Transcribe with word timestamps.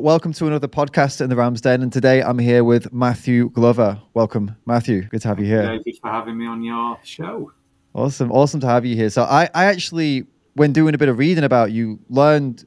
Welcome 0.00 0.32
to 0.32 0.46
another 0.46 0.66
podcast 0.66 1.20
in 1.20 1.28
the 1.28 1.36
Ramm's 1.36 1.60
Den, 1.60 1.82
and 1.82 1.92
today 1.92 2.22
I'm 2.22 2.38
here 2.38 2.64
with 2.64 2.90
Matthew 2.90 3.50
Glover. 3.50 4.00
Welcome, 4.14 4.56
Matthew. 4.64 5.02
Good 5.02 5.20
to 5.20 5.28
have 5.28 5.38
you 5.38 5.44
here. 5.44 5.60
David, 5.60 5.98
for 6.00 6.10
having 6.10 6.38
me 6.38 6.46
on 6.46 6.62
your 6.62 6.98
show. 7.04 7.52
Awesome, 7.92 8.32
awesome 8.32 8.60
to 8.60 8.66
have 8.66 8.86
you 8.86 8.96
here. 8.96 9.10
So 9.10 9.24
I, 9.24 9.50
I 9.54 9.66
actually, 9.66 10.24
when 10.54 10.72
doing 10.72 10.94
a 10.94 10.98
bit 10.98 11.10
of 11.10 11.18
reading 11.18 11.44
about 11.44 11.72
you, 11.72 11.98
learned 12.08 12.64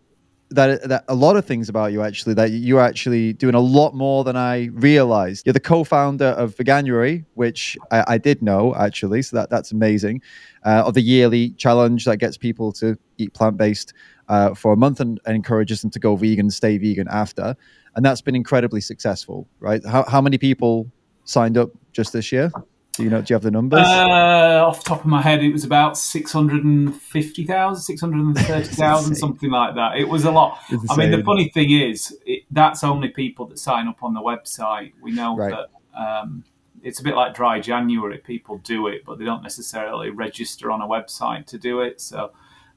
that 0.52 0.88
that 0.88 1.06
a 1.08 1.16
lot 1.16 1.36
of 1.36 1.44
things 1.44 1.70
about 1.70 1.92
you 1.92 2.04
actually 2.04 2.36
that 2.36 2.52
you're 2.52 2.80
actually 2.80 3.34
doing 3.34 3.56
a 3.56 3.60
lot 3.60 3.96
more 3.96 4.24
than 4.24 4.38
I 4.38 4.66
realized. 4.74 5.48
You're 5.48 5.54
the 5.54 5.60
co-founder 5.60 6.26
of 6.26 6.56
Veganuary, 6.56 7.26
which 7.34 7.76
I, 7.90 8.04
I 8.10 8.18
did 8.20 8.44
know 8.44 8.76
actually, 8.76 9.24
so 9.24 9.38
that 9.38 9.50
that's 9.50 9.72
amazing. 9.72 10.22
Uh, 10.64 10.84
of 10.86 10.94
the 10.94 11.02
yearly 11.02 11.50
challenge 11.52 12.06
that 12.06 12.18
gets 12.18 12.38
people 12.38 12.72
to 12.74 12.96
eat 13.18 13.34
plant-based 13.34 13.92
uh, 14.30 14.54
for 14.54 14.74
a 14.74 14.78
month 14.78 15.00
and, 15.00 15.20
and, 15.26 15.36
encourages 15.36 15.82
them 15.82 15.92
to 15.92 16.00
go 16.00 16.16
vegan, 16.16 16.50
stay 16.50 16.78
vegan 16.78 17.08
after, 17.10 17.56
and 17.96 18.06
that's 18.06 18.22
been 18.22 18.36
incredibly 18.36 18.82
successful. 18.82 19.48
Right? 19.60 19.86
How 19.86 20.04
how 20.04 20.22
many 20.22 20.38
people 20.38 20.92
signed 21.26 21.58
up 21.58 21.70
just 21.92 22.14
this 22.14 22.32
year? 22.32 22.52
Do 22.94 23.04
you 23.04 23.10
know? 23.10 23.22
Do 23.22 23.32
you 23.32 23.36
have 23.36 23.42
the 23.42 23.50
numbers? 23.50 23.80
Uh, 23.80 24.64
off 24.68 24.84
the 24.84 24.90
top 24.90 25.00
of 25.00 25.08
my 25.08 25.22
head, 25.22 25.44
it 25.44 25.52
was 25.52 25.64
about 25.64 25.98
650,000, 25.98 27.82
630,000, 27.82 29.16
something 29.16 29.50
like 29.50 29.74
that. 29.76 29.98
It 29.98 30.08
was 30.08 30.26
a 30.26 30.32
lot. 30.32 30.60
I 30.90 30.96
mean, 30.96 31.10
the 31.10 31.24
funny 31.24 31.50
thing 31.50 31.72
is, 31.72 32.16
it, 32.26 32.44
that's 32.52 32.84
only 32.84 33.08
people 33.08 33.48
that 33.48 33.58
sign 33.58 33.88
up 33.88 34.04
on 34.04 34.14
the 34.14 34.22
website. 34.22 34.94
We 35.02 35.12
know 35.12 35.36
right. 35.36 35.52
that 35.52 36.00
um, 36.00 36.44
it's 36.84 37.00
a 37.00 37.04
bit 37.04 37.16
like 37.16 37.34
dry 37.34 37.60
January. 37.60 38.20
People 38.20 38.60
do 38.60 38.86
it, 38.86 39.04
but 39.06 39.18
they 39.18 39.26
don't 39.26 39.42
necessarily 39.42 40.12
register 40.12 40.70
on 40.70 40.80
a 40.80 40.88
website 40.88 41.48
to 41.48 41.58
do 41.58 41.82
it. 41.82 42.00
So 42.00 42.32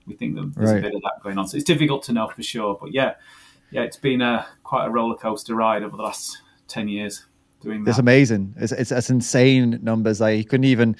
we 0.06 0.14
think 0.14 0.36
that 0.36 0.54
there's 0.54 0.70
right. 0.70 0.78
a 0.78 0.82
bit 0.82 0.94
of 0.94 1.02
that 1.02 1.20
going 1.22 1.38
on. 1.38 1.48
So 1.48 1.56
it's 1.56 1.64
difficult 1.64 2.02
to 2.04 2.12
know 2.12 2.28
for 2.28 2.42
sure. 2.42 2.78
But 2.80 2.92
yeah, 2.92 3.14
yeah, 3.70 3.82
it's 3.82 3.96
been 3.96 4.22
a 4.22 4.46
quite 4.62 4.86
a 4.86 4.90
roller 4.90 5.16
coaster 5.16 5.54
ride 5.54 5.82
over 5.82 5.96
the 5.96 6.02
last 6.02 6.38
10 6.68 6.88
years 6.88 7.26
doing 7.60 7.84
that. 7.84 7.90
It's 7.90 7.98
amazing. 7.98 8.54
It's, 8.58 8.72
it's, 8.72 8.92
it's 8.92 9.10
insane 9.10 9.78
numbers. 9.82 10.20
Like 10.20 10.38
you 10.38 10.44
couldn't 10.44 10.64
even. 10.64 10.96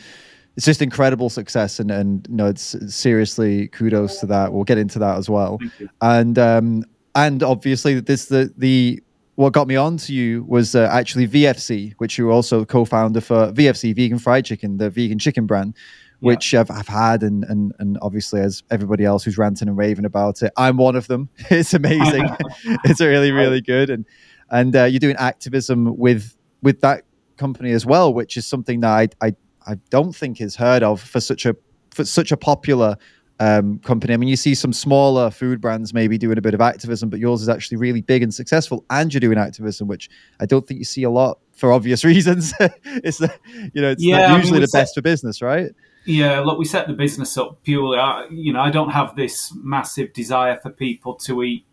It's 0.57 0.65
just 0.65 0.81
incredible 0.81 1.29
success, 1.29 1.81
and 1.81 1.91
and 1.91 2.27
you 2.31 2.35
know, 2.35 2.47
it's 2.47 2.75
seriously 2.89 3.69
kudos 3.69 4.21
to 4.21 4.27
that. 4.27 4.55
We'll 4.55 4.65
get 4.65 4.79
into 4.79 4.99
that 5.01 5.19
as 5.19 5.29
well. 5.29 5.59
And 6.01 6.39
um, 6.39 6.83
and 7.15 7.43
obviously, 7.43 8.01
this 8.01 8.27
the 8.27 8.51
the 8.57 9.03
what 9.35 9.53
got 9.53 9.69
me 9.69 9.77
on 9.77 9.99
to 9.99 10.15
you 10.15 10.45
was 10.45 10.75
uh, 10.75 10.89
actually 10.91 11.29
VFC, 11.29 11.93
which 11.99 12.17
you're 12.17 12.31
also 12.31 12.65
co-founder 12.65 13.21
for 13.21 13.53
VFC 13.53 13.95
Vegan 13.95 14.19
Fried 14.19 14.47
Chicken, 14.47 14.79
the 14.79 14.89
vegan 14.89 15.19
chicken 15.19 15.47
brand, 15.47 15.75
which 16.21 16.53
yeah. 16.53 16.61
I've, 16.61 16.71
I've 16.71 16.89
had, 16.89 17.23
and, 17.23 17.45
and 17.45 17.73
and 17.79 17.99
obviously 18.03 18.41
as 18.41 18.63
everybody 18.71 19.05
else 19.05 19.25
who's 19.25 19.39
ranting 19.39 19.69
and 19.69 19.77
raving 19.77 20.05
about 20.05 20.43
it, 20.43 20.53
I'm 20.57 20.77
one 20.77 20.97
of 20.97 21.07
them. 21.07 21.29
It's 21.51 21.75
amazing. 21.75 22.29
it's 22.85 23.01
really 23.01 23.33
really 23.33 23.61
good, 23.61 23.91
and 23.91 24.05
and 24.51 24.75
uh, 24.75 24.85
you're 24.85 25.01
doing 25.01 25.17
activism 25.17 25.97
with 25.97 26.37
with 26.63 26.81
that 26.81 27.05
company 27.37 27.73
as 27.73 27.85
well, 27.85 28.13
which 28.13 28.37
is 28.37 28.47
something 28.47 28.81
that 28.81 28.91
I 28.91 29.27
I, 29.27 29.35
I 29.67 29.75
don't 29.91 30.15
think 30.15 30.41
is 30.41 30.57
heard 30.57 30.83
of 30.83 31.01
for 31.01 31.21
such 31.21 31.47
a 31.47 31.57
for 31.91 32.05
such 32.05 32.33
a 32.33 32.37
popular 32.37 32.97
um, 33.39 33.79
company. 33.81 34.15
I 34.15 34.17
mean, 34.17 34.29
you 34.29 34.37
see 34.37 34.55
some 34.55 34.73
smaller 34.73 35.31
food 35.31 35.61
brands 35.61 35.93
maybe 35.93 36.17
doing 36.19 36.39
a 36.39 36.41
bit 36.41 36.55
of 36.55 36.61
activism, 36.61 37.11
but 37.11 37.19
yours 37.21 37.43
is 37.43 37.49
actually 37.49 37.77
really 37.79 38.01
big 38.01 38.23
and 38.23 38.33
successful, 38.33 38.85
and 38.91 39.13
you're 39.13 39.21
doing 39.21 39.39
activism, 39.39 39.89
which 39.89 40.09
I 40.41 40.47
don't 40.47 40.67
think 40.67 40.79
you 40.79 40.85
see 40.85 41.03
a 41.03 41.11
lot 41.11 41.39
for 41.53 41.73
obvious 41.73 42.05
reasons. 42.13 42.55
it's 42.61 43.19
the, 43.19 43.33
you 43.75 43.83
know, 43.83 43.91
it's 43.91 44.03
yeah, 44.03 44.35
usually 44.37 44.51
I 44.51 44.53
mean, 44.53 44.61
the 44.63 44.69
set, 44.69 44.81
best 44.83 44.95
for 44.95 45.03
business, 45.03 45.43
right? 45.43 45.71
Yeah, 46.07 46.41
look, 46.41 46.59
we 46.59 46.65
set 46.65 46.87
the 46.87 46.93
business 46.93 47.37
up 47.37 47.63
purely. 47.65 47.99
I, 47.99 48.27
you 48.31 48.53
know, 48.53 48.61
I 48.61 48.71
don't 48.71 48.91
have 48.91 49.17
this 49.17 49.53
massive 49.57 50.13
desire 50.13 50.59
for 50.63 50.71
people 50.71 51.15
to 51.17 51.43
eat 51.43 51.67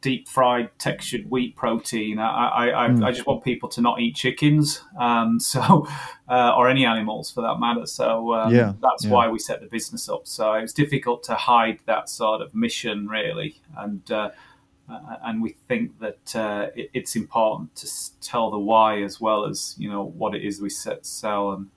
deep 0.00 0.28
fried 0.28 0.70
textured 0.78 1.28
wheat 1.30 1.56
protein. 1.56 2.18
I, 2.18 2.70
I, 2.70 2.88
mm. 2.88 3.04
I, 3.04 3.10
just 3.10 3.26
want 3.26 3.42
people 3.42 3.68
to 3.70 3.80
not 3.80 4.00
eat 4.00 4.14
chickens, 4.14 4.82
um, 4.98 5.40
so 5.40 5.88
uh, 6.28 6.54
or 6.56 6.68
any 6.68 6.84
animals 6.84 7.30
for 7.30 7.42
that 7.42 7.58
matter. 7.58 7.86
So 7.86 8.34
um, 8.34 8.54
yeah, 8.54 8.74
that's 8.80 9.04
yeah. 9.04 9.10
why 9.10 9.28
we 9.28 9.38
set 9.38 9.60
the 9.60 9.66
business 9.66 10.08
up. 10.08 10.26
So 10.26 10.52
it's 10.54 10.72
difficult 10.72 11.22
to 11.24 11.34
hide 11.34 11.80
that 11.86 12.08
sort 12.08 12.42
of 12.42 12.54
mission, 12.54 13.08
really, 13.08 13.60
and 13.76 14.08
uh, 14.10 14.30
uh, 14.88 15.16
and 15.24 15.42
we 15.42 15.50
think 15.66 15.98
that 16.00 16.36
uh, 16.36 16.68
it, 16.74 16.90
it's 16.94 17.16
important 17.16 17.74
to 17.76 17.90
tell 18.20 18.50
the 18.50 18.58
why 18.58 19.02
as 19.02 19.20
well 19.20 19.44
as 19.44 19.74
you 19.78 19.90
know 19.90 20.04
what 20.04 20.34
it 20.34 20.44
is 20.44 20.60
we 20.60 20.70
set 20.70 21.04
sell 21.04 21.52
and 21.52 21.68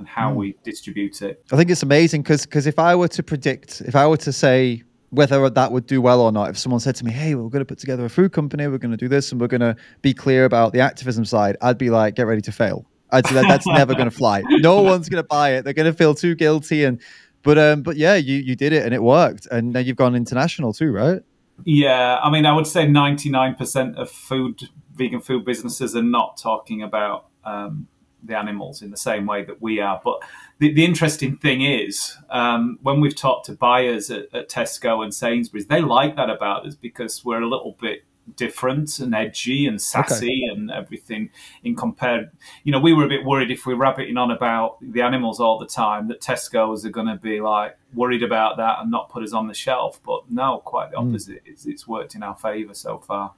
and 0.00 0.08
how 0.08 0.32
mm. 0.32 0.36
we 0.36 0.56
distribute 0.64 1.22
it. 1.22 1.44
I 1.52 1.56
think 1.56 1.70
it's 1.70 1.84
amazing 1.84 2.22
because 2.22 2.44
because 2.44 2.66
if 2.66 2.78
I 2.78 2.96
were 2.96 3.08
to 3.08 3.22
predict, 3.22 3.82
if 3.82 3.94
I 3.94 4.06
were 4.08 4.16
to 4.18 4.32
say 4.32 4.82
whether 5.10 5.50
that 5.50 5.72
would 5.72 5.86
do 5.86 6.00
well 6.00 6.20
or 6.20 6.30
not. 6.30 6.50
If 6.50 6.58
someone 6.58 6.80
said 6.80 6.94
to 6.96 7.04
me, 7.04 7.12
"Hey, 7.12 7.34
we're 7.34 7.48
going 7.48 7.60
to 7.60 7.64
put 7.64 7.78
together 7.78 8.04
a 8.04 8.10
food 8.10 8.32
company, 8.32 8.66
we're 8.68 8.78
going 8.78 8.92
to 8.92 8.96
do 8.96 9.08
this, 9.08 9.32
and 9.32 9.40
we're 9.40 9.48
going 9.48 9.60
to 9.60 9.76
be 10.02 10.14
clear 10.14 10.44
about 10.44 10.72
the 10.72 10.80
activism 10.80 11.24
side," 11.24 11.56
I'd 11.60 11.78
be 11.78 11.90
like, 11.90 12.14
"Get 12.14 12.26
ready 12.26 12.40
to 12.42 12.52
fail." 12.52 12.86
I'd 13.10 13.26
say 13.26 13.34
that 13.34 13.46
that's 13.48 13.66
never 13.78 13.94
going 13.94 14.08
to 14.08 14.16
fly. 14.16 14.42
No 14.48 14.82
one's 14.82 15.08
going 15.08 15.22
to 15.22 15.26
buy 15.26 15.54
it. 15.54 15.64
They're 15.64 15.74
going 15.74 15.90
to 15.90 15.96
feel 15.96 16.14
too 16.14 16.36
guilty. 16.36 16.84
And 16.84 17.00
but 17.42 17.58
um, 17.58 17.82
but 17.82 17.96
yeah, 17.96 18.14
you 18.14 18.36
you 18.36 18.56
did 18.56 18.72
it 18.72 18.84
and 18.84 18.94
it 18.94 19.02
worked, 19.02 19.46
and 19.46 19.72
now 19.72 19.80
you've 19.80 19.96
gone 19.96 20.14
international 20.14 20.72
too, 20.72 20.92
right? 20.92 21.22
Yeah, 21.64 22.18
I 22.22 22.30
mean, 22.30 22.46
I 22.46 22.52
would 22.52 22.66
say 22.66 22.86
ninety 22.86 23.30
nine 23.30 23.54
percent 23.56 23.96
of 23.96 24.10
food 24.10 24.68
vegan 24.94 25.20
food 25.20 25.44
businesses 25.44 25.96
are 25.96 26.02
not 26.02 26.36
talking 26.36 26.82
about 26.82 27.26
um, 27.44 27.88
the 28.22 28.36
animals 28.36 28.82
in 28.82 28.90
the 28.90 28.96
same 28.96 29.26
way 29.26 29.44
that 29.44 29.60
we 29.60 29.80
are, 29.80 30.00
but 30.04 30.22
the, 30.58 30.72
the 30.72 30.84
interesting 30.84 31.36
thing 31.36 31.62
is 31.62 32.16
um, 32.28 32.78
when 32.82 33.00
we've 33.00 33.16
talked 33.16 33.46
to 33.46 33.52
buyers 33.52 34.10
at, 34.10 34.32
at, 34.34 34.48
Tesco 34.48 35.02
and 35.02 35.14
Sainsbury's, 35.14 35.66
they 35.66 35.80
like 35.80 36.16
that 36.16 36.28
about 36.28 36.66
us 36.66 36.74
because 36.74 37.24
we're 37.24 37.40
a 37.40 37.48
little 37.48 37.76
bit 37.80 38.04
different 38.36 38.98
and 38.98 39.14
edgy 39.14 39.66
and 39.66 39.80
sassy 39.80 40.44
okay. 40.44 40.54
and 40.54 40.70
everything 40.70 41.30
in 41.64 41.74
compared 41.74 42.30
you 42.64 42.70
know 42.72 42.78
we 42.78 42.92
were 42.92 43.04
a 43.04 43.08
bit 43.08 43.24
worried 43.24 43.50
if 43.50 43.66
we're 43.66 43.74
rabbiting 43.74 44.16
on 44.16 44.30
about 44.30 44.76
the 44.80 45.02
animals 45.02 45.40
all 45.40 45.58
the 45.58 45.66
time 45.66 46.08
that 46.08 46.20
tesco's 46.20 46.84
are 46.84 46.90
going 46.90 47.06
to 47.06 47.16
be 47.16 47.40
like 47.40 47.76
worried 47.92 48.22
about 48.22 48.56
that 48.56 48.78
and 48.80 48.90
not 48.90 49.08
put 49.08 49.22
us 49.22 49.32
on 49.32 49.48
the 49.48 49.54
shelf 49.54 50.00
but 50.04 50.30
no 50.30 50.58
quite 50.58 50.90
the 50.90 50.96
hmm. 50.96 51.08
opposite 51.08 51.44
mm. 51.44 51.50
it's, 51.50 51.66
it's 51.66 51.88
worked 51.88 52.14
in 52.14 52.22
our 52.22 52.36
favor 52.36 52.74
so 52.74 52.98
far 52.98 53.32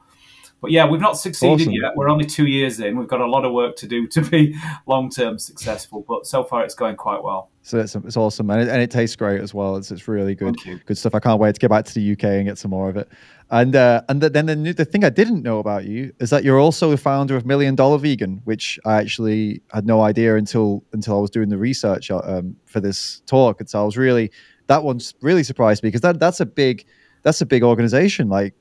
but 0.62 0.70
yeah, 0.70 0.88
we've 0.88 1.00
not 1.00 1.18
succeeded 1.18 1.62
awesome. 1.62 1.72
yet. 1.72 1.96
We're 1.96 2.08
only 2.08 2.24
two 2.24 2.46
years 2.46 2.78
in. 2.78 2.96
We've 2.96 3.08
got 3.08 3.20
a 3.20 3.26
lot 3.26 3.44
of 3.44 3.52
work 3.52 3.74
to 3.76 3.86
do 3.88 4.06
to 4.16 4.22
be 4.22 4.56
long 4.86 5.10
term 5.10 5.38
successful. 5.38 6.04
But 6.08 6.26
so 6.26 6.44
far, 6.44 6.64
it's 6.64 6.74
going 6.74 6.96
quite 6.96 7.22
well. 7.22 7.50
So 7.62 7.78
it's, 7.78 7.94
it's 7.94 8.16
awesome, 8.16 8.48
and 8.50 8.62
it, 8.62 8.68
and 8.68 8.80
it 8.80 8.90
tastes 8.90 9.16
great 9.16 9.40
as 9.40 9.52
well. 9.52 9.76
It's, 9.76 9.90
it's 9.90 10.08
really 10.08 10.34
good, 10.34 10.56
good 10.86 10.98
stuff. 10.98 11.14
I 11.14 11.20
can't 11.20 11.40
wait 11.40 11.54
to 11.54 11.60
get 11.60 11.70
back 11.70 11.84
to 11.84 11.94
the 11.94 12.12
UK 12.12 12.24
and 12.24 12.46
get 12.46 12.58
some 12.58 12.70
more 12.70 12.88
of 12.88 12.96
it. 12.96 13.08
And 13.50 13.76
uh, 13.76 14.02
and 14.08 14.20
the, 14.20 14.30
then 14.30 14.46
the, 14.46 14.56
new, 14.56 14.72
the 14.72 14.84
thing 14.84 15.04
I 15.04 15.10
didn't 15.10 15.42
know 15.42 15.58
about 15.58 15.84
you 15.84 16.12
is 16.20 16.30
that 16.30 16.44
you're 16.44 16.58
also 16.58 16.90
the 16.90 16.96
founder 16.96 17.36
of 17.36 17.44
Million 17.44 17.74
Dollar 17.74 17.98
Vegan, 17.98 18.40
which 18.44 18.78
I 18.84 18.94
actually 18.94 19.62
had 19.72 19.84
no 19.84 20.00
idea 20.00 20.36
until 20.36 20.84
until 20.92 21.18
I 21.18 21.20
was 21.20 21.30
doing 21.30 21.48
the 21.48 21.58
research 21.58 22.10
uh, 22.10 22.20
um, 22.24 22.56
for 22.66 22.80
this 22.80 23.20
talk. 23.26 23.60
And 23.60 23.68
so 23.68 23.82
I 23.82 23.84
was 23.84 23.96
really 23.96 24.30
that 24.68 24.84
one's 24.84 25.14
really 25.20 25.42
surprised 25.42 25.82
me 25.82 25.88
because 25.88 26.00
that 26.02 26.20
that's 26.20 26.40
a 26.40 26.46
big 26.46 26.84
that's 27.22 27.40
a 27.40 27.46
big 27.46 27.62
organization. 27.62 28.28
Like 28.28 28.54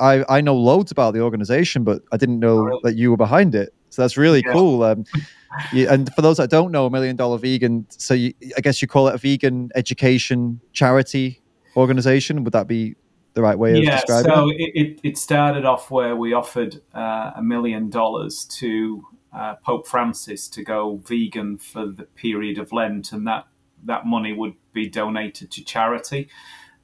I, 0.00 0.24
I 0.28 0.40
know 0.40 0.54
loads 0.54 0.92
about 0.92 1.14
the 1.14 1.20
organization, 1.20 1.84
but 1.84 2.02
I 2.12 2.16
didn't 2.16 2.40
know 2.40 2.80
that 2.82 2.94
you 2.94 3.10
were 3.10 3.16
behind 3.16 3.54
it. 3.54 3.74
So 3.90 4.02
that's 4.02 4.16
really 4.16 4.42
yeah. 4.46 4.52
cool. 4.52 4.82
Um, 4.82 5.04
and 5.72 6.12
for 6.14 6.22
those 6.22 6.38
that 6.38 6.50
don't 6.50 6.72
know, 6.72 6.86
a 6.86 6.90
Million 6.90 7.16
Dollar 7.16 7.38
Vegan, 7.38 7.86
so 7.90 8.14
you, 8.14 8.32
I 8.56 8.60
guess 8.60 8.80
you 8.80 8.88
call 8.88 9.08
it 9.08 9.14
a 9.14 9.18
vegan 9.18 9.70
education 9.74 10.60
charity 10.72 11.42
organization. 11.76 12.44
Would 12.44 12.52
that 12.52 12.66
be 12.66 12.94
the 13.34 13.42
right 13.42 13.58
way 13.58 13.72
of 13.72 13.84
yeah, 13.84 13.96
describing 13.96 14.32
so 14.32 14.50
it? 14.50 14.72
it? 14.74 15.00
it 15.02 15.18
started 15.18 15.64
off 15.64 15.90
where 15.90 16.16
we 16.16 16.32
offered 16.32 16.80
uh, 16.94 17.32
a 17.36 17.42
million 17.42 17.90
dollars 17.90 18.44
to 18.44 19.06
uh, 19.32 19.54
Pope 19.56 19.86
Francis 19.86 20.48
to 20.48 20.62
go 20.62 21.00
vegan 21.06 21.58
for 21.58 21.86
the 21.86 22.04
period 22.04 22.58
of 22.58 22.72
Lent, 22.72 23.12
and 23.12 23.26
that 23.26 23.46
that 23.84 24.06
money 24.06 24.32
would 24.32 24.54
be 24.72 24.88
donated 24.88 25.50
to 25.50 25.64
charity. 25.64 26.28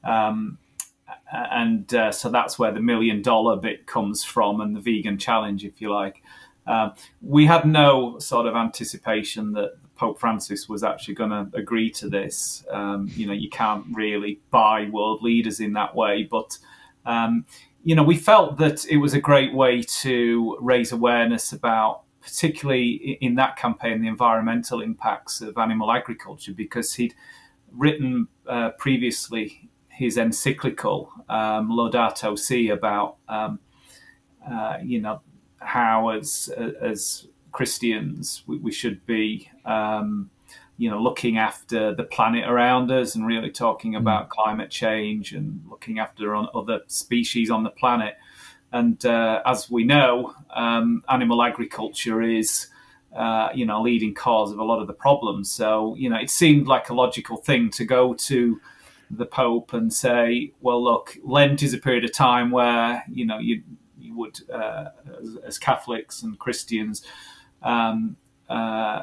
Um, 0.05 0.59
and 1.33 1.93
uh, 1.95 2.13
so 2.13 2.31
that's 2.31 2.59
where 2.59 2.73
the 2.73 2.81
million 2.81 3.23
dollar 3.23 3.57
bit 3.57 3.87
comes 3.87 4.25
from 4.25 4.61
and 4.61 4.75
the 4.75 4.81
vegan 4.81 5.19
challenge 5.19 5.65
if 5.65 5.81
you 5.81 5.93
like. 5.93 6.23
Um, 6.67 6.93
we 7.23 7.47
had 7.47 7.65
no 7.65 8.19
sort 8.19 8.47
of 8.47 8.55
anticipation 8.55 9.53
that 9.53 9.73
pope 9.97 10.21
francis 10.21 10.69
was 10.69 10.85
actually 10.85 11.15
going 11.15 11.31
to 11.31 11.49
agree 11.55 11.91
to 11.91 12.09
this. 12.09 12.65
Um, 12.71 13.11
you 13.15 13.27
know 13.27 13.33
you 13.33 13.51
can't 13.51 13.85
really 13.93 14.41
buy 14.51 14.89
world 14.91 15.23
leaders 15.23 15.61
in 15.61 15.73
that 15.75 15.95
way 15.95 16.25
but 16.25 16.59
um, 17.05 17.45
you 17.83 17.95
know 17.95 18.03
we 18.03 18.17
felt 18.17 18.59
that 18.59 18.87
it 18.87 18.99
was 18.99 19.15
a 19.15 19.21
great 19.21 19.55
way 19.55 19.83
to 19.83 20.57
raise 20.61 20.93
awareness 20.93 21.53
about 21.53 22.03
particularly 22.21 23.19
in 23.21 23.35
that 23.37 23.57
campaign 23.57 24.03
the 24.03 24.09
environmental 24.09 24.83
impacts 24.83 25.41
of 25.41 25.57
animal 25.57 25.91
agriculture 25.91 26.53
because 26.53 26.95
he'd 26.95 27.15
written 27.73 28.29
uh, 28.47 28.71
previously 28.79 29.69
his 29.99 30.17
encyclical 30.17 31.13
um, 31.29 31.71
Laudato 31.71 32.39
Si 32.39 32.69
about 32.69 33.17
um, 33.29 33.59
uh, 34.49 34.79
you 34.83 35.01
know 35.01 35.21
how 35.59 36.11
as 36.11 36.49
as 36.81 37.27
Christians 37.51 38.45
we, 38.47 38.59
we 38.59 38.71
should 38.71 39.05
be 39.07 39.51
um, 39.65 40.31
you 40.77 40.89
know 40.89 41.03
looking 41.03 41.37
after 41.37 41.97
the 41.97 42.05
planet 42.05 42.49
around 42.49 42.93
us 42.93 43.17
and 43.17 43.27
really 43.27 43.51
talking 43.51 43.93
mm. 43.93 43.99
about 43.99 44.29
climate 44.29 44.71
change 44.71 45.33
and 45.33 45.61
looking 45.69 45.99
after 45.99 46.37
other 46.37 46.81
species 46.87 47.51
on 47.51 47.65
the 47.65 47.71
planet. 47.71 48.15
and 48.73 49.05
uh, 49.05 49.43
as 49.45 49.69
we 49.69 49.83
know, 49.83 50.33
um, 50.55 51.03
animal 51.09 51.43
agriculture 51.43 52.23
is. 52.23 52.69
Uh, 53.11 53.49
you 53.55 53.65
know, 53.65 53.81
leading 53.81 54.13
cause 54.13 54.53
of 54.53 54.59
a 54.59 54.63
lot 54.63 54.83
of 54.83 54.87
the 54.87 54.93
problems. 54.93 55.51
So, 55.51 55.95
you 55.97 56.11
know, 56.11 56.19
it 56.19 56.29
seemed 56.29 56.67
like 56.67 56.91
a 56.91 56.95
logical 56.95 57.39
thing 57.39 57.71
to 57.71 57.87
go 57.87 58.13
to 58.13 58.61
the 59.11 59.27
Pope 59.27 59.73
and 59.73 59.93
say, 59.93 60.53
well, 60.61 60.83
look, 60.83 61.17
Lent 61.25 61.63
is 61.63 61.75
a 61.75 61.79
period 61.79 62.05
of 62.05 62.13
time 62.13 62.51
where, 62.51 63.05
you 63.11 63.27
know, 63.27 63.39
you, 63.39 63.63
you 63.99 64.17
would, 64.17 64.39
uh, 64.51 64.87
as, 65.21 65.37
as, 65.45 65.59
Catholics 65.59 66.23
and 66.23 66.39
Christians, 66.39 67.03
um, 67.63 68.17
uh, 68.49 69.03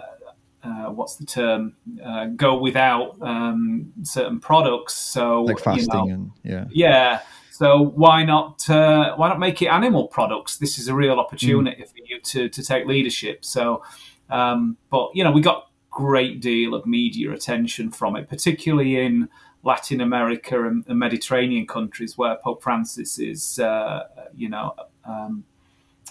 uh, 0.63 0.89
what's 0.89 1.15
the 1.15 1.25
term? 1.25 1.75
Uh, 2.03 2.25
go 2.27 2.57
without 2.57 3.21
um, 3.21 3.93
certain 4.03 4.39
products. 4.39 4.95
So 4.95 5.43
like 5.43 5.59
fasting 5.59 5.93
you 5.93 6.07
know, 6.07 6.13
and 6.13 6.31
yeah, 6.43 6.65
yeah. 6.71 7.21
So 7.51 7.81
why 7.81 8.23
not 8.23 8.67
uh, 8.69 9.15
why 9.15 9.29
not 9.29 9.39
make 9.39 9.61
it 9.61 9.67
animal 9.67 10.07
products? 10.07 10.57
This 10.57 10.79
is 10.79 10.87
a 10.87 10.95
real 10.95 11.19
opportunity 11.19 11.83
mm. 11.83 11.87
for 11.87 11.97
you 12.05 12.19
to 12.19 12.49
to 12.49 12.63
take 12.63 12.87
leadership. 12.87 13.45
So, 13.45 13.83
um, 14.29 14.77
but 14.89 15.11
you 15.13 15.23
know, 15.23 15.31
we 15.31 15.41
got 15.41 15.69
great 15.91 16.41
deal 16.41 16.73
of 16.73 16.85
media 16.85 17.31
attention 17.31 17.91
from 17.91 18.15
it, 18.15 18.27
particularly 18.27 18.99
in 18.99 19.29
Latin 19.65 19.99
America 19.99 20.63
and, 20.63 20.85
and 20.87 20.97
Mediterranean 20.97 21.67
countries 21.67 22.17
where 22.17 22.35
Pope 22.35 22.63
Francis 22.63 23.19
is, 23.19 23.59
uh, 23.59 24.03
you 24.33 24.47
know, 24.47 24.75
um, 25.03 25.43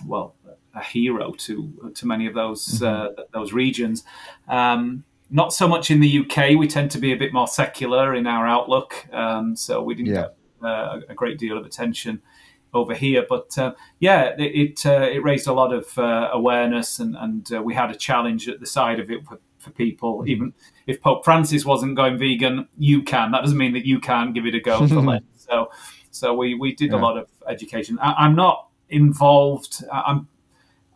well, 0.07 0.35
a 0.75 0.83
hero 0.83 1.33
to 1.33 1.93
to 1.95 2.07
many 2.07 2.27
of 2.27 2.35
those 2.35 2.81
mm-hmm. 2.81 3.21
uh, 3.21 3.25
those 3.33 3.53
regions. 3.53 4.03
Um, 4.49 5.05
not 5.31 5.55
so 5.55 5.67
much 5.67 5.91
in 5.91 6.01
the 6.01 6.21
UK. 6.21 6.59
We 6.59 6.69
tend 6.69 6.91
to 6.93 6.99
be 6.99 7.13
a 7.13 7.17
bit 7.17 7.33
more 7.33 7.49
secular 7.49 8.15
in 8.15 8.27
our 8.27 8.47
outlook, 8.47 9.07
um, 9.13 9.57
so 9.57 9.83
we 9.83 9.95
didn't 9.95 10.15
yeah. 10.15 10.23
get 10.23 10.37
uh, 10.63 11.01
a 11.09 11.15
great 11.15 11.39
deal 11.39 11.57
of 11.57 11.65
attention 11.65 12.21
over 12.73 12.93
here. 12.93 13.25
But 13.29 13.57
uh, 13.57 13.75
yeah, 14.01 14.35
it 14.37 14.41
it, 14.41 14.87
uh, 14.87 15.09
it, 15.13 15.23
raised 15.23 15.47
a 15.47 15.53
lot 15.53 15.73
of 15.73 15.97
uh, 15.97 16.31
awareness, 16.33 16.99
and, 16.99 17.17
and 17.17 17.53
uh, 17.53 17.63
we 17.63 17.73
had 17.73 17.91
a 17.91 17.95
challenge 17.95 18.49
at 18.49 18.59
the 18.59 18.67
side 18.67 18.99
of 18.99 19.11
it 19.11 19.21
for 19.65 19.71
people. 19.71 20.25
Even 20.27 20.53
if 20.87 21.01
Pope 21.01 21.25
Francis 21.25 21.65
wasn't 21.65 21.97
going 21.97 22.19
vegan, 22.19 22.69
you 22.79 23.03
can. 23.03 23.33
That 23.33 23.41
doesn't 23.41 23.59
mean 23.59 23.73
that 23.73 23.87
you 23.87 23.99
can't 23.99 24.35
give 24.35 24.47
it 24.47 24.55
a 24.55 24.61
go. 24.61 24.87
So 25.37 25.69
so 26.11 26.33
we 26.33 26.55
we 26.55 26.75
did 26.75 26.91
yeah. 26.91 26.97
a 26.97 27.01
lot 27.01 27.19
of 27.19 27.29
education. 27.47 27.99
I, 27.99 28.25
am 28.25 28.35
not 28.35 28.69
involved. 28.89 29.85
I'm 29.93 30.27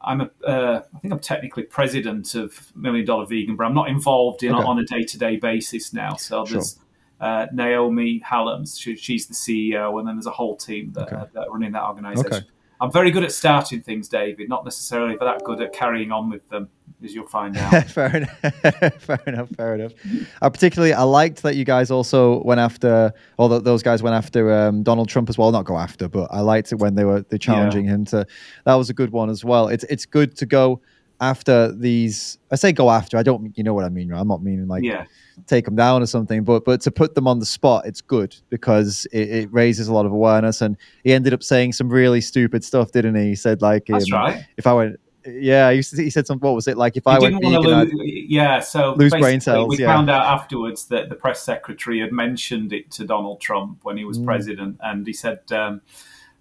I'm 0.00 0.22
a, 0.22 0.30
uh, 0.46 0.82
I 0.94 0.98
think 1.00 1.12
I'm 1.12 1.20
technically 1.20 1.64
president 1.64 2.34
of 2.34 2.72
Million 2.74 3.04
Dollar 3.04 3.26
Vegan, 3.26 3.56
but 3.56 3.64
I'm 3.64 3.74
not 3.74 3.88
involved 3.90 4.42
in 4.42 4.54
okay. 4.54 4.64
on 4.64 4.78
a 4.78 4.84
day 4.84 5.02
to 5.02 5.18
day 5.18 5.36
basis 5.36 5.92
now. 5.92 6.14
So 6.14 6.44
there's 6.44 6.78
uh, 7.20 7.46
Naomi 7.52 8.20
Hallams, 8.20 8.80
she, 8.80 8.96
she's 8.96 9.26
the 9.26 9.34
CEO, 9.34 9.98
and 9.98 10.06
then 10.06 10.16
there's 10.16 10.26
a 10.26 10.30
whole 10.30 10.56
team 10.56 10.92
that, 10.92 11.08
okay. 11.08 11.16
uh, 11.16 11.26
that 11.32 11.48
are 11.48 11.50
running 11.50 11.72
that 11.72 11.82
organisation. 11.82 12.32
Okay. 12.32 12.46
I'm 12.80 12.92
very 12.92 13.10
good 13.10 13.24
at 13.24 13.32
starting 13.32 13.82
things, 13.82 14.08
David, 14.08 14.48
not 14.48 14.64
necessarily 14.64 15.16
that 15.20 15.42
good 15.44 15.60
at 15.60 15.72
carrying 15.72 16.12
on 16.12 16.30
with 16.30 16.48
them 16.48 16.68
as 17.02 17.14
you'll 17.14 17.26
find 17.26 17.56
out. 17.58 17.84
fair 17.86 18.16
enough. 18.16 18.38
fair 19.00 19.22
enough. 19.26 19.48
Fair 19.50 19.74
enough. 19.74 19.92
Uh, 20.40 20.50
particularly, 20.50 20.92
I 20.92 21.02
liked 21.02 21.42
that 21.42 21.56
you 21.56 21.64
guys 21.64 21.90
also 21.90 22.42
went 22.42 22.60
after, 22.60 23.12
or 23.36 23.48
those 23.60 23.82
guys 23.82 24.02
went 24.02 24.14
after 24.14 24.52
um, 24.52 24.82
Donald 24.82 25.08
Trump 25.08 25.28
as 25.28 25.38
well. 25.38 25.50
Not 25.50 25.64
go 25.64 25.78
after, 25.78 26.08
but 26.08 26.28
I 26.30 26.40
liked 26.40 26.72
it 26.72 26.76
when 26.76 26.94
they 26.94 27.04
were 27.04 27.22
they 27.22 27.38
challenging 27.38 27.86
yeah. 27.86 27.94
him 27.94 28.04
to. 28.06 28.26
That 28.64 28.74
was 28.74 28.90
a 28.90 28.94
good 28.94 29.10
one 29.10 29.30
as 29.30 29.44
well. 29.44 29.68
It's 29.68 29.84
it's 29.84 30.06
good 30.06 30.36
to 30.36 30.46
go 30.46 30.80
after 31.20 31.72
these. 31.72 32.38
I 32.50 32.56
say 32.56 32.72
go 32.72 32.90
after. 32.90 33.16
I 33.16 33.22
don't. 33.22 33.56
You 33.56 33.64
know 33.64 33.74
what 33.74 33.84
I 33.84 33.88
mean? 33.88 34.08
Right? 34.08 34.20
I'm 34.20 34.28
not 34.28 34.42
meaning 34.42 34.68
like 34.68 34.84
yeah. 34.84 35.04
take 35.46 35.64
them 35.64 35.76
down 35.76 36.02
or 36.02 36.06
something, 36.06 36.44
but 36.44 36.64
but 36.64 36.80
to 36.82 36.90
put 36.90 37.14
them 37.14 37.26
on 37.26 37.38
the 37.38 37.46
spot, 37.46 37.86
it's 37.86 38.00
good 38.00 38.36
because 38.50 39.06
it, 39.12 39.28
it 39.28 39.52
raises 39.52 39.88
a 39.88 39.94
lot 39.94 40.06
of 40.06 40.12
awareness. 40.12 40.60
And 40.60 40.76
he 41.04 41.12
ended 41.12 41.32
up 41.32 41.42
saying 41.42 41.72
some 41.72 41.88
really 41.88 42.20
stupid 42.20 42.64
stuff, 42.64 42.92
didn't 42.92 43.14
he? 43.14 43.28
He 43.28 43.34
said 43.34 43.62
like, 43.62 43.86
That's 43.86 44.10
um, 44.12 44.18
right. 44.18 44.46
If 44.56 44.66
I 44.66 44.72
went 44.72 44.98
yeah, 45.28 45.70
he 45.72 45.82
said 45.82 46.26
something. 46.26 46.46
What 46.46 46.54
was 46.54 46.68
it 46.68 46.76
like? 46.76 46.96
If 46.96 47.06
I 47.06 47.18
didn't 47.18 47.42
went 47.42 47.64
vegan, 47.64 47.90
lose, 47.90 48.24
yeah, 48.28 48.60
so 48.60 48.94
lose 48.94 49.12
brain 49.12 49.40
cells. 49.40 49.68
We 49.68 49.78
yeah. 49.78 49.86
found 49.86 50.10
out 50.10 50.26
afterwards 50.26 50.86
that 50.86 51.08
the 51.08 51.14
press 51.14 51.42
secretary 51.42 52.00
had 52.00 52.12
mentioned 52.12 52.72
it 52.72 52.90
to 52.92 53.04
Donald 53.04 53.40
Trump 53.40 53.80
when 53.82 53.96
he 53.96 54.04
was 54.04 54.18
mm. 54.18 54.24
president, 54.24 54.78
and 54.82 55.06
he 55.06 55.12
said 55.12 55.40
um, 55.52 55.80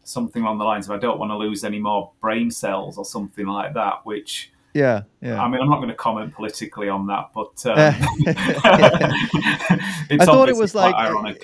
something 0.03 0.43
along 0.43 0.59
the 0.59 0.63
lines 0.63 0.87
of, 0.87 0.95
"I 0.95 0.99
don't 0.99 1.19
want 1.19 1.31
to 1.31 1.37
lose 1.37 1.63
any 1.63 1.79
more 1.79 2.11
brain 2.21 2.51
cells" 2.51 2.97
or 2.97 3.05
something 3.05 3.45
like 3.45 3.73
that. 3.73 4.05
Which, 4.05 4.51
yeah, 4.77 5.03
yeah. 5.21 5.41
I 5.41 5.47
mean, 5.49 5.59
I'm 5.61 5.69
not 5.69 5.77
going 5.77 5.89
to 5.89 5.95
comment 5.95 6.33
politically 6.33 6.89
on 6.89 7.07
that, 7.07 7.31
but 7.33 7.65
um, 7.65 7.77
I 10.19 10.25
thought 10.25 10.49
it 10.49 10.55
was 10.55 10.75
like 10.75 10.93
ironic. 10.95 11.43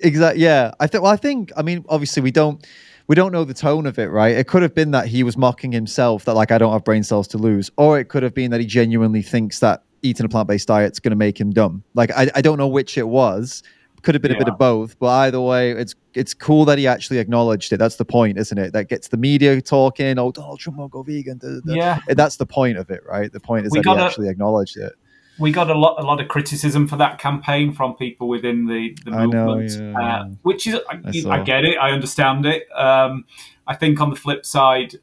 Exactly. 0.00 0.42
Yeah, 0.42 0.72
I 0.80 0.86
think. 0.86 1.02
Well, 1.02 1.12
I 1.12 1.16
think. 1.16 1.52
I 1.56 1.62
mean, 1.62 1.84
obviously, 1.88 2.22
we 2.22 2.30
don't 2.30 2.64
we 3.06 3.14
don't 3.14 3.32
know 3.32 3.44
the 3.44 3.54
tone 3.54 3.86
of 3.86 3.98
it, 3.98 4.06
right? 4.06 4.36
It 4.36 4.46
could 4.46 4.62
have 4.62 4.74
been 4.74 4.92
that 4.92 5.08
he 5.08 5.22
was 5.22 5.36
mocking 5.36 5.72
himself, 5.72 6.24
that 6.24 6.34
like 6.34 6.52
I 6.52 6.58
don't 6.58 6.72
have 6.72 6.84
brain 6.84 7.02
cells 7.02 7.28
to 7.28 7.38
lose, 7.38 7.70
or 7.76 7.98
it 7.98 8.08
could 8.08 8.22
have 8.22 8.34
been 8.34 8.50
that 8.52 8.60
he 8.60 8.66
genuinely 8.66 9.22
thinks 9.22 9.60
that 9.60 9.82
eating 10.02 10.26
a 10.26 10.28
plant 10.28 10.48
based 10.48 10.68
diet 10.68 10.92
is 10.92 11.00
going 11.00 11.10
to 11.10 11.16
make 11.16 11.40
him 11.40 11.50
dumb. 11.50 11.82
Like 11.94 12.10
I, 12.12 12.30
I 12.34 12.40
don't 12.40 12.58
know 12.58 12.68
which 12.68 12.96
it 12.96 13.08
was. 13.08 13.62
Could 14.04 14.14
have 14.14 14.22
been 14.22 14.32
yeah. 14.32 14.36
a 14.36 14.40
bit 14.44 14.48
of 14.48 14.58
both, 14.58 14.98
but 14.98 15.08
either 15.08 15.40
way, 15.40 15.72
it's 15.72 15.94
it's 16.14 16.34
cool 16.34 16.64
that 16.66 16.78
he 16.78 16.86
actually 16.86 17.18
acknowledged 17.18 17.72
it. 17.72 17.78
That's 17.78 17.96
the 17.96 18.04
point, 18.04 18.38
isn't 18.38 18.58
it? 18.58 18.72
That 18.72 18.88
gets 18.88 19.08
the 19.08 19.16
media 19.16 19.60
talking. 19.60 20.18
Oh, 20.18 20.30
Donald 20.30 20.60
Trump 20.60 20.78
won't 20.78 20.92
go 20.92 21.02
vegan. 21.02 21.38
Da, 21.38 21.60
da. 21.64 21.74
Yeah, 21.74 21.98
that's 22.08 22.36
the 22.36 22.46
point 22.46 22.78
of 22.78 22.90
it, 22.90 23.02
right? 23.08 23.32
The 23.32 23.40
point 23.40 23.66
is 23.66 23.72
we 23.72 23.80
that 23.80 23.96
he 23.96 24.02
actually 24.02 24.28
acknowledged 24.28 24.76
it 24.76 24.92
we 25.38 25.50
got 25.50 25.70
a 25.70 25.74
lot 25.74 25.96
a 25.98 26.02
lot 26.02 26.20
of 26.20 26.28
criticism 26.28 26.86
for 26.86 26.96
that 26.96 27.18
campaign 27.18 27.72
from 27.72 27.94
people 27.94 28.28
within 28.28 28.66
the, 28.66 28.96
the 29.04 29.10
movement, 29.10 29.76
know, 29.76 30.00
yeah. 30.00 30.20
uh, 30.20 30.24
which 30.42 30.66
is 30.66 30.80
I, 30.88 31.00
I, 31.28 31.42
get 31.42 31.64
it, 31.64 31.76
I 31.76 31.90
understand 31.90 32.46
it. 32.46 32.70
Um, 32.74 33.24
I 33.66 33.74
think 33.74 34.00
on 34.00 34.10
the 34.10 34.16
flip 34.16 34.46
side, 34.46 34.96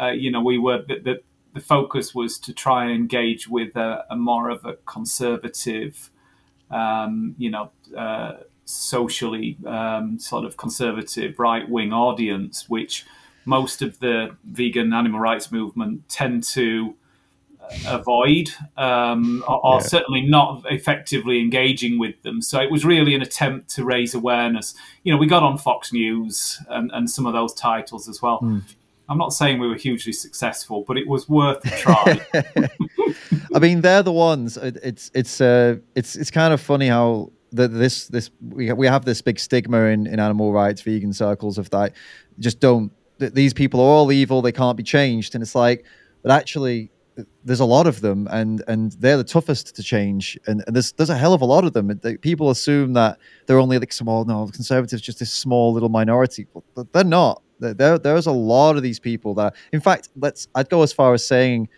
uh, 0.00 0.08
you 0.08 0.30
know, 0.30 0.42
we 0.42 0.58
were 0.58 0.82
the, 0.86 0.98
the, 0.98 1.22
the, 1.54 1.60
focus 1.60 2.14
was 2.14 2.38
to 2.40 2.52
try 2.52 2.84
and 2.84 2.92
engage 2.92 3.48
with 3.48 3.76
a, 3.76 4.04
a 4.10 4.16
more 4.16 4.50
of 4.50 4.64
a 4.64 4.74
conservative, 4.86 6.10
um, 6.70 7.34
you 7.38 7.50
know, 7.50 7.70
uh, 7.96 8.38
socially 8.64 9.56
um, 9.66 10.18
sort 10.18 10.44
of 10.44 10.56
conservative 10.56 11.38
right 11.38 11.68
wing 11.68 11.92
audience, 11.92 12.68
which 12.68 13.04
most 13.44 13.82
of 13.82 13.98
the 14.00 14.36
vegan 14.44 14.92
animal 14.92 15.20
rights 15.20 15.50
movement 15.50 16.08
tend 16.08 16.44
to 16.44 16.94
avoid 17.86 18.50
um, 18.76 19.44
or, 19.48 19.64
or 19.64 19.74
yeah. 19.76 19.86
certainly 19.86 20.22
not 20.22 20.64
effectively 20.70 21.40
engaging 21.40 21.98
with 21.98 22.20
them. 22.22 22.42
So 22.42 22.60
it 22.60 22.70
was 22.70 22.84
really 22.84 23.14
an 23.14 23.22
attempt 23.22 23.70
to 23.70 23.84
raise 23.84 24.14
awareness. 24.14 24.74
You 25.04 25.12
know, 25.12 25.18
we 25.18 25.26
got 25.26 25.42
on 25.42 25.58
Fox 25.58 25.92
News 25.92 26.60
and, 26.68 26.90
and 26.92 27.08
some 27.10 27.26
of 27.26 27.32
those 27.32 27.54
titles 27.54 28.08
as 28.08 28.20
well. 28.20 28.40
Mm. 28.40 28.62
I'm 29.10 29.18
not 29.18 29.32
saying 29.32 29.58
we 29.58 29.66
were 29.66 29.74
hugely 29.74 30.12
successful, 30.12 30.84
but 30.86 30.96
it 30.96 31.06
was 31.08 31.28
worth 31.28 31.64
a 31.66 31.76
try. 31.76 32.20
I 33.54 33.58
mean, 33.58 33.80
they're 33.80 34.04
the 34.04 34.12
ones. 34.12 34.56
It, 34.56 34.78
it's 34.84 35.10
it's 35.12 35.40
uh, 35.40 35.78
it's 35.96 36.14
it's 36.14 36.30
kind 36.30 36.54
of 36.54 36.60
funny 36.60 36.86
how 36.86 37.32
the, 37.50 37.66
this 37.66 38.06
this 38.06 38.30
we 38.40 38.72
we 38.72 38.86
have 38.86 39.04
this 39.04 39.20
big 39.20 39.40
stigma 39.40 39.86
in, 39.86 40.06
in 40.06 40.20
animal 40.20 40.52
rights 40.52 40.82
vegan 40.82 41.12
circles 41.12 41.58
of 41.58 41.68
that 41.70 41.92
just 42.38 42.60
don't 42.60 42.92
these 43.18 43.52
people 43.52 43.80
are 43.80 43.84
all 43.84 44.12
evil 44.12 44.40
they 44.40 44.52
can't 44.52 44.76
be 44.76 44.82
changed 44.84 45.34
and 45.34 45.42
it's 45.42 45.56
like 45.56 45.84
but 46.22 46.30
actually 46.30 46.90
there's 47.44 47.60
a 47.60 47.64
lot 47.64 47.86
of 47.86 48.00
them 48.00 48.28
and 48.30 48.62
and 48.68 48.92
they're 48.92 49.16
the 49.16 49.24
toughest 49.24 49.74
to 49.74 49.82
change 49.82 50.38
and, 50.46 50.62
and 50.66 50.76
there's 50.76 50.92
there's 50.92 51.10
a 51.10 51.16
hell 51.16 51.34
of 51.34 51.42
a 51.42 51.44
lot 51.44 51.64
of 51.64 51.72
them 51.72 51.98
people 52.20 52.50
assume 52.50 52.92
that 52.92 53.18
they're 53.46 53.58
only 53.58 53.78
like 53.78 53.92
small 53.92 54.24
no 54.24 54.46
conservatives 54.46 55.02
just 55.02 55.18
this 55.18 55.32
small 55.32 55.72
little 55.72 55.88
minority 55.88 56.46
but 56.74 56.90
they're 56.92 57.04
not 57.04 57.42
there 57.60 57.98
there's 57.98 58.26
a 58.26 58.32
lot 58.32 58.76
of 58.76 58.82
these 58.82 58.98
people 58.98 59.34
that 59.34 59.54
in 59.72 59.80
fact 59.80 60.08
let's 60.16 60.48
i'd 60.56 60.68
go 60.68 60.82
as 60.82 60.92
far 60.92 61.14
as 61.14 61.26
saying 61.26 61.68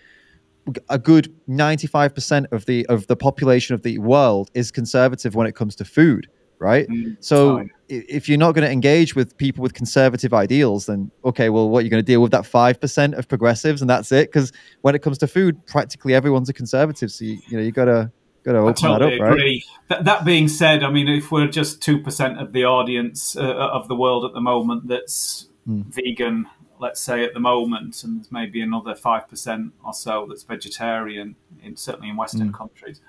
a 0.91 0.97
good 0.97 1.35
95% 1.49 2.53
of 2.53 2.67
the 2.67 2.87
of 2.87 3.09
the 3.09 3.17
population 3.17 3.75
of 3.75 3.83
the 3.83 3.99
world 3.99 4.49
is 4.55 4.71
conservative 4.71 5.35
when 5.35 5.49
it 5.49 5.57
comes 5.57 5.75
to 5.75 5.85
food 5.85 6.29
right? 6.63 6.89
Mm, 6.89 7.17
so 7.19 7.57
fine. 7.57 7.71
if 7.89 8.29
you're 8.29 8.39
not 8.39 8.53
going 8.53 8.65
to 8.65 8.71
engage 8.71 9.17
with 9.17 9.37
people 9.37 9.63
with 9.63 9.75
conservative 9.75 10.33
ideals, 10.33 10.87
then 10.87 11.11
okay, 11.25 11.51
well, 11.51 11.69
what 11.69 11.81
are 11.81 11.83
you 11.83 11.91
going 11.91 12.03
to 12.03 12.07
deal 12.07 12.23
with 12.23 12.31
that 12.31 12.47
five 12.47 12.81
percent 12.81 13.15
of 13.15 13.29
progressives, 13.29 13.83
and 13.83 13.91
that's 13.91 14.13
it? 14.13 14.29
Because 14.29 14.53
when 14.83 14.95
it 14.95 15.01
comes 15.01 15.19
to 15.19 15.27
food, 15.27 15.67
practically 15.67 16.15
everyone's 16.15 16.49
a 16.49 16.53
conservative. 16.53 17.11
So 17.11 17.25
you, 17.25 17.39
you 17.49 17.57
know 17.59 17.63
you 17.65 17.73
got 17.73 17.87
to 17.87 18.13
got 18.45 18.53
to 18.53 18.59
open 18.59 18.75
totally 18.75 19.19
that 19.19 19.25
up, 19.25 19.29
agree. 19.29 19.65
right? 19.89 19.97
Th- 19.97 20.05
that 20.05 20.25
being 20.25 20.49
said, 20.49 20.85
I 20.85 20.91
mean, 20.91 21.09
if 21.09 21.33
we're 21.33 21.49
just 21.49 21.83
two 21.83 22.01
percent 22.01 22.41
of 22.41 22.53
the 22.53 22.65
audience 22.65 23.37
uh, 23.37 23.43
of 23.43 23.89
the 23.89 23.97
world 23.97 24.25
at 24.25 24.33
the 24.33 24.41
moment 24.41 24.87
that's 24.87 25.49
mm. 25.69 25.85
vegan, 25.87 26.47
let's 26.79 27.01
say 27.01 27.25
at 27.25 27.35
the 27.35 27.41
moment, 27.41 28.03
and 28.03 28.19
there's 28.19 28.33
maybe 28.33 28.61
another 28.61 28.95
five 28.95 29.29
percent 29.29 29.73
or 29.85 29.95
so 29.95 30.27
that's 30.29 30.43
vegetarian, 30.43 31.37
in 31.63 31.77
certainly 31.77 32.09
in 32.09 32.17
Western 32.17 32.51
mm. 32.51 32.55
countries, 32.55 33.01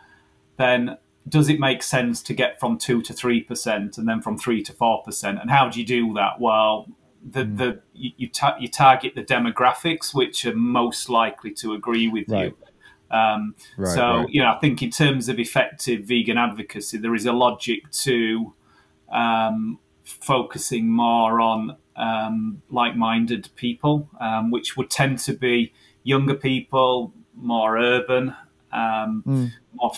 then 0.57 0.97
does 1.27 1.49
it 1.49 1.59
make 1.59 1.81
sense 1.81 2.21
to 2.21 2.33
get 2.33 2.59
from 2.59 2.77
two 2.77 3.01
to 3.01 3.13
three 3.13 3.41
percent 3.41 3.97
and 3.97 4.07
then 4.07 4.21
from 4.21 4.37
three 4.37 4.61
to 4.63 4.73
four 4.73 5.03
percent? 5.03 5.39
And 5.39 5.49
how 5.49 5.69
do 5.69 5.79
you 5.79 5.85
do 5.85 6.13
that? 6.15 6.39
Well, 6.39 6.87
the 7.23 7.45
mm. 7.45 7.57
the 7.57 7.81
you 7.93 8.11
you, 8.17 8.27
ta- 8.29 8.57
you, 8.59 8.67
target 8.67 9.15
the 9.15 9.23
demographics 9.23 10.13
which 10.13 10.45
are 10.45 10.55
most 10.55 11.09
likely 11.09 11.51
to 11.51 11.73
agree 11.73 12.07
with 12.07 12.29
right. 12.29 12.47
you. 12.47 12.57
Um, 13.15 13.55
right, 13.77 13.93
so 13.93 14.01
right. 14.01 14.29
you 14.29 14.41
know, 14.41 14.51
I 14.51 14.59
think 14.59 14.81
in 14.81 14.89
terms 14.89 15.29
of 15.29 15.39
effective 15.39 16.05
vegan 16.05 16.37
advocacy, 16.37 16.97
there 16.97 17.15
is 17.15 17.25
a 17.25 17.33
logic 17.33 17.89
to 17.91 18.53
um, 19.11 19.79
focusing 20.03 20.89
more 20.89 21.39
on 21.39 21.77
um, 21.95 22.61
like-minded 22.69 23.49
people, 23.55 24.09
um, 24.19 24.51
which 24.51 24.75
would 24.77 24.89
tend 24.89 25.19
to 25.19 25.33
be 25.33 25.73
younger 26.03 26.35
people, 26.35 27.13
more 27.35 27.77
urban, 27.77 28.35
mm. 28.73 29.51
more 29.73 29.91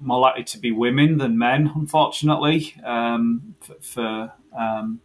more 0.00 0.20
likely 0.20 0.44
to 0.44 0.58
be 0.58 0.70
women 0.70 1.18
than 1.18 1.36
men, 1.36 1.72
unfortunately, 1.74 2.74
um, 2.84 3.54
for, 3.60 3.74
for 3.80 4.32
um, 4.56 5.00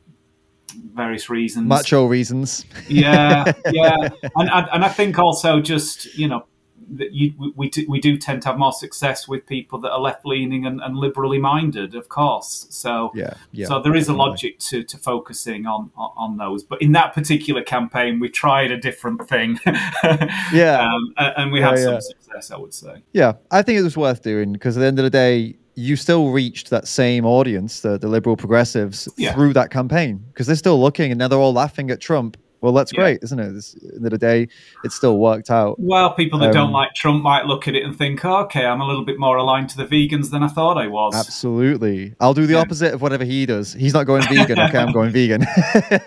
various 0.93 1.29
reasons. 1.29 1.67
Macho 1.67 2.05
reasons. 2.05 2.65
yeah, 2.88 3.51
yeah, 3.71 3.95
and, 4.35 4.50
and, 4.50 4.67
and 4.71 4.85
I 4.85 4.89
think 4.89 5.17
also 5.17 5.59
just 5.62 6.17
you 6.17 6.27
know 6.27 6.45
you, 6.90 7.54
we, 7.56 7.70
do, 7.70 7.86
we 7.88 8.00
do 8.00 8.18
tend 8.18 8.42
to 8.44 8.50
have 8.50 8.58
more 8.58 8.74
success 8.74 9.28
with 9.28 9.46
people 9.46 9.80
that 9.80 9.92
are 9.92 10.00
left 10.00 10.25
leaning 10.25 10.66
and, 10.66 10.82
and, 10.82 10.98
liberally 10.98 11.40
minded, 11.40 11.96
of 11.96 12.10
course. 12.10 12.68
So 12.70 13.12
yeah, 13.16 13.34
yeah 13.52 13.68
so 13.68 13.82
there 13.82 13.96
is 13.96 14.08
a 14.08 14.13
logic 14.13 14.60
to, 14.60 14.84
to 14.84 14.98
focusing 14.98 15.66
on, 15.66 15.92
on, 15.96 16.38
those. 16.38 16.63
But 16.63 16.82
in 16.82 16.92
that 16.94 17.13
particular 17.13 17.62
campaign, 17.62 18.20
we 18.20 18.30
tried 18.30 18.72
a 18.72 18.78
different 18.78 19.28
thing. 19.28 19.60
yeah, 20.54 20.88
um, 20.88 21.13
and 21.18 21.52
we 21.52 21.62
had 21.62 21.78
yeah, 21.78 21.84
some 21.84 22.02
success, 22.02 22.52
I 22.52 22.58
would 22.58 22.74
say. 22.74 23.04
Yeah, 23.13 23.34
I 23.52 23.62
think 23.62 23.80
it 23.80 23.84
was 23.84 23.98
worth 23.98 24.22
doing 24.22 24.54
because 24.54 24.78
at 24.78 24.82
the 24.82 24.88
end 24.88 25.00
of 25.00 25.04
the 25.04 25.10
day, 25.10 25.56
you 25.75 25.96
still 25.96 26.30
reached 26.30 26.70
that 26.70 26.88
same 26.88 27.25
audience, 27.25 27.82
the, 27.82 27.98
the 27.98 28.08
liberal 28.08 28.38
progressives, 28.38 29.10
yeah. 29.18 29.34
through 29.34 29.54
that 29.54 29.72
campaign 29.72 30.24
because 30.28 30.48
they're 30.48 30.56
still 30.56 30.80
looking 30.80 31.12
and 31.12 31.20
now 31.20 31.28
they're 31.28 31.40
all 31.40 31.54
laughing 31.54 31.90
at 31.90 32.00
Trump 32.00 32.38
well, 32.63 32.72
that's 32.72 32.93
yeah. 32.93 33.01
great, 33.01 33.20
isn't 33.24 33.39
it? 33.39 33.51
This, 33.51 33.75
end 33.93 34.05
of 34.05 34.12
the 34.12 34.17
day, 34.17 34.48
it 34.86 34.93
still 34.93 35.17
worked 35.17 35.51
out. 35.51 35.77
Well, 35.79 36.13
people 36.13 36.39
that 36.39 36.48
um, 36.48 36.53
don't 36.53 36.72
like 36.72 36.93
Trump 36.93 37.22
might 37.22 37.46
look 37.46 37.67
at 37.67 37.75
it 37.75 37.84
and 37.84 37.93
think, 37.93 38.24
oh, 38.24 38.38
okay, 38.43 38.65
I'm 38.65 38.79
a 38.79 38.88
little 38.88 39.03
bit 39.03 39.20
more 39.20 39.36
aligned 39.36 39.70
to 39.72 39.77
the 39.77 39.86
vegans 39.86 40.32
than 40.32 40.43
I 40.43 40.48
thought 40.48 40.77
I 40.77 40.88
was. 40.88 41.13
Absolutely. 41.13 42.15
I'll 42.22 42.34
do 42.34 42.46
the 42.46 42.53
yeah. 42.53 42.62
opposite 42.62 42.93
of 42.93 43.01
whatever 43.01 43.25
he 43.25 43.46
does. 43.46 43.74
He's 43.74 43.93
not 43.93 44.05
going 44.05 44.24
vegan. 44.29 44.58
okay, 44.58 44.77
I'm 44.77 44.93
going 44.93 45.12
vegan. 45.12 45.41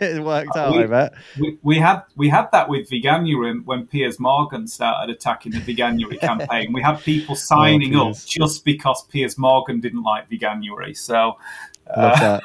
it 0.00 0.24
worked 0.24 0.56
out, 0.56 0.72
we, 0.72 0.84
I 0.84 0.86
bet. 0.86 1.14
We, 1.38 1.58
we, 1.62 1.78
had 1.78 2.00
we 2.16 2.30
had 2.30 2.50
that 2.52 2.70
with 2.70 2.88
Veganuary 2.88 3.62
when 3.62 3.86
Piers 3.86 4.18
Morgan 4.18 4.66
started 4.66 5.14
attacking 5.14 5.52
the 5.52 5.60
Veganuary 5.60 6.18
campaign. 6.18 6.72
We 6.72 6.80
had 6.80 7.00
people 7.00 7.32
oh, 7.34 7.38
signing 7.38 7.94
oh, 7.96 8.12
up 8.12 8.16
just 8.24 8.64
because 8.64 9.04
Piers 9.08 9.36
Morgan 9.36 9.80
didn't 9.80 10.04
like 10.04 10.30
Veganuary. 10.30 10.96
So. 10.96 11.36
Uh, 11.88 12.00
Love 12.00 12.18
that. 12.18 12.42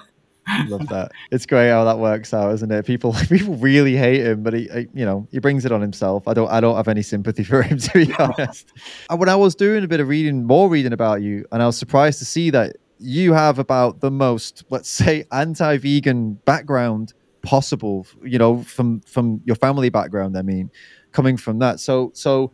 Love 0.68 0.88
that. 0.88 1.12
It's 1.32 1.46
great 1.46 1.70
how 1.70 1.84
that 1.86 2.00
works 2.00 2.34
out, 2.34 2.54
isn't 2.54 2.72
it? 2.72 2.86
People 2.86 3.14
people 3.30 3.56
really 3.56 3.96
hate 3.96 4.22
him, 4.22 4.44
but 4.44 4.54
he, 4.54 4.70
you 4.94 5.06
know, 5.06 5.28
he 5.32 5.40
brings 5.40 5.66
it 5.66 5.72
on 5.72 5.82
himself. 5.82 6.28
I 6.28 6.34
don't 6.34 6.50
I 6.50 6.60
don't 6.60 6.76
have 6.76 6.88
any 6.88 7.02
sympathy 7.02 7.44
for 7.44 7.62
him 7.62 7.78
to 7.80 7.94
be 7.94 8.14
honest. 8.16 8.72
And 9.10 9.20
when 9.20 9.30
I 9.30 9.36
was 9.36 9.56
doing 9.56 9.84
a 9.84 9.88
bit 9.88 10.00
of 10.00 10.08
reading, 10.08 10.46
more 10.46 10.70
reading 10.70 10.94
about 10.94 11.22
you, 11.22 11.46
and 11.52 11.62
I 11.62 11.66
was 11.66 11.78
surprised 11.78 12.20
to 12.20 12.26
see 12.26 12.50
that 12.52 12.78
you 13.00 13.34
have 13.34 13.58
about 13.58 14.02
the 14.02 14.12
most, 14.12 14.64
let's 14.70 14.90
say, 14.90 15.26
anti-vegan 15.32 16.34
background 16.46 17.14
possible. 17.42 18.06
You 18.24 18.38
know, 18.38 18.64
from 18.64 19.02
from 19.02 19.42
your 19.46 19.56
family 19.56 19.90
background. 19.90 20.38
I 20.38 20.42
mean, 20.42 20.72
coming 21.12 21.38
from 21.38 21.60
that. 21.60 21.80
So 21.80 22.12
so, 22.14 22.52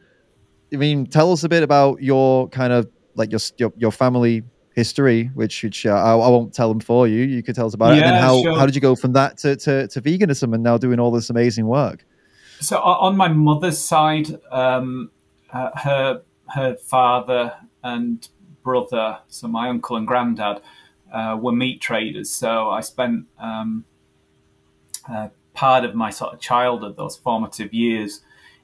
I 0.73 0.77
mean, 0.77 1.05
tell 1.05 1.31
us 1.31 1.43
a 1.43 1.49
bit 1.49 1.63
about 1.63 2.01
your 2.01 2.47
kind 2.49 2.73
of 2.73 2.89
like 3.15 3.31
your 3.31 3.41
your, 3.57 3.73
your 3.77 3.91
family 3.91 4.43
history, 4.77 5.31
which 5.33 5.63
which 5.63 5.87
uh, 5.87 5.89
I, 5.89 6.11
I, 6.11 6.29
won't 6.29 6.53
tell 6.53 6.69
them 6.69 6.79
for 6.79 7.07
you. 7.07 7.23
You 7.23 7.41
could 7.41 7.55
tell 7.55 7.65
us 7.65 7.73
about 7.73 7.95
yeah, 7.95 8.01
it. 8.01 8.03
And 8.03 8.13
then 8.13 8.21
how 8.21 8.41
sure. 8.43 8.55
how 8.55 8.65
did 8.67 8.75
you 8.75 8.81
go 8.81 8.95
from 8.95 9.13
that 9.13 9.35
to, 9.39 9.55
to, 9.55 9.87
to 9.87 10.01
veganism 10.01 10.53
and 10.53 10.61
now 10.61 10.77
doing 10.77 10.99
all 10.99 11.09
this 11.09 11.31
amazing 11.31 11.65
work? 11.65 12.05
So 12.61 12.77
on 12.77 13.17
my 13.17 13.27
mother's 13.27 13.79
side, 13.79 14.27
um, 14.51 15.09
uh, 15.51 15.71
her 15.73 16.21
her 16.49 16.75
father 16.75 17.55
and 17.83 18.27
brother, 18.63 19.17
so 19.27 19.47
my 19.47 19.67
uncle 19.67 19.97
and 19.97 20.05
granddad, 20.05 20.61
uh, 21.11 21.35
were 21.41 21.53
meat 21.53 21.81
traders. 21.81 22.29
So 22.29 22.69
I 22.69 22.81
spent 22.81 23.25
um, 23.39 23.83
uh, 25.09 25.29
part 25.55 25.85
of 25.85 25.95
my 25.95 26.11
sort 26.11 26.33
of 26.35 26.39
childhood, 26.39 26.97
those 26.97 27.17
formative 27.17 27.73
years, 27.73 28.21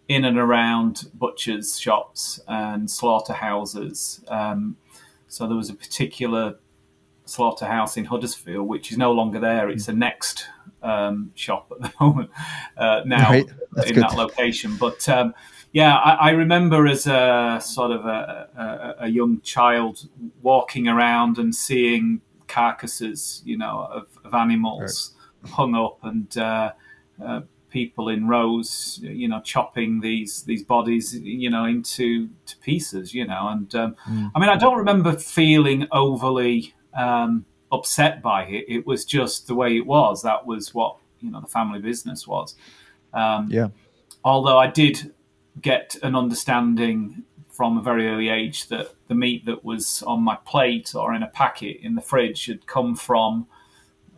in 0.08 0.26
and 0.26 0.38
around 0.38 1.10
butchers' 1.16 1.80
shops 1.80 2.40
and 2.48 2.92
slaughterhouses. 2.92 4.24
Um, 4.28 4.78
so 5.34 5.48
there 5.48 5.58
was 5.58 5.72
a 5.72 5.74
particular 5.74 6.60
slaughterhouse 7.26 7.98
in 7.98 8.06
Huddersfield, 8.06 8.68
which 8.68 8.92
is 8.92 9.00
no 9.00 9.12
longer 9.12 9.40
there. 9.40 9.68
It's 9.68 9.88
a 9.88 9.94
next 9.94 10.46
um, 10.84 11.32
shop 11.34 11.72
at 11.72 11.82
the 11.82 11.92
moment 12.00 12.30
uh, 12.78 13.02
now 13.04 13.32
right. 13.32 13.48
in 13.88 13.94
good. 13.96 14.04
that 14.04 14.14
location. 14.14 14.78
But 14.78 15.10
um, 15.10 15.34
yeah, 15.72 15.96
I, 15.98 16.30
I, 16.30 16.30
remember 16.32 16.86
as 16.86 17.08
a 17.08 17.60
sort 17.64 17.90
of 17.90 18.06
a, 18.06 18.96
a, 19.00 19.06
a, 19.06 19.08
young 19.08 19.42
child 19.42 20.08
walking 20.44 20.88
around 20.88 21.40
and 21.40 21.56
seeing 21.56 22.22
carcasses, 22.48 23.42
you 23.44 23.58
know, 23.58 23.88
of, 23.92 24.08
of 24.24 24.36
animals 24.36 25.16
right. 25.42 25.52
hung 25.52 25.74
up 25.74 25.98
and 26.04 26.38
uh, 26.38 26.74
uh, 27.26 27.42
people 27.74 28.08
in 28.08 28.28
rows, 28.28 29.00
you 29.02 29.28
know, 29.28 29.42
chopping 29.42 30.00
these 30.00 30.44
these 30.44 30.64
bodies, 30.64 31.20
you 31.20 31.50
know, 31.50 31.66
into 31.66 32.30
to 32.46 32.58
pieces, 32.60 33.14
you 33.14 33.26
know. 33.26 33.50
And 33.50 33.74
um, 33.76 33.96
mm. 34.08 34.32
I 34.34 34.40
mean, 34.40 34.50
I 34.50 34.56
don't 34.56 34.78
remember 34.78 35.18
feeling 35.18 35.88
overly 35.92 36.74
um, 36.96 37.46
upset 37.72 38.22
by 38.22 38.46
it. 38.46 38.66
It 38.70 38.88
was 38.88 39.04
just 39.04 39.48
the 39.48 39.56
way 39.56 39.76
it 39.76 39.86
was. 39.86 40.22
That 40.22 40.46
was 40.46 40.74
what 40.74 40.98
you 41.20 41.32
know 41.32 41.42
the 41.42 41.48
family 41.48 41.80
business 41.80 42.28
was. 42.28 42.56
Um, 43.14 43.48
yeah. 43.50 43.70
Although 44.24 44.60
I 44.60 44.68
did 44.68 45.14
get 45.60 45.98
an 46.04 46.16
understanding 46.16 47.24
from 47.50 47.78
a 47.78 47.82
very 47.82 48.08
early 48.08 48.30
age 48.30 48.68
that 48.68 48.94
the 49.08 49.16
meat 49.16 49.46
that 49.46 49.64
was 49.64 50.02
on 50.04 50.22
my 50.22 50.36
plate 50.46 50.96
or 50.96 51.14
in 51.14 51.22
a 51.22 51.28
packet 51.28 51.78
in 51.82 51.96
the 51.96 52.02
fridge 52.02 52.46
had 52.48 52.66
come 52.66 52.96
from 52.96 53.46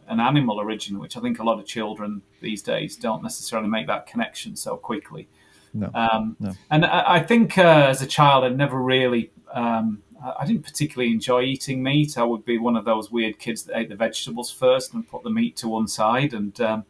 an 0.07 0.19
animal 0.19 0.57
origin, 0.59 0.99
which 0.99 1.17
I 1.17 1.19
think 1.19 1.39
a 1.39 1.43
lot 1.43 1.59
of 1.59 1.65
children 1.65 2.21
these 2.41 2.61
days 2.61 2.95
don't 2.95 3.23
necessarily 3.23 3.67
make 3.67 3.87
that 3.87 4.07
connection 4.07 4.55
so 4.55 4.77
quickly. 4.77 5.27
No, 5.73 5.89
um, 5.93 6.35
no. 6.39 6.53
And 6.71 6.85
I, 6.85 7.15
I 7.15 7.19
think 7.19 7.57
uh, 7.57 7.87
as 7.89 8.01
a 8.01 8.07
child, 8.07 8.45
I 8.45 8.49
never 8.49 8.81
really, 8.81 9.31
um, 9.53 10.01
I 10.23 10.45
didn't 10.45 10.63
particularly 10.63 11.11
enjoy 11.11 11.41
eating 11.41 11.83
meat. 11.83 12.17
I 12.17 12.23
would 12.23 12.45
be 12.45 12.57
one 12.57 12.75
of 12.75 12.85
those 12.85 13.11
weird 13.11 13.39
kids 13.39 13.63
that 13.63 13.77
ate 13.77 13.89
the 13.89 13.95
vegetables 13.95 14.51
first 14.51 14.93
and 14.93 15.07
put 15.07 15.23
the 15.23 15.29
meat 15.29 15.57
to 15.57 15.67
one 15.67 15.87
side. 15.87 16.33
And 16.33 16.59
um, 16.61 16.85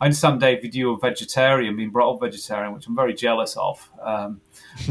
I 0.00 0.06
understand, 0.06 0.40
David, 0.40 0.74
you 0.74 0.90
were 0.90 0.98
vegetarian, 0.98 1.76
being 1.76 1.90
brought 1.90 2.14
up 2.14 2.20
vegetarian, 2.20 2.74
which 2.74 2.86
I'm 2.86 2.94
very 2.94 3.14
jealous 3.14 3.56
of. 3.56 3.88
Um, 4.02 4.40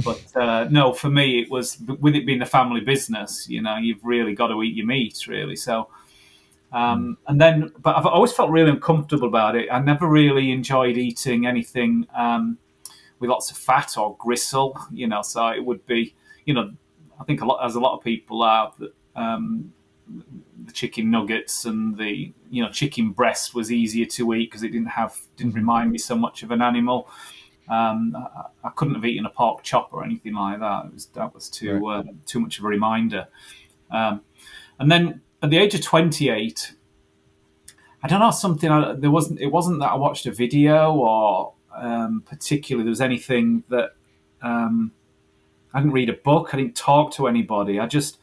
but 0.04 0.24
uh, 0.36 0.68
no, 0.72 0.94
for 0.94 1.10
me, 1.10 1.40
it 1.42 1.52
was 1.52 1.78
with 2.00 2.16
it 2.16 2.26
being 2.26 2.42
a 2.42 2.48
family 2.48 2.82
business. 2.82 3.48
You 3.48 3.62
know, 3.62 3.78
you've 3.78 4.04
really 4.04 4.34
got 4.34 4.48
to 4.48 4.64
eat 4.64 4.76
your 4.76 4.88
meat, 4.88 5.28
really. 5.28 5.56
So 5.56 5.90
um, 6.72 7.18
and 7.28 7.40
then, 7.40 7.72
but 7.80 7.96
I've 7.96 8.06
always 8.06 8.32
felt 8.32 8.50
really 8.50 8.72
uncomfortable 8.72 9.28
about 9.28 9.56
it. 9.56 9.70
I 9.72 9.80
never 9.80 10.08
really 10.08 10.52
enjoyed 10.52 10.98
eating 10.98 11.46
anything 11.46 12.08
um, 12.16 12.58
with 13.20 13.30
lots 13.30 13.52
of 13.52 13.58
fat 13.58 13.98
or 13.98 14.16
gristle, 14.18 14.78
you 14.92 15.08
know. 15.08 15.22
So 15.22 15.48
it 15.50 15.64
would 15.64 15.86
be, 15.86 16.16
you 16.46 16.54
know, 16.54 16.72
I 17.20 17.24
think 17.24 17.42
a 17.42 17.46
lot 17.46 17.66
as 17.66 17.76
a 17.76 17.80
lot 17.80 17.96
of 17.98 18.04
people 18.04 18.44
are 18.44 18.74
um, 19.16 19.74
the 20.66 20.72
chicken 20.74 21.10
nuggets 21.10 21.66
and 21.66 21.98
the 21.98 22.34
you 22.50 22.64
know 22.64 22.70
chicken 22.70 23.12
breast 23.12 23.56
was 23.56 23.72
easier 23.72 24.06
to 24.06 24.34
eat 24.34 24.52
because 24.52 24.64
it 24.64 24.70
didn't 24.70 24.90
have 24.90 25.18
didn't 25.38 25.54
remind 25.54 25.92
me 25.92 25.98
so 25.98 26.16
much 26.16 26.44
of 26.44 26.52
an 26.52 26.62
animal. 26.62 27.10
Um, 27.68 28.16
I, 28.16 28.68
I, 28.68 28.70
couldn't 28.76 28.94
have 28.94 29.06
eaten 29.06 29.26
a 29.26 29.30
pork 29.32 29.64
chop 29.64 29.92
or 29.92 30.04
anything 30.04 30.36
like 30.36 30.60
that. 30.60 30.86
It 30.86 30.94
was 30.94 31.06
that 31.08 31.34
was 31.34 31.50
too 31.50 31.80
right. 31.80 32.00
uh, 32.00 32.12
too 32.26 32.40
much 32.40 32.60
of 32.60 32.66
a 32.66 32.68
reminder. 32.68 33.28
Um, 33.90 34.22
and 34.78 34.92
then 34.92 35.22
at 35.46 35.52
the 35.52 35.58
age 35.58 35.76
of 35.76 35.82
28, 35.82 36.74
I 38.04 38.08
don't 38.08 38.20
know 38.20 38.32
something. 38.32 38.70
I, 38.70 38.94
there 38.94 39.12
wasn't. 39.12 39.40
It 39.40 39.52
wasn't 39.52 39.80
that 39.80 39.92
I 39.92 39.96
watched 39.96 40.26
a 40.26 40.32
video 40.32 40.94
or 40.94 41.54
um, 41.76 42.24
particularly 42.26 42.84
there 42.84 42.90
was 42.90 43.02
anything 43.02 43.64
that 43.70 43.92
um, 44.42 44.92
I 45.74 45.80
didn't 45.80 45.94
read 45.94 46.10
a 46.10 46.14
book. 46.14 46.50
I 46.54 46.58
didn't 46.58 46.76
talk 46.76 47.14
to 47.14 47.28
anybody. 47.28 47.80
I 47.80 47.86
just, 47.86 48.18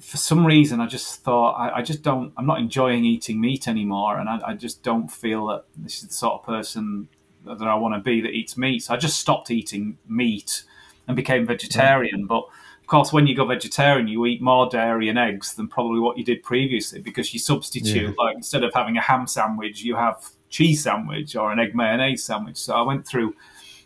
for 0.00 0.16
some 0.16 0.46
reason, 0.46 0.80
I 0.80 0.86
just 0.86 1.22
thought 1.22 1.52
I, 1.54 1.78
I 1.78 1.82
just 1.82 2.02
don't. 2.02 2.32
I'm 2.36 2.46
not 2.46 2.58
enjoying 2.58 3.04
eating 3.04 3.40
meat 3.40 3.68
anymore, 3.68 4.18
and 4.18 4.28
I, 4.28 4.40
I, 4.48 4.54
just 4.54 4.82
don't 4.82 5.08
feel 5.08 5.46
that 5.46 5.64
this 5.76 6.02
is 6.02 6.08
the 6.08 6.14
sort 6.14 6.40
of 6.40 6.46
person 6.46 7.08
that 7.44 7.62
I 7.62 7.74
want 7.74 7.94
to 7.94 8.00
be 8.00 8.20
that 8.22 8.30
eats 8.30 8.56
meat. 8.56 8.84
So 8.84 8.94
I 8.94 8.96
just 8.96 9.20
stopped 9.20 9.50
eating 9.50 9.98
meat 10.08 10.62
and 11.06 11.16
became 11.16 11.46
vegetarian, 11.46 12.26
but 12.26 12.46
course, 12.92 13.12
when 13.12 13.26
you 13.26 13.34
go 13.34 13.46
vegetarian, 13.46 14.06
you 14.06 14.26
eat 14.26 14.42
more 14.42 14.68
dairy 14.68 15.08
and 15.08 15.18
eggs 15.18 15.54
than 15.54 15.66
probably 15.66 15.98
what 15.98 16.18
you 16.18 16.24
did 16.24 16.42
previously 16.42 17.00
because 17.00 17.32
you 17.32 17.40
substitute, 17.40 18.14
yeah. 18.16 18.24
like 18.24 18.36
instead 18.36 18.62
of 18.62 18.72
having 18.74 18.98
a 18.98 19.00
ham 19.00 19.26
sandwich, 19.26 19.82
you 19.82 19.96
have 19.96 20.28
cheese 20.50 20.82
sandwich 20.82 21.34
or 21.34 21.50
an 21.50 21.58
egg 21.58 21.74
mayonnaise 21.74 22.22
sandwich. 22.22 22.58
So 22.58 22.74
I 22.74 22.82
went 22.82 23.06
through 23.06 23.34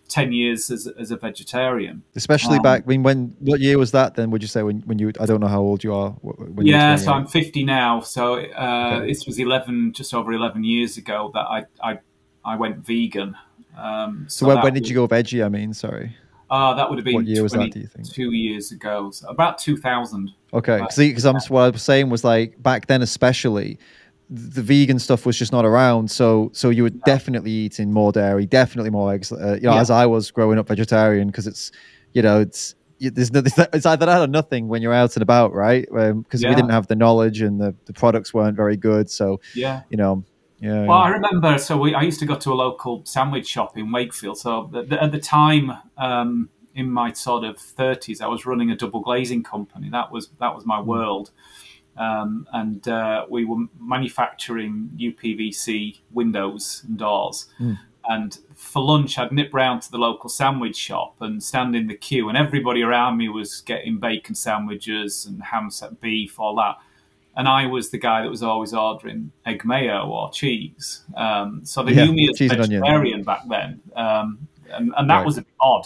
10 0.09 0.33
years 0.33 0.73
as, 0.73 0.89
as 0.99 1.13
a 1.13 1.17
vegetarian. 1.17 2.03
Especially 2.17 2.57
um, 2.57 2.63
back, 2.63 2.83
I 2.83 2.87
mean, 2.89 3.05
when, 3.05 3.37
what 3.39 3.61
year 3.61 3.79
was 3.79 3.93
that 3.93 4.17
then, 4.17 4.33
would 4.33 4.43
you 4.43 4.49
say, 4.49 4.65
when, 4.65 4.81
when 4.81 4.99
you, 4.99 5.13
I 5.21 5.27
don't 5.27 5.41
know 5.41 5.47
how 5.47 5.61
old 5.61 5.85
you 5.85 5.95
are. 5.95 6.17
yeah, 6.59 6.97
so 6.97 7.13
I'm 7.13 7.29
50 7.29 7.63
now. 7.65 8.01
So 8.01 8.35
uh, 8.35 8.95
okay. 8.97 9.07
this 9.07 9.25
was 9.25 9.39
11, 9.39 9.93
just 9.93 10.15
over 10.15 10.33
11 10.33 10.65
years 10.65 10.97
ago 10.97 11.31
that 11.33 11.47
I, 11.47 11.65
I, 11.81 11.99
I 12.45 12.57
went 12.57 12.85
vegan. 12.85 13.37
Um, 13.79 14.27
so, 14.29 14.47
so 14.47 14.49
when, 14.49 14.65
when 14.65 14.75
did 14.75 14.89
you 14.89 14.97
go 14.97 15.07
veggie? 15.07 15.45
I 15.45 15.49
mean, 15.49 15.75
sorry. 15.75 16.17
Uh, 16.49 16.75
that 16.75 16.89
would 16.89 16.99
have 16.99 17.05
been 17.05 17.15
what 17.15 17.27
year 17.27 17.43
was 17.43 17.53
that? 17.53 17.73
Do 17.73 17.81
you 17.81 17.87
think 17.87 18.09
two 18.13 18.33
years 18.33 18.71
ago? 18.73 19.11
So 19.11 19.29
about 19.29 19.59
two 19.59 19.77
thousand. 19.77 20.31
Okay, 20.53 20.79
because 20.97 21.27
uh, 21.27 21.33
what 21.49 21.63
I 21.63 21.69
was 21.71 21.83
saying 21.83 22.09
was 22.09 22.23
like 22.25 22.63
back 22.63 22.87
then, 22.87 23.03
especially 23.03 23.79
the 24.31 24.63
vegan 24.63 24.99
stuff 24.99 25.25
was 25.27 25.39
just 25.39 25.53
not 25.53 25.65
around. 25.65 26.11
So 26.11 26.51
so 26.53 26.71
you 26.71 26.85
were 26.85 26.91
Yeah. 26.93 27.01
definitely 27.05 27.51
eating 27.51 27.93
more 27.93 28.13
dairy, 28.13 28.47
definitely 28.47 28.91
more 28.91 29.13
eggs. 29.13 29.33
Uh, 29.33 29.55
you 29.61 29.63
know, 29.69 29.75
Yeah. 29.75 29.81
as 29.81 29.91
I 29.91 30.07
was 30.07 30.31
growing 30.31 30.59
up 30.59 30.69
vegetarian, 30.69 31.29
because 31.29 31.47
it's 31.47 31.73
you 32.13 32.23
know 32.23 32.41
it's 32.41 32.75
you- 32.99 33.11
there's 33.11 33.31
no, 33.33 33.43
it's 33.73 33.85
either 33.87 34.07
that 34.07 34.21
or 34.23 34.27
nothing 34.27 34.69
when 34.69 34.81
you're 34.83 34.95
out 34.95 35.17
and 35.17 35.23
about, 35.23 35.53
right? 35.53 35.87
Because 35.91 36.43
we 36.43 36.49
Yeah. 36.49 36.55
didn't 36.55 36.71
have 36.71 36.87
the 36.87 36.97
knowledge 36.97 37.43
and 37.43 37.61
the, 37.61 37.75
the 37.85 37.93
products 37.93 38.33
weren't 38.33 38.57
very 38.57 38.77
good. 38.77 39.11
So 39.11 39.41
Yeah. 39.55 39.83
you 39.91 39.97
know, 39.99 40.25
yeah, 40.59 40.87
Well, 40.87 40.99
I 40.99 41.11
remember. 41.11 41.59
So 41.59 41.77
we, 41.77 41.95
I 41.95 42.03
used 42.03 42.19
to 42.21 42.27
go 42.27 42.35
to 42.37 42.53
a 42.53 42.55
local 42.55 43.03
sandwich 43.05 43.47
shop 43.47 43.77
in 43.77 43.93
Wakefield. 43.93 44.39
So 44.39 44.69
the, 44.73 44.83
the, 44.83 45.03
at 45.03 45.13
the 45.13 45.21
time, 45.21 45.73
um, 45.99 46.49
in 46.75 46.91
my 46.91 47.13
sort 47.13 47.45
of 47.45 47.59
thirties, 47.59 48.21
I 48.21 48.27
was 48.27 48.47
running 48.47 48.71
a 48.71 48.77
double 48.77 49.01
glazing 49.01 49.43
company. 49.43 49.89
That 49.91 50.11
was 50.11 50.31
that 50.41 50.55
was 50.55 50.65
my 50.65 50.81
world, 50.81 51.31
um, 51.97 52.47
and 52.53 52.87
uh, 52.89 53.27
we 53.29 53.45
were 53.45 53.67
manufacturing 53.79 54.91
UPVC 54.97 56.01
windows 56.11 56.85
and 56.87 56.99
doors. 56.99 57.47
And 58.09 58.39
for 58.55 58.83
lunch, 58.83 59.19
I'd 59.19 59.33
nip 59.33 59.53
round 59.53 59.83
to 59.83 59.91
the 59.91 59.99
local 59.99 60.31
sandwich 60.31 60.77
shop 60.77 61.17
and 61.21 61.43
stand 61.43 61.75
in 61.75 61.89
the 61.89 61.97
queue, 61.97 62.29
and 62.29 62.39
everybody 62.39 62.83
around 62.83 63.17
me 63.17 63.29
was 63.29 63.63
getting 63.63 63.99
bacon 63.99 64.35
sandwiches 64.35 65.27
and 65.27 65.43
ham 65.43 65.71
set 65.71 66.01
beef, 66.01 66.39
all 66.39 66.55
that 66.57 66.77
and 67.37 67.49
I 67.49 67.67
was 67.67 67.91
the 67.91 67.99
guy 67.99 68.23
that 68.23 68.31
was 68.31 68.43
always 68.43 68.73
ordering 68.73 69.31
egg 69.45 69.65
mayo 69.65 70.07
or 70.09 70.31
cheese. 70.31 71.03
Um, 71.17 71.61
so 71.65 71.83
they 71.83 71.93
Yeah, 71.93 72.05
knew 72.05 72.13
me 72.13 72.29
as 72.31 72.39
vegetarian 72.39 73.23
back 73.23 73.43
then, 73.49 73.81
um, 73.95 74.49
and, 74.71 74.93
and 74.97 75.11
that 75.11 75.17
Right. 75.19 75.27
was 75.27 75.39
a 75.39 75.43
bit 75.43 75.55
odd. 75.61 75.85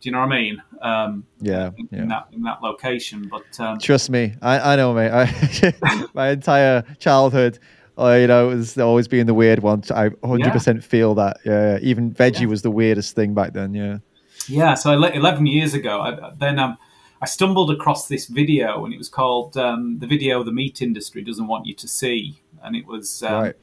Do 0.00 0.08
you 0.08 0.12
know 0.12 0.20
what 0.20 0.32
I 0.32 0.40
mean? 0.40 0.62
Um, 0.82 1.24
yeah, 1.40 1.70
in, 1.78 1.88
yeah. 1.90 2.02
in 2.02 2.08
that 2.08 2.26
in 2.32 2.42
that 2.42 2.62
location, 2.62 3.28
but 3.30 3.58
um, 3.58 3.78
Trust 3.78 4.10
me, 4.10 4.34
I, 4.42 4.72
I 4.74 4.76
know, 4.76 4.92
mate. 4.92 5.10
I, 5.10 6.04
my 6.14 6.28
entire 6.28 6.82
childhood, 6.98 7.58
uh, 7.98 8.12
you 8.12 8.26
know, 8.26 8.50
it 8.50 8.56
was 8.56 8.76
always 8.78 9.08
being 9.08 9.24
the 9.26 9.32
weird 9.34 9.60
one. 9.60 9.82
I 9.90 10.10
100% 10.10 10.82
feel 10.84 11.14
that. 11.14 11.38
Yeah, 11.44 11.72
yeah. 11.72 11.78
even 11.80 12.12
veggie 12.12 12.42
Yeah. 12.42 12.46
was 12.48 12.62
the 12.62 12.70
weirdest 12.70 13.14
thing 13.14 13.32
back 13.34 13.54
then. 13.54 13.72
Yeah. 13.72 13.98
Yeah, 14.46 14.74
so 14.74 14.92
11 14.92 15.46
years 15.46 15.72
ago, 15.72 16.00
I, 16.02 16.32
then 16.38 16.58
um, 16.58 16.76
I 17.24 17.26
stumbled 17.26 17.70
across 17.70 18.06
this 18.06 18.26
video, 18.26 18.84
and 18.84 18.92
it 18.92 18.98
was 18.98 19.08
called 19.08 19.56
um, 19.56 19.98
The 19.98 20.06
Video 20.06 20.42
The 20.42 20.52
Meat 20.52 20.82
Industry 20.82 21.22
Doesn't 21.22 21.46
Want 21.46 21.64
You 21.64 21.72
to 21.76 21.88
See. 21.88 22.38
And 22.62 22.76
it 22.76 22.86
was, 22.86 23.22
um, 23.22 23.32
Right. 23.44 23.56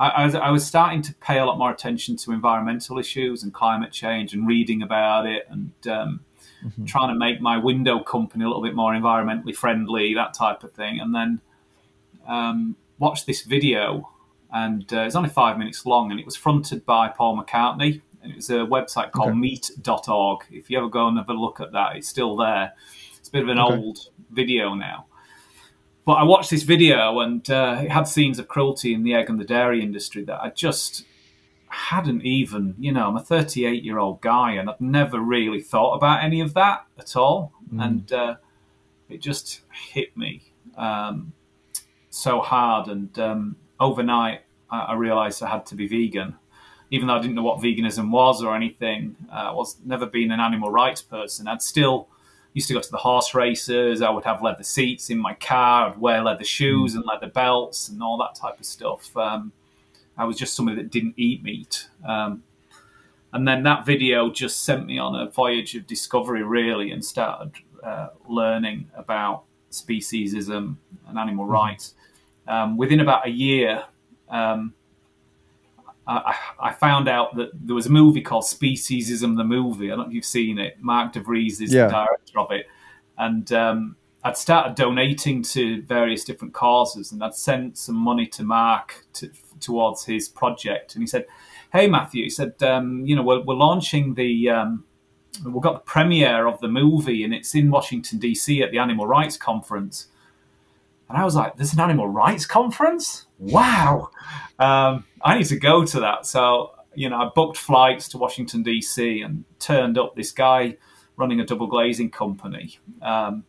I, 0.00 0.08
I, 0.08 0.24
was, 0.24 0.34
I 0.34 0.50
was 0.50 0.66
starting 0.66 1.00
to 1.02 1.14
pay 1.20 1.38
a 1.38 1.44
lot 1.44 1.56
more 1.56 1.70
attention 1.70 2.16
to 2.16 2.32
environmental 2.32 2.98
issues 2.98 3.44
and 3.44 3.54
climate 3.54 3.92
change 3.92 4.34
and 4.34 4.48
reading 4.48 4.82
about 4.82 5.26
it 5.26 5.46
and 5.48 5.70
um, 5.88 6.20
Mm-hmm. 6.64 6.86
trying 6.86 7.10
to 7.10 7.14
make 7.14 7.40
my 7.42 7.56
window 7.58 8.00
company 8.00 8.42
a 8.42 8.48
little 8.48 8.62
bit 8.62 8.74
more 8.74 8.94
environmentally 8.94 9.54
friendly, 9.54 10.14
that 10.14 10.32
type 10.34 10.64
of 10.64 10.72
thing. 10.72 10.98
And 10.98 11.14
then 11.14 11.40
um, 12.26 12.74
watched 12.98 13.26
this 13.26 13.42
video, 13.42 14.10
and 14.50 14.90
uh, 14.92 15.02
it's 15.02 15.14
only 15.14 15.28
five 15.28 15.56
minutes 15.58 15.84
long, 15.86 16.10
and 16.10 16.18
it 16.18 16.24
was 16.26 16.34
fronted 16.36 16.84
by 16.86 17.08
Paul 17.08 17.36
McCartney. 17.38 18.00
And 18.22 18.32
it 18.32 18.36
was 18.36 18.48
a 18.48 18.54
website 18.64 19.12
called 19.12 19.28
Okay. 19.32 19.38
meat.org. 19.38 20.46
If 20.50 20.70
you 20.70 20.78
ever 20.78 20.88
go 20.88 21.06
and 21.06 21.18
have 21.18 21.28
a 21.28 21.34
look 21.34 21.60
at 21.60 21.70
that, 21.72 21.96
it's 21.96 22.08
still 22.08 22.34
there. 22.34 22.72
Bit 23.34 23.42
of 23.42 23.48
an 23.48 23.58
Okay. 23.58 23.74
old 23.74 23.98
video 24.30 24.74
now. 24.74 25.06
But 26.04 26.12
I 26.12 26.22
watched 26.22 26.50
this 26.50 26.62
video, 26.62 27.18
and 27.18 27.50
uh, 27.50 27.80
it 27.82 27.90
had 27.90 28.06
scenes 28.06 28.38
of 28.38 28.46
cruelty 28.46 28.94
in 28.94 29.02
the 29.02 29.12
egg 29.12 29.28
and 29.28 29.40
the 29.40 29.44
dairy 29.44 29.82
industry 29.82 30.22
that 30.26 30.40
I 30.40 30.50
just 30.50 31.04
hadn't 31.66 32.22
even, 32.22 32.76
you 32.78 32.92
know, 32.92 33.08
I'm 33.08 33.16
a 33.16 33.20
38 33.24 33.82
year 33.82 33.98
old 33.98 34.20
guy 34.20 34.52
and 34.52 34.70
I've 34.70 34.80
never 34.80 35.18
really 35.18 35.60
thought 35.60 35.94
about 35.94 36.22
any 36.22 36.40
of 36.40 36.54
that 36.54 36.86
at 36.96 37.16
all. 37.16 37.52
And 37.76 38.12
uh, 38.12 38.36
it 39.08 39.20
just 39.20 39.62
hit 39.72 40.16
me 40.16 40.42
um, 40.76 41.32
so 42.10 42.38
hard. 42.40 42.86
And 42.86 43.18
um, 43.18 43.56
overnight, 43.80 44.42
I, 44.70 44.80
I 44.80 44.94
realized 44.94 45.42
I 45.42 45.50
had 45.50 45.66
to 45.66 45.74
be 45.74 45.88
vegan. 45.88 46.36
Even 46.92 47.08
though 47.08 47.16
I 47.16 47.20
didn't 47.20 47.34
know 47.34 47.42
what 47.42 47.58
veganism 47.58 48.12
was 48.12 48.44
or 48.44 48.54
anything, 48.54 49.16
uh, 49.32 49.48
I 49.50 49.50
was 49.50 49.76
never 49.84 50.06
been 50.06 50.30
an 50.30 50.38
animal 50.38 50.70
rights 50.70 51.02
person. 51.02 51.48
I'd 51.48 51.62
still 51.62 52.06
used 52.54 52.68
to 52.68 52.74
go 52.74 52.80
to 52.80 52.90
the 52.90 52.96
horse 52.96 53.34
races. 53.34 54.00
I 54.00 54.08
would 54.10 54.24
have 54.24 54.42
leather 54.42 54.62
seats 54.62 55.10
in 55.10 55.18
my 55.18 55.34
car. 55.34 55.90
I'd 55.90 55.98
wear 55.98 56.22
leather 56.22 56.44
shoes 56.44 56.94
and 56.94 57.04
leather 57.04 57.26
belts 57.26 57.88
and 57.88 58.02
all 58.02 58.16
that 58.18 58.34
type 58.34 58.58
of 58.58 58.64
stuff. 58.64 59.14
Um, 59.16 59.52
I 60.16 60.24
was 60.24 60.38
just 60.38 60.54
somebody 60.54 60.76
that 60.80 60.90
didn't 60.90 61.14
eat 61.16 61.42
meat. 61.42 61.88
Um, 62.06 62.44
and 63.32 63.46
then 63.46 63.64
that 63.64 63.84
video 63.84 64.30
just 64.30 64.62
sent 64.62 64.86
me 64.86 64.98
on 64.98 65.16
a 65.16 65.28
voyage 65.28 65.74
of 65.74 65.88
discovery, 65.88 66.44
really, 66.44 66.92
and 66.92 67.04
started 67.04 67.52
uh, 67.82 68.10
learning 68.28 68.88
about 68.94 69.42
speciesism 69.72 70.76
and 71.08 71.18
animal 71.18 71.44
rights. 71.44 71.94
Um, 72.46 72.76
within 72.76 73.00
about 73.00 73.26
a 73.26 73.30
year, 73.30 73.84
um, 74.28 74.72
I, 76.06 76.34
I 76.60 76.72
found 76.72 77.08
out 77.08 77.34
that 77.36 77.50
there 77.54 77.74
was 77.74 77.86
a 77.86 77.90
movie 77.90 78.20
called 78.20 78.44
Speciesism, 78.44 79.36
the 79.36 79.44
movie. 79.44 79.86
I 79.86 79.96
don't 79.96 80.00
know 80.00 80.08
if 80.08 80.14
you've 80.14 80.24
seen 80.24 80.58
it. 80.58 80.76
Mark 80.80 81.12
Devries 81.14 81.62
is 81.62 81.72
Yeah. 81.72 81.86
the 81.86 81.92
director 81.92 82.38
of 82.40 82.50
it. 82.50 82.66
And 83.16 83.50
um, 83.52 83.96
I'd 84.22 84.36
started 84.36 84.74
donating 84.74 85.42
to 85.42 85.82
various 85.82 86.24
different 86.24 86.52
causes, 86.52 87.12
and 87.12 87.22
I'd 87.22 87.34
sent 87.34 87.78
some 87.78 87.94
money 87.96 88.26
to 88.28 88.42
Mark 88.44 89.04
to, 89.14 89.30
towards 89.60 90.04
his 90.04 90.28
project. 90.28 90.94
And 90.94 91.02
he 91.02 91.06
said, 91.06 91.26
"Hey 91.72 91.86
Matthew," 91.86 92.24
he 92.24 92.30
said, 92.30 92.60
um, 92.62 93.04
"You 93.06 93.16
know, 93.16 93.22
we're, 93.22 93.42
we're 93.42 93.54
launching 93.54 94.14
the 94.14 94.50
um, 94.50 94.84
we've 95.44 95.62
got 95.62 95.74
the 95.74 95.90
premiere 95.90 96.46
of 96.46 96.60
the 96.60 96.68
movie, 96.68 97.22
and 97.24 97.32
it's 97.32 97.54
in 97.54 97.70
Washington 97.70 98.18
D.C. 98.18 98.62
at 98.62 98.70
the 98.72 98.78
Animal 98.78 99.06
Rights 99.06 99.36
Conference." 99.36 100.08
And 101.08 101.18
I 101.18 101.24
was 101.24 101.34
like, 101.34 101.56
"There's 101.56 101.72
an 101.72 101.80
animal 101.80 102.08
rights 102.08 102.46
conference? 102.46 103.26
Wow! 103.38 104.10
Um, 104.58 105.04
I 105.22 105.36
need 105.36 105.46
to 105.46 105.58
go 105.58 105.84
to 105.84 106.00
that." 106.00 106.26
So 106.26 106.72
you 106.94 107.08
know, 107.08 107.16
I 107.16 107.30
booked 107.34 107.56
flights 107.56 108.08
to 108.10 108.18
Washington 108.18 108.62
D.C. 108.62 109.22
and 109.22 109.44
turned 109.58 109.98
up 109.98 110.14
this 110.14 110.32
guy 110.32 110.76
running 111.16 111.40
a 111.40 111.44
double 111.44 111.66
glazing 111.66 112.10
company. 112.10 112.78
Um, 113.02 113.44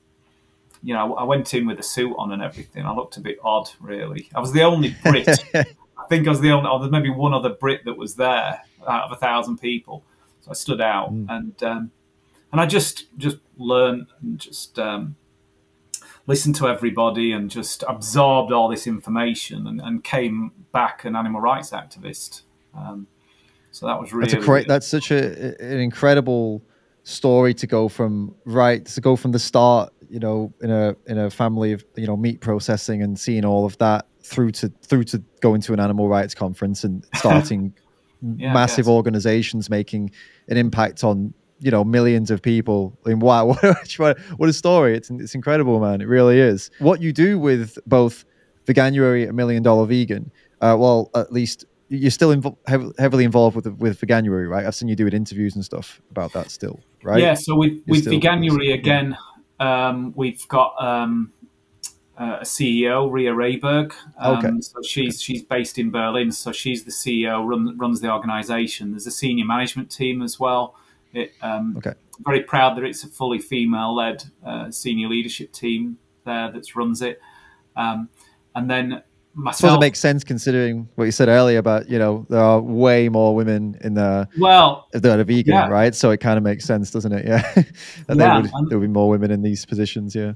you 0.83 0.93
know, 0.93 1.15
I 1.15 1.23
went 1.23 1.53
in 1.53 1.65
with 1.65 1.79
a 1.79 1.83
suit 1.83 2.13
on 2.17 2.31
and 2.31 2.43
everything. 2.43 2.85
I 2.85 2.93
looked 2.93 3.17
a 3.17 3.21
bit 3.21 3.37
odd, 3.43 3.69
really. 3.79 4.29
I 4.35 4.39
was 4.39 4.51
the 4.51 4.61
only 4.61 4.95
Brit. 5.03 5.27
I 5.55 6.07
think 6.09 6.27
I 6.27 6.29
was 6.29 6.41
the 6.41 6.51
only. 6.51 6.69
Oh, 6.69 6.79
there's 6.79 6.91
maybe 6.91 7.09
one 7.09 7.33
other 7.33 7.49
Brit 7.49 7.85
that 7.85 7.97
was 7.97 8.15
there 8.15 8.61
out 8.87 9.05
of 9.05 9.11
a 9.11 9.15
thousand 9.15 9.57
people. 9.57 10.03
So 10.41 10.51
I 10.51 10.53
stood 10.53 10.81
out, 10.81 11.09
and 11.09 11.63
um, 11.63 11.91
and 12.51 12.61
I 12.61 12.67
just 12.67 13.07
just 13.17 13.37
learned 13.57 14.07
and 14.21 14.37
just 14.37 14.77
um, 14.77 15.15
listened 16.27 16.55
to 16.55 16.67
everybody 16.67 17.31
and 17.31 17.49
just 17.49 17.83
absorbed 17.87 18.51
all 18.51 18.67
this 18.67 18.87
information 18.87 19.67
and, 19.67 19.81
and 19.81 20.03
came 20.03 20.51
back 20.71 21.05
an 21.05 21.15
animal 21.15 21.41
rights 21.41 21.71
activist. 21.71 22.41
Um, 22.75 23.07
so 23.71 23.85
that 23.87 23.99
was 23.99 24.13
really 24.13 24.31
That's 24.31 24.43
a 24.43 24.45
great. 24.45 24.67
That's 24.67 24.87
such 24.87 25.11
a 25.11 25.61
an 25.61 25.79
incredible 25.79 26.63
story 27.03 27.53
to 27.53 27.67
go 27.67 27.87
from 27.87 28.33
right 28.45 28.85
to 28.85 29.01
go 29.01 29.15
from 29.15 29.31
the 29.31 29.39
start. 29.39 29.91
You 30.07 30.19
know, 30.19 30.53
in 30.61 30.71
a 30.71 30.95
in 31.07 31.17
a 31.17 31.29
family 31.29 31.73
of 31.73 31.83
you 31.95 32.07
know 32.07 32.15
meat 32.15 32.39
processing 32.39 33.01
and 33.01 33.19
seeing 33.19 33.43
all 33.43 33.65
of 33.65 33.77
that 33.79 34.07
through 34.21 34.51
to 34.51 34.69
through 34.81 35.03
to 35.05 35.21
going 35.41 35.61
to 35.61 35.73
an 35.73 35.79
animal 35.79 36.07
rights 36.07 36.33
conference 36.33 36.83
and 36.83 37.05
starting 37.15 37.73
Yeah, 38.21 38.53
massive 38.53 38.87
organizations 38.87 39.69
making 39.69 40.09
an 40.47 40.57
impact 40.57 41.03
on 41.03 41.33
you 41.59 41.71
know 41.71 41.83
millions 41.83 42.31
of 42.31 42.41
people. 42.41 42.97
I 43.05 43.09
mean, 43.09 43.19
wow, 43.19 43.45
what, 43.97 44.19
what 44.37 44.49
a 44.49 44.53
story! 44.53 44.95
It's 44.95 45.09
it's 45.09 45.35
incredible, 45.35 45.79
man. 45.79 46.01
It 46.01 46.07
really 46.07 46.39
is. 46.39 46.69
What 46.79 47.01
you 47.01 47.13
do 47.13 47.39
with 47.39 47.77
both 47.85 48.25
Veganuary 48.65 49.29
a 49.29 49.33
Million 49.33 49.63
Dollar 49.63 49.85
Vegan, 49.85 50.31
uh, 50.61 50.75
well, 50.79 51.09
at 51.15 51.31
least 51.31 51.65
you're 51.87 52.11
still 52.11 52.35
invo- 52.35 52.57
hev- 52.67 52.93
heavily 52.97 53.23
involved 53.23 53.55
with 53.55 53.67
with 53.79 53.99
Veganuary, 54.01 54.49
right? 54.49 54.65
I've 54.65 54.75
seen 54.75 54.89
you 54.89 54.95
do 54.95 55.07
interviews 55.07 55.55
and 55.55 55.63
stuff 55.63 56.01
about 56.11 56.33
that 56.33 56.49
still, 56.51 56.79
right? 57.03 57.21
Yeah, 57.21 57.35
so 57.35 57.55
with, 57.55 57.81
with 57.87 58.01
still- 58.01 58.13
Veganuary 58.19 58.69
yeah. 58.69 58.73
again, 58.75 59.17
um, 59.59 60.13
we've 60.15 60.47
got 60.47 60.73
um, 60.83 61.31
uh, 62.17 62.37
a 62.41 62.43
CEO, 62.45 63.11
Ria 63.11 63.33
Rehberg. 63.33 63.93
Um, 64.17 64.37
Okay. 64.37 64.51
So 64.61 64.81
she's 64.83 65.21
she's 65.21 65.43
based 65.43 65.77
in 65.77 65.91
Berlin. 65.91 66.31
So 66.31 66.51
she's 66.51 66.83
the 66.83 66.91
CEO, 66.91 67.45
run, 67.47 67.77
runs 67.77 68.01
the 68.01 68.11
organisation. 68.11 68.91
There's 68.91 69.07
a 69.07 69.11
senior 69.11 69.45
management 69.45 69.91
team 69.91 70.21
as 70.21 70.39
well. 70.39 70.75
It, 71.17 71.33
um, 71.41 71.75
Okay. 71.77 71.93
Very 72.25 72.41
proud 72.43 72.77
that 72.77 72.83
it's 72.85 73.03
a 73.03 73.07
fully 73.09 73.39
female-led 73.39 74.23
uh, 74.45 74.71
senior 74.71 75.07
leadership 75.09 75.51
team 75.51 75.97
there 76.25 76.51
that 76.51 76.75
runs 76.75 77.01
it. 77.01 77.19
Um, 77.75 78.07
and 78.55 78.69
then 78.69 79.03
myself. 79.33 79.75
it 79.77 79.79
makes 79.81 79.99
sense 79.99 80.23
considering 80.23 80.87
what 80.95 81.03
you 81.05 81.11
said 81.11 81.27
earlier 81.27 81.59
about 81.59 81.89
you 81.89 81.99
know 81.99 82.25
there 82.29 82.39
are 82.39 82.61
way 82.61 83.09
more 83.09 83.35
women 83.35 83.77
in 83.81 83.95
the 83.95 84.29
well, 84.39 84.87
that 84.93 85.19
are 85.19 85.23
vegan, 85.25 85.53
Yeah. 85.55 85.67
right? 85.67 85.93
So 85.93 86.09
it 86.11 86.19
kind 86.21 86.37
of 86.37 86.43
makes 86.43 86.63
sense, 86.63 86.89
doesn't 86.89 87.11
it? 87.11 87.25
Yeah, 87.27 87.51
and 87.55 87.65
Yeah, 88.07 88.15
there 88.15 88.35
would 88.41 88.51
and- 88.53 88.69
there 88.69 88.79
would 88.79 88.87
be 88.87 88.93
more 88.93 89.09
women 89.09 89.29
in 89.31 89.41
these 89.41 89.65
positions. 89.65 90.15
Yeah, 90.15 90.33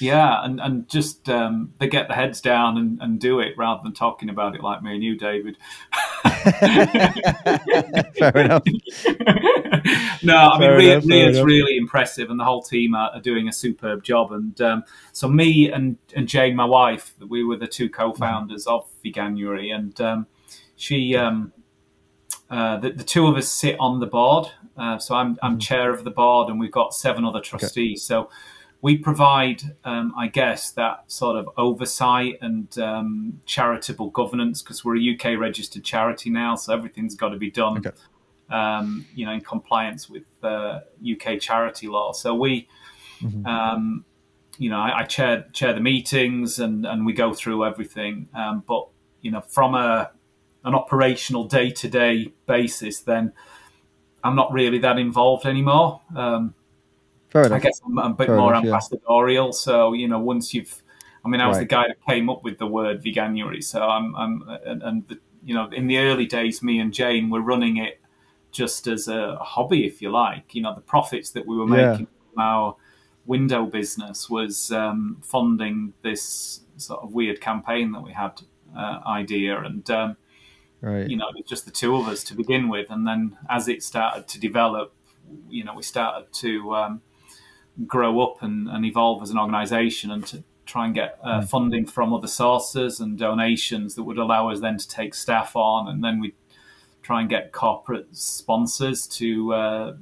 Yeah, 0.00 0.42
and, 0.44 0.60
and 0.60 0.88
just 0.88 1.28
um, 1.28 1.74
they 1.78 1.88
get 1.88 2.08
the 2.08 2.14
heads 2.14 2.40
down 2.40 2.78
and, 2.78 2.98
and 3.02 3.20
do 3.20 3.40
it 3.40 3.52
rather 3.58 3.82
than 3.82 3.92
talking 3.92 4.30
about 4.30 4.54
it 4.54 4.62
like 4.62 4.82
me 4.82 4.94
and 4.94 5.04
you, 5.04 5.14
David. 5.18 5.58
Fair 8.18 8.36
enough. 8.36 8.62
no, 10.22 10.36
I 10.36 10.58
mean, 10.58 10.68
Fair 10.68 10.76
Ria, 10.76 10.92
enough, 10.92 11.06
Ria's 11.06 11.36
enough. 11.36 11.46
really 11.46 11.76
impressive, 11.76 12.30
and 12.30 12.38
the 12.38 12.44
whole 12.44 12.62
team 12.62 12.94
are, 12.94 13.10
are 13.10 13.20
doing 13.20 13.48
a 13.48 13.52
superb 13.52 14.02
job. 14.02 14.32
And 14.32 14.60
um, 14.60 14.84
so, 15.12 15.28
me 15.28 15.70
and, 15.70 15.96
and 16.14 16.26
Jane, 16.28 16.56
my 16.56 16.64
wife, 16.64 17.14
we 17.26 17.44
were 17.44 17.56
the 17.56 17.66
two 17.66 17.88
co-founders 17.88 18.66
of 18.66 18.88
Veganuary, 19.04 19.74
and 19.74 20.00
um, 20.00 20.26
she, 20.76 21.16
um, 21.16 21.52
uh, 22.50 22.78
the, 22.78 22.90
the 22.90 23.04
two 23.04 23.26
of 23.26 23.36
us 23.36 23.48
sit 23.48 23.76
on 23.78 24.00
the 24.00 24.06
board. 24.06 24.48
Uh, 24.76 24.98
so 24.98 25.14
I'm, 25.14 25.38
I'm 25.42 25.58
chair 25.58 25.90
of 25.92 26.04
the 26.04 26.10
board, 26.10 26.48
and 26.48 26.60
we've 26.60 26.72
got 26.72 26.94
seven 26.94 27.24
other 27.24 27.40
trustees. 27.40 28.02
So 28.04 28.30
we 28.80 28.96
provide, 28.96 29.62
um, 29.84 30.14
I 30.16 30.28
guess, 30.28 30.70
that 30.72 31.04
sort 31.08 31.36
of 31.36 31.48
oversight 31.56 32.38
and 32.40 32.76
um, 32.78 33.40
charitable 33.44 34.10
governance 34.10 34.62
because 34.62 34.84
we're 34.84 34.96
a 34.96 35.14
UK 35.14 35.38
registered 35.38 35.82
charity 35.84 36.30
now, 36.30 36.54
so 36.54 36.72
everything's 36.72 37.16
got 37.16 37.30
to 37.30 37.36
be 37.38 37.50
done, 37.50 37.78
Okay. 37.78 37.90
um, 38.50 39.04
you 39.14 39.26
know, 39.26 39.32
in 39.32 39.40
compliance 39.40 40.08
with 40.08 40.24
uh, 40.44 40.80
UK 41.04 41.40
charity 41.40 41.88
law. 41.88 42.12
So 42.12 42.34
we, 42.34 42.68
um, 43.44 44.04
you 44.58 44.70
know, 44.70 44.78
I, 44.78 45.00
I 45.00 45.04
chair 45.04 45.46
chair 45.52 45.72
the 45.72 45.80
meetings 45.80 46.60
and 46.60 46.86
and 46.86 47.04
we 47.04 47.12
go 47.12 47.34
through 47.34 47.64
everything. 47.64 48.28
Um, 48.34 48.62
but 48.66 48.86
you 49.22 49.32
know, 49.32 49.40
from 49.40 49.74
a 49.74 50.10
an 50.64 50.74
operational 50.74 51.44
day 51.44 51.70
to 51.70 51.88
day 51.88 52.32
basis, 52.46 53.00
then 53.00 53.32
I'm 54.22 54.36
not 54.36 54.52
really 54.52 54.78
that 54.78 54.98
involved 54.98 55.46
anymore. 55.46 56.00
Um, 56.14 56.54
Fair 57.30 57.52
I 57.52 57.58
guess 57.58 57.80
I'm, 57.84 57.98
I'm 57.98 58.12
a 58.12 58.14
bit 58.14 58.26
Fair 58.28 58.36
more 58.36 58.52
enough, 58.52 58.64
yeah. 58.64 58.70
ambassadorial. 58.70 59.52
So 59.52 59.92
you 59.92 60.08
know, 60.08 60.18
once 60.18 60.54
you've, 60.54 60.82
I 61.24 61.28
mean, 61.28 61.40
I 61.40 61.48
was 61.48 61.58
Right. 61.58 61.68
the 61.68 61.74
guy 61.74 61.88
that 61.88 62.04
came 62.06 62.30
up 62.30 62.42
with 62.44 62.58
the 62.58 62.66
word 62.66 63.02
veganuary. 63.02 63.62
So 63.62 63.82
I'm, 63.82 64.14
I'm, 64.16 64.42
and, 64.64 64.82
and 64.82 65.08
the, 65.08 65.18
you 65.44 65.54
know, 65.54 65.68
in 65.70 65.86
the 65.86 65.98
early 65.98 66.26
days, 66.26 66.62
me 66.62 66.80
and 66.80 66.92
Jane 66.92 67.30
were 67.30 67.40
running 67.42 67.76
it 67.78 68.00
just 68.50 68.86
as 68.86 69.08
a 69.08 69.36
hobby, 69.36 69.86
if 69.86 70.00
you 70.02 70.10
like. 70.10 70.54
You 70.54 70.62
know, 70.62 70.74
the 70.74 70.80
profits 70.80 71.30
that 71.32 71.46
we 71.46 71.56
were 71.56 71.68
Yeah. 71.68 71.90
making 71.90 72.06
from 72.06 72.42
our 72.42 72.76
window 73.26 73.66
business 73.66 74.30
was 74.30 74.72
um, 74.72 75.18
funding 75.22 75.92
this 76.02 76.62
sort 76.76 77.02
of 77.02 77.12
weird 77.12 77.40
campaign 77.40 77.92
that 77.92 78.02
we 78.02 78.12
had 78.12 78.40
uh, 78.76 79.00
idea 79.06 79.60
and. 79.60 79.88
Um, 79.90 80.16
Right. 80.80 81.08
you 81.10 81.16
know, 81.16 81.26
it 81.30 81.34
was 81.34 81.44
just 81.44 81.64
the 81.64 81.72
two 81.72 81.96
of 81.96 82.06
us 82.06 82.22
to 82.22 82.36
begin 82.36 82.68
with, 82.68 82.88
and 82.90 83.04
then 83.04 83.36
as 83.50 83.66
it 83.66 83.82
started 83.82 84.28
to 84.28 84.38
develop, 84.38 84.94
you 85.50 85.64
know, 85.64 85.74
we 85.74 85.82
started 85.82 86.32
to 86.34 86.72
um, 86.76 87.02
grow 87.86 88.20
up 88.20 88.42
and, 88.42 88.68
and 88.68 88.84
evolve 88.84 89.22
as 89.22 89.30
an 89.30 89.38
organisation, 89.38 90.10
and 90.10 90.26
to 90.26 90.42
try 90.66 90.84
and 90.84 90.94
get 90.94 91.18
uh, 91.22 91.40
funding 91.40 91.86
from 91.86 92.12
other 92.12 92.26
sources 92.26 93.00
and 93.00 93.18
donations 93.18 93.94
that 93.94 94.02
would 94.02 94.18
allow 94.18 94.50
us 94.50 94.60
then 94.60 94.76
to 94.76 94.88
take 94.88 95.14
staff 95.14 95.56
on, 95.56 95.88
and 95.88 96.04
then 96.04 96.20
we 96.20 96.34
try 97.02 97.20
and 97.20 97.30
get 97.30 97.52
corporate 97.52 98.14
sponsors 98.14 99.06
to 99.06 99.54
uh, 99.54 99.94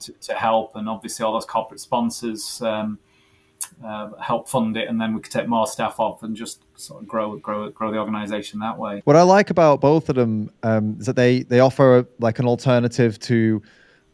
to, 0.00 0.12
to 0.12 0.34
help, 0.34 0.76
and 0.76 0.88
obviously 0.88 1.24
all 1.24 1.32
those 1.32 1.46
corporate 1.46 1.80
sponsors. 1.80 2.62
Um, 2.62 2.98
uh, 3.84 4.10
help 4.20 4.48
fund 4.48 4.76
it, 4.76 4.88
and 4.88 5.00
then 5.00 5.14
we 5.14 5.20
could 5.20 5.32
take 5.32 5.48
more 5.48 5.66
staff 5.66 5.98
off 5.98 6.22
and 6.22 6.36
just 6.36 6.62
sort 6.74 7.02
of 7.02 7.08
grow, 7.08 7.36
grow, 7.36 7.70
grow 7.70 7.90
the 7.90 7.98
organisation 7.98 8.60
that 8.60 8.76
way. 8.76 9.02
What 9.04 9.16
I 9.16 9.22
like 9.22 9.50
about 9.50 9.80
both 9.80 10.08
of 10.08 10.16
them 10.16 10.50
um, 10.62 10.96
is 11.00 11.06
that 11.06 11.16
they 11.16 11.42
they 11.44 11.60
offer 11.60 12.06
like 12.18 12.38
an 12.38 12.46
alternative 12.46 13.18
to 13.20 13.62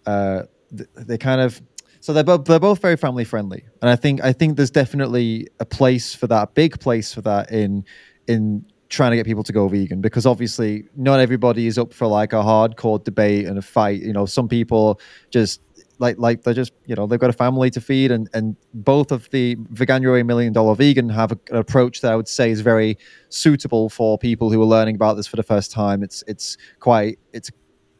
uh, 0.06 0.42
they 0.70 1.18
kind 1.18 1.40
of 1.40 1.60
so 2.00 2.12
they're 2.12 2.24
both 2.24 2.44
they're 2.44 2.60
both 2.60 2.80
very 2.80 2.96
family 2.96 3.24
friendly, 3.24 3.64
and 3.82 3.90
I 3.90 3.96
think 3.96 4.22
I 4.22 4.32
think 4.32 4.56
there's 4.56 4.70
definitely 4.70 5.48
a 5.60 5.64
place 5.64 6.14
for 6.14 6.26
that, 6.28 6.42
a 6.42 6.50
big 6.52 6.80
place 6.80 7.12
for 7.12 7.20
that 7.22 7.50
in 7.50 7.84
in 8.26 8.64
trying 8.88 9.10
to 9.10 9.16
get 9.16 9.26
people 9.26 9.42
to 9.44 9.52
go 9.52 9.68
vegan. 9.68 10.00
Because 10.00 10.26
obviously 10.26 10.84
not 10.96 11.20
everybody 11.20 11.66
is 11.66 11.78
up 11.78 11.92
for 11.92 12.06
like 12.06 12.32
a 12.32 12.36
hardcore 12.36 13.02
debate 13.02 13.46
and 13.46 13.58
a 13.58 13.62
fight. 13.62 14.00
You 14.02 14.12
know, 14.12 14.26
some 14.26 14.48
people 14.48 15.00
just 15.30 15.60
like 15.98 16.16
like 16.18 16.42
they're 16.42 16.54
just 16.54 16.72
you 16.86 16.94
know 16.94 17.06
they've 17.06 17.18
got 17.18 17.30
a 17.30 17.34
family 17.34 17.70
to 17.70 17.80
feed. 17.80 18.10
And 18.10 18.28
and 18.32 18.56
both 18.74 19.12
of 19.12 19.28
the 19.30 19.56
veganuary 19.72 20.24
million 20.24 20.52
dollar 20.52 20.74
vegan 20.74 21.08
have 21.08 21.32
a, 21.32 21.38
an 21.50 21.56
approach 21.56 22.00
that 22.00 22.12
i 22.12 22.16
would 22.16 22.28
say 22.28 22.50
is 22.50 22.60
very 22.60 22.96
suitable 23.28 23.88
for 23.88 24.18
people 24.18 24.50
who 24.50 24.60
are 24.62 24.66
learning 24.66 24.94
about 24.94 25.14
this 25.14 25.26
for 25.26 25.36
the 25.36 25.42
first 25.42 25.70
time. 25.70 26.02
It's 26.02 26.24
it's 26.26 26.56
quite 26.80 27.18
it's 27.32 27.50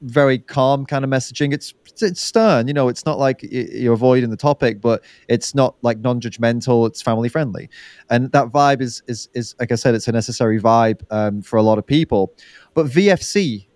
very 0.03 0.39
calm 0.39 0.87
kind 0.87 1.05
of 1.05 1.11
messaging 1.11 1.53
it's 1.53 1.75
it's 2.01 2.21
stern 2.21 2.69
you 2.69 2.75
know 2.75 2.87
it's 2.87 3.05
not 3.05 3.19
like 3.19 3.41
you're 3.43 3.95
avoiding 3.95 4.31
the 4.31 4.37
topic 4.37 4.81
but 4.81 5.03
it's 5.29 5.55
not 5.55 5.75
like 5.83 5.99
non-judgmental 5.99 6.87
it's 6.87 7.03
family 7.03 7.29
friendly 7.29 7.69
and 8.09 8.31
that 8.31 8.47
vibe 8.49 8.81
is 8.81 9.03
is 9.09 9.29
is 9.35 9.57
like 9.59 9.73
i 9.73 9.75
said 9.75 9.95
it's 9.97 10.07
a 10.07 10.13
necessary 10.13 10.61
vibe 10.61 11.03
um, 11.11 11.43
for 11.43 11.57
a 11.57 11.63
lot 11.63 11.79
of 11.79 11.85
people 11.87 12.33
but 12.75 12.87
vfc 12.87 13.67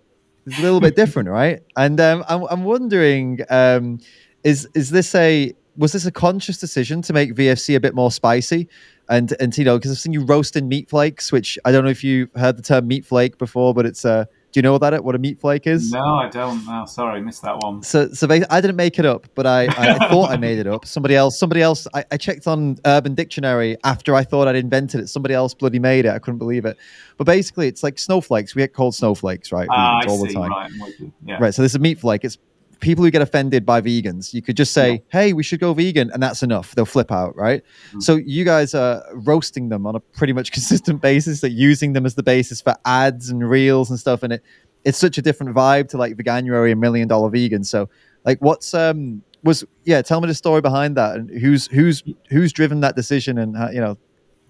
is 0.45 0.59
a 0.59 0.61
little 0.61 0.79
bit 0.79 0.95
different, 1.03 1.29
right? 1.29 1.61
And 1.75 1.99
um, 1.99 2.23
I'm, 2.27 2.43
I'm 2.49 2.63
wondering, 2.63 3.39
um, 3.49 3.99
is 4.43 4.67
is 4.73 4.89
this 4.89 5.15
a 5.15 5.53
was 5.75 5.91
this 5.93 6.05
a 6.05 6.11
conscious 6.11 6.57
decision 6.57 7.01
to 7.01 7.13
make 7.13 7.33
VFC 7.33 7.75
a 7.75 7.79
bit 7.79 7.95
more 7.95 8.11
spicy? 8.11 8.67
And 9.09 9.33
and 9.39 9.57
you 9.57 9.65
know, 9.65 9.77
because 9.77 9.91
I've 9.91 9.97
seen 9.97 10.13
you 10.13 10.23
roasting 10.23 10.67
meat 10.67 10.89
flakes, 10.89 11.31
which 11.31 11.57
I 11.65 11.71
don't 11.71 11.83
know 11.83 11.89
if 11.89 12.03
you've 12.03 12.29
heard 12.35 12.57
the 12.57 12.63
term 12.63 12.87
meat 12.87 13.05
flake 13.05 13.37
before, 13.37 13.73
but 13.73 13.85
it's 13.85 14.05
uh, 14.05 14.25
do 14.53 14.59
you 14.59 14.61
know 14.61 14.71
what 14.71 14.81
that 14.81 15.03
what 15.03 15.15
a 15.15 15.17
meat 15.17 15.41
flake 15.41 15.65
is? 15.65 15.91
No, 15.91 16.05
I 16.05 16.29
don't. 16.29 16.63
No, 16.67 16.85
sorry, 16.85 17.19
missed 17.21 17.41
that 17.41 17.57
one. 17.63 17.81
So, 17.81 18.09
so 18.09 18.27
I 18.29 18.61
didn't 18.61 18.75
make 18.75 18.99
it 18.99 19.05
up, 19.05 19.25
but 19.33 19.47
I, 19.47 19.63
I 19.65 20.09
thought 20.09 20.29
I 20.29 20.37
made 20.37 20.59
it 20.59 20.67
up. 20.67 20.85
Somebody 20.85 21.15
else, 21.15 21.39
somebody 21.39 21.63
else. 21.63 21.87
I, 21.95 22.05
I 22.11 22.17
checked 22.17 22.45
on 22.45 22.77
Urban 22.85 23.15
Dictionary 23.15 23.77
after 23.83 24.13
I 24.13 24.23
thought 24.23 24.47
I'd 24.47 24.55
invented 24.55 25.01
it. 25.01 25.07
Somebody 25.07 25.33
else 25.33 25.55
bloody 25.55 25.79
made 25.79 26.05
it. 26.05 26.09
I 26.09 26.19
couldn't 26.19 26.37
believe 26.37 26.65
it. 26.65 26.77
But 27.17 27.23
basically, 27.23 27.67
it's 27.67 27.81
like 27.81 27.97
snowflakes. 27.97 28.53
We 28.53 28.61
get 28.61 28.75
called 28.75 28.93
snowflakes, 28.93 29.51
right? 29.51 29.67
Ah, 29.71 30.01
I 30.03 30.05
all 30.05 30.19
see. 30.19 30.27
the 30.27 30.33
time. 30.35 30.51
Right. 30.51 30.93
Yeah. 31.25 31.37
Right. 31.39 31.53
So 31.53 31.63
this 31.63 31.73
is 31.73 31.79
meat 31.79 31.99
flake. 31.99 32.23
It's 32.23 32.37
people 32.83 33.03
who 33.03 33.09
get 33.09 33.21
offended 33.21 33.65
by 33.65 33.81
vegans. 33.81 34.33
You 34.33 34.41
could 34.41 34.57
just 34.57 34.73
say, 34.73 35.01
"Hey, 35.07 35.33
we 35.33 35.41
should 35.41 35.59
go 35.59 35.73
vegan," 35.73 36.11
and 36.11 36.21
that's 36.21 36.43
enough. 36.43 36.75
They'll 36.75 36.85
flip 36.85 37.11
out, 37.11 37.35
right? 37.35 37.63
Mm. 37.93 38.03
So 38.03 38.17
you 38.17 38.43
guys 38.43 38.75
are 38.75 39.01
roasting 39.13 39.69
them 39.69 39.87
on 39.87 39.95
a 39.95 39.99
pretty 39.99 40.33
much 40.33 40.51
consistent 40.57 41.01
basis. 41.01 41.41
That 41.41 41.51
using 41.51 41.93
them 41.93 42.05
as 42.05 42.15
the 42.15 42.23
basis 42.23 42.61
for 42.61 42.75
ads 42.85 43.29
and 43.29 43.49
reels 43.49 43.89
and 43.89 43.99
stuff, 43.99 44.21
and 44.21 44.33
it 44.33 44.43
it's 44.83 44.97
such 44.97 45.17
a 45.17 45.21
different 45.21 45.55
vibe 45.55 45.87
to 45.89 45.97
like 45.97 46.15
Veganuary 46.17 46.71
and 46.71 46.81
Million 46.81 47.07
Dollar 47.07 47.29
Vegan. 47.29 47.63
So 47.63 47.89
like, 48.25 48.39
what's 48.41 48.73
um 48.73 49.23
was 49.43 49.63
yeah? 49.85 50.01
Tell 50.01 50.21
me 50.21 50.27
the 50.27 50.33
story 50.33 50.61
behind 50.61 50.97
that 50.97 51.15
and 51.15 51.29
who's 51.29 51.67
who's 51.67 52.03
who's 52.29 52.51
driven 52.51 52.81
that 52.81 52.95
decision 52.95 53.37
and 53.37 53.57
how, 53.57 53.69
you 53.69 53.79
know 53.79 53.97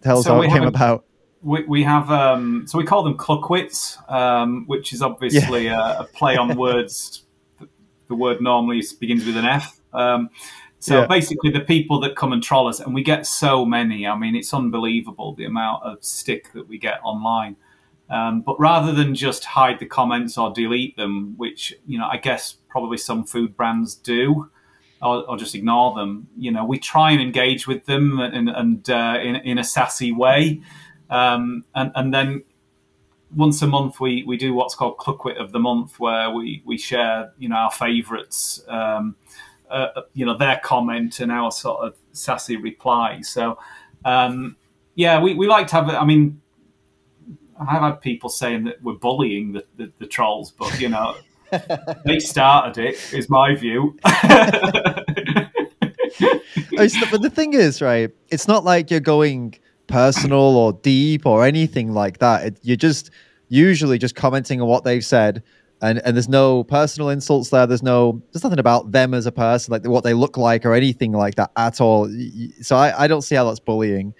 tell 0.01 0.17
us 0.17 0.25
So 0.25 0.35
how 0.35 0.41
it 0.41 0.49
came 0.49 0.63
about. 0.63 1.05
We, 1.41 1.63
we 1.65 1.83
have 1.83 2.09
um, 2.09 2.65
so 2.67 2.77
we 2.77 2.85
call 2.85 3.03
them 3.03 3.17
cluckwits, 3.17 3.97
um, 4.11 4.63
which 4.67 4.93
is 4.93 5.01
obviously 5.01 5.67
a, 5.67 5.99
a 5.99 6.07
play 6.13 6.37
on 6.37 6.57
words. 6.57 7.25
The 8.07 8.15
word 8.15 8.41
normally 8.41 8.83
begins 8.99 9.25
with 9.25 9.37
an 9.37 9.45
F. 9.45 9.79
Um, 9.93 10.29
so 10.79 11.01
Yeah. 11.01 11.07
basically, 11.07 11.51
the 11.51 11.61
people 11.61 11.99
that 12.01 12.15
come 12.15 12.33
and 12.33 12.43
troll 12.43 12.67
us, 12.67 12.79
and 12.79 12.93
we 12.93 13.03
get 13.03 13.25
so 13.25 13.65
many. 13.65 14.05
I 14.05 14.17
mean, 14.17 14.35
it's 14.35 14.53
unbelievable 14.53 15.33
the 15.33 15.45
amount 15.45 15.83
of 15.83 16.03
stick 16.03 16.51
that 16.53 16.67
we 16.67 16.77
get 16.77 16.99
online. 17.03 17.55
Um, 18.09 18.41
but 18.41 18.59
rather 18.59 18.91
than 18.91 19.15
just 19.15 19.45
hide 19.45 19.79
the 19.79 19.85
comments 19.85 20.37
or 20.37 20.51
delete 20.51 20.97
them, 20.97 21.35
which 21.37 21.73
you 21.87 21.97
know, 21.97 22.07
I 22.11 22.17
guess 22.17 22.57
probably 22.69 22.97
some 22.97 23.23
food 23.23 23.55
brands 23.55 23.95
do, 23.95 24.49
or, 25.01 25.23
or 25.29 25.37
just 25.37 25.55
ignore 25.55 25.95
them. 25.95 26.27
You 26.37 26.51
know, 26.51 26.65
we 26.65 26.79
try 26.79 27.11
and 27.11 27.21
engage 27.21 27.65
with 27.65 27.85
them 27.85 28.19
and, 28.19 28.49
and 28.49 28.89
uh, 28.89 29.19
in, 29.23 29.37
in 29.37 29.57
a 29.57 29.63
sassy 29.63 30.11
way, 30.11 30.61
um, 31.09 31.63
and 31.75 31.91
and 31.95 32.13
then 32.13 32.43
once 33.35 33.61
a 33.61 33.67
month 33.67 33.99
we, 33.99 34.23
we 34.23 34.37
do 34.37 34.53
what's 34.53 34.75
called 34.75 34.97
Cluckwit 34.97 35.39
of 35.39 35.51
the 35.51 35.59
month, 35.59 35.99
where 35.99 36.29
we, 36.29 36.61
we 36.65 36.77
share 36.77 37.31
you 37.37 37.49
know 37.49 37.55
our 37.55 37.71
favourites, 37.71 38.63
um, 38.67 39.15
uh, 39.69 40.01
you 40.13 40.25
know 40.25 40.37
their 40.37 40.59
comment 40.63 41.19
and 41.19 41.31
our 41.31 41.51
sort 41.51 41.85
of 41.85 41.95
sassy 42.11 42.57
reply. 42.57 43.21
So 43.21 43.57
um, 44.05 44.55
yeah, 44.95 45.21
we, 45.21 45.33
we 45.33 45.47
like 45.47 45.67
to 45.67 45.75
have. 45.75 45.89
I 45.89 46.05
mean, 46.05 46.41
I've 47.59 47.81
had 47.81 48.01
people 48.01 48.29
saying 48.29 48.65
that 48.65 48.81
we're 48.81 48.93
bullying 48.93 49.53
the, 49.53 49.65
the, 49.77 49.91
the 49.99 50.07
trolls, 50.07 50.51
but 50.51 50.79
you 50.79 50.89
know. 50.89 51.15
they 52.05 52.17
started 52.17 52.83
it, 52.83 53.13
is 53.13 53.29
my 53.29 53.53
view. 53.53 53.95
Not- 54.03 55.05
but 57.11 57.21
the 57.21 57.31
thing 57.31 57.53
is, 57.53 57.79
right? 57.79 58.09
It's 58.29 58.47
not 58.47 58.63
like 58.63 58.89
you're 58.89 58.99
going 58.99 59.53
personal 59.87 60.39
or 60.39 60.73
deep 60.73 61.25
or 61.25 61.45
anything 61.45 61.93
like 61.93 62.19
that. 62.19 62.45
It, 62.45 62.59
you're 62.61 62.77
just 62.77 63.11
usually 63.49 63.97
just 63.97 64.15
commenting 64.15 64.61
on 64.61 64.67
what 64.67 64.83
they've 64.83 65.05
said, 65.05 65.43
and 65.81 66.01
and 66.05 66.15
there's 66.15 66.29
no 66.29 66.63
personal 66.63 67.09
insults 67.09 67.49
there. 67.49 67.67
There's 67.67 67.83
no 67.83 68.21
there's 68.31 68.43
nothing 68.43 68.59
about 68.59 68.91
them 68.91 69.13
as 69.13 69.25
a 69.25 69.31
person, 69.31 69.71
like 69.71 69.85
what 69.87 70.03
they 70.03 70.13
look 70.13 70.37
like 70.37 70.65
or 70.65 70.73
anything 70.73 71.11
like 71.11 71.35
that 71.35 71.51
at 71.55 71.81
all. 71.81 72.09
So 72.61 72.75
I, 72.75 73.03
I 73.03 73.07
don't 73.07 73.21
see 73.21 73.35
how 73.35 73.45
that's 73.45 73.59
bullying. 73.59 74.13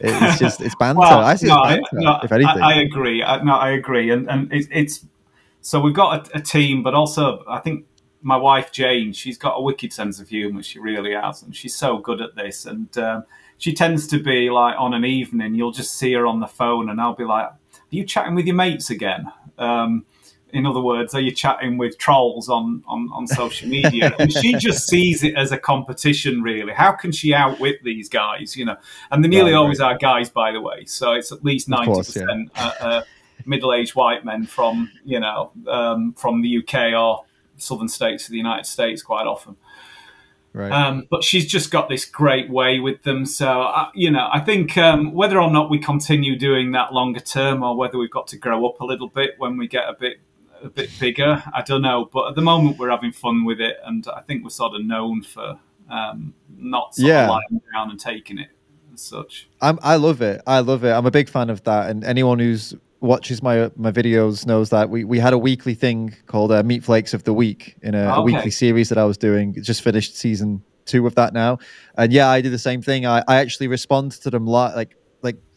It's 0.00 0.38
just 0.40 0.60
it's 0.60 0.74
banter. 0.76 1.02
I 1.02 1.34
see 1.34 1.48
no, 1.48 1.62
it's 1.64 1.90
banter, 1.90 2.04
no, 2.04 2.20
if 2.22 2.32
anything. 2.32 2.62
I, 2.62 2.74
I 2.74 2.80
agree. 2.80 3.22
I, 3.22 3.42
no, 3.42 3.54
I 3.54 3.70
agree, 3.70 4.10
and 4.10 4.28
and 4.30 4.52
it's, 4.52 4.68
it's 4.70 5.06
so 5.60 5.80
we've 5.80 5.94
got 5.94 6.28
a, 6.32 6.38
a 6.38 6.40
team, 6.40 6.82
but 6.82 6.94
also 6.94 7.44
I 7.48 7.58
think 7.60 7.84
my 8.22 8.36
wife 8.36 8.72
Jane, 8.72 9.12
she's 9.12 9.38
got 9.38 9.54
a 9.56 9.60
wicked 9.60 9.92
sense 9.92 10.20
of 10.20 10.28
humour. 10.28 10.62
She 10.62 10.78
really 10.78 11.12
has, 11.12 11.42
and 11.42 11.54
she's 11.54 11.76
so 11.76 11.98
good 11.98 12.20
at 12.20 12.36
this. 12.36 12.64
And 12.64 12.96
um, 12.98 13.24
she 13.58 13.74
tends 13.74 14.06
to 14.08 14.22
be 14.22 14.50
like 14.50 14.76
on 14.78 14.94
an 14.94 15.04
evening, 15.04 15.54
you'll 15.54 15.72
just 15.72 15.94
see 15.94 16.12
her 16.14 16.26
on 16.26 16.40
the 16.40 16.46
phone, 16.46 16.88
and 16.88 17.00
I'll 17.00 17.14
be 17.14 17.24
like, 17.24 17.46
"Are 17.46 17.58
you 17.90 18.04
chatting 18.04 18.34
with 18.34 18.46
your 18.46 18.56
mates 18.56 18.90
again?" 18.90 19.30
Um, 19.58 20.04
in 20.52 20.66
other 20.66 20.80
words, 20.80 21.14
are 21.14 21.20
you 21.20 21.30
chatting 21.30 21.76
with 21.76 21.98
trolls 21.98 22.48
on, 22.48 22.82
on, 22.86 23.10
on 23.12 23.26
social 23.26 23.68
media? 23.68 24.14
and 24.18 24.32
she 24.32 24.54
just 24.54 24.88
sees 24.88 25.22
it 25.22 25.34
as 25.36 25.52
a 25.52 25.58
competition, 25.58 26.42
really. 26.42 26.72
How 26.72 26.92
can 26.92 27.12
she 27.12 27.34
outwit 27.34 27.82
these 27.84 28.08
guys, 28.08 28.56
you 28.56 28.64
know? 28.64 28.76
And 29.10 29.22
they're 29.22 29.30
nearly 29.30 29.52
right, 29.52 29.58
always 29.58 29.80
right. 29.80 29.94
are 29.94 29.98
guys, 29.98 30.30
by 30.30 30.52
the 30.52 30.60
way. 30.60 30.84
So 30.86 31.12
it's 31.12 31.32
at 31.32 31.44
least 31.44 31.68
90% 31.68 31.84
course, 31.84 32.16
yeah. 32.16 32.44
uh, 32.56 32.72
uh, 32.80 33.02
middle-aged 33.44 33.94
white 33.94 34.24
men 34.24 34.46
from, 34.46 34.90
you 35.04 35.20
know, 35.20 35.52
um, 35.66 36.14
from 36.14 36.40
the 36.40 36.58
UK 36.58 36.94
or 36.94 37.24
southern 37.58 37.88
states 37.88 38.24
of 38.24 38.30
the 38.30 38.38
United 38.38 38.66
States 38.66 39.02
quite 39.02 39.26
often. 39.26 39.56
Right. 40.52 40.72
Um, 40.72 41.06
but 41.10 41.22
she's 41.22 41.46
just 41.46 41.70
got 41.70 41.88
this 41.88 42.04
great 42.04 42.50
way 42.50 42.80
with 42.80 43.02
them. 43.02 43.26
So, 43.26 43.62
uh, 43.62 43.90
you 43.94 44.10
know, 44.10 44.28
I 44.32 44.40
think 44.40 44.76
um, 44.76 45.12
whether 45.12 45.40
or 45.40 45.50
not 45.50 45.70
we 45.70 45.78
continue 45.78 46.36
doing 46.36 46.72
that 46.72 46.92
longer 46.92 47.20
term 47.20 47.62
or 47.62 47.76
whether 47.76 47.98
we've 47.98 48.10
got 48.10 48.26
to 48.28 48.36
grow 48.36 48.66
up 48.66 48.80
a 48.80 48.84
little 48.84 49.08
bit 49.08 49.34
when 49.38 49.56
we 49.56 49.68
get 49.68 49.88
a 49.88 49.94
bit 49.98 50.20
a 50.62 50.68
bit 50.68 50.90
bigger, 50.98 51.42
I 51.54 51.62
don't 51.62 51.82
know. 51.82 52.08
But 52.12 52.28
at 52.28 52.34
the 52.34 52.42
moment, 52.42 52.78
we're 52.78 52.90
having 52.90 53.12
fun 53.12 53.44
with 53.44 53.60
it. 53.60 53.76
And 53.84 54.06
I 54.08 54.20
think 54.22 54.42
we're 54.42 54.50
sort 54.50 54.74
of 54.74 54.84
known 54.84 55.22
for 55.22 55.58
um, 55.88 56.34
not 56.56 56.94
sort 56.94 57.08
yeah. 57.08 57.24
of 57.24 57.30
lying 57.30 57.62
down 57.72 57.90
and 57.90 58.00
taking 58.00 58.38
it 58.38 58.48
as 58.92 59.00
such. 59.00 59.48
I'm, 59.60 59.78
I 59.82 59.96
love 59.96 60.22
it. 60.22 60.42
I 60.46 60.60
love 60.60 60.84
it. 60.84 60.90
I'm 60.90 61.06
a 61.06 61.10
big 61.10 61.28
fan 61.28 61.50
of 61.50 61.62
that. 61.64 61.90
And 61.90 62.04
anyone 62.04 62.38
who's 62.38 62.74
watches 63.00 63.42
my 63.42 63.70
my 63.76 63.92
videos 63.92 64.46
knows 64.46 64.70
that 64.70 64.90
we, 64.90 65.04
we 65.04 65.18
had 65.18 65.32
a 65.32 65.38
weekly 65.38 65.74
thing 65.74 66.14
called 66.26 66.52
uh, 66.52 66.62
Meat 66.62 66.84
Flakes 66.84 67.14
of 67.14 67.24
the 67.24 67.32
Week 67.32 67.76
in 67.82 67.94
a, 67.94 68.10
okay. 68.10 68.16
a, 68.16 68.22
weekly 68.22 68.50
series 68.50 68.88
that 68.88 68.98
I 68.98 69.04
was 69.04 69.16
doing. 69.16 69.54
Just 69.62 69.82
finished 69.82 70.16
season 70.16 70.62
two 70.84 71.06
of 71.06 71.14
that 71.16 71.32
now, 71.32 71.58
and 71.96 72.12
yeah, 72.12 72.28
I 72.28 72.40
do 72.40 72.50
the 72.50 72.58
same 72.58 72.82
thing. 72.82 73.06
I, 73.06 73.22
I 73.28 73.36
actually 73.36 73.68
respond 73.68 74.12
to 74.12 74.30
them 74.30 74.46
li- 74.46 74.72
like 74.74 74.96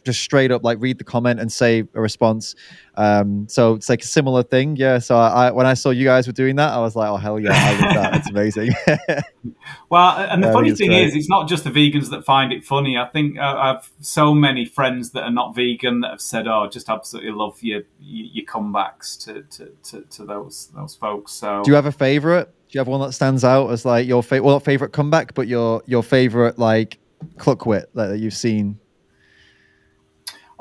just 0.04 0.20
straight 0.20 0.50
up 0.50 0.64
like 0.64 0.78
read 0.80 0.98
the 0.98 1.04
comment 1.04 1.40
and 1.40 1.52
say 1.52 1.84
a 1.94 2.00
response. 2.00 2.54
Um, 2.94 3.46
so 3.48 3.74
it's 3.74 3.88
like 3.88 4.02
a 4.02 4.06
similar 4.06 4.42
thing, 4.42 4.76
yeah. 4.76 4.98
So 4.98 5.16
I, 5.16 5.50
when 5.50 5.66
I 5.66 5.74
saw 5.74 5.90
you 5.90 6.04
guys 6.04 6.26
were 6.26 6.32
doing 6.32 6.56
that, 6.56 6.72
I 6.72 6.78
was 6.78 6.94
like, 6.94 7.08
oh 7.08 7.16
hell 7.16 7.40
yeah, 7.40 7.52
I 7.52 7.70
love 7.80 7.94
that. 7.94 8.16
It's 8.16 8.30
amazing. 8.30 8.74
well, 9.88 10.18
and 10.18 10.42
the 10.42 10.48
yeah, 10.48 10.52
funny 10.52 10.74
thing 10.74 10.90
great. 10.90 11.08
is, 11.08 11.14
it's 11.14 11.28
not 11.28 11.48
just 11.48 11.64
the 11.64 11.70
vegans 11.70 12.10
that 12.10 12.24
find 12.24 12.52
it 12.52 12.64
funny. 12.64 12.96
I 12.96 13.06
think 13.06 13.38
uh, 13.38 13.42
I've 13.42 13.90
so 14.00 14.34
many 14.34 14.64
friends 14.64 15.10
that 15.12 15.22
are 15.22 15.30
not 15.30 15.54
vegan 15.54 16.00
that 16.00 16.10
have 16.10 16.20
said, 16.20 16.46
oh, 16.46 16.68
just 16.70 16.88
absolutely 16.88 17.32
love 17.32 17.62
your 17.62 17.82
your 18.00 18.44
comebacks 18.46 19.22
to, 19.24 19.42
to, 19.42 19.72
to, 19.84 20.02
to 20.02 20.24
those 20.24 20.68
those 20.74 20.94
folks. 20.94 21.32
So 21.32 21.62
do 21.64 21.70
you 21.70 21.74
have 21.74 21.86
a 21.86 21.92
favorite? 21.92 22.46
Do 22.68 22.76
you 22.76 22.80
have 22.80 22.88
one 22.88 23.00
that 23.00 23.12
stands 23.12 23.44
out 23.44 23.68
as 23.68 23.84
like 23.84 24.06
your 24.06 24.22
favorite? 24.22 24.44
Well, 24.44 24.56
not 24.56 24.64
favorite 24.64 24.92
comeback, 24.92 25.34
but 25.34 25.48
your 25.48 25.82
your 25.86 26.02
favorite 26.02 26.58
like 26.58 26.98
cluckwit 27.36 27.86
that 27.94 28.18
you've 28.18 28.34
seen 28.34 28.78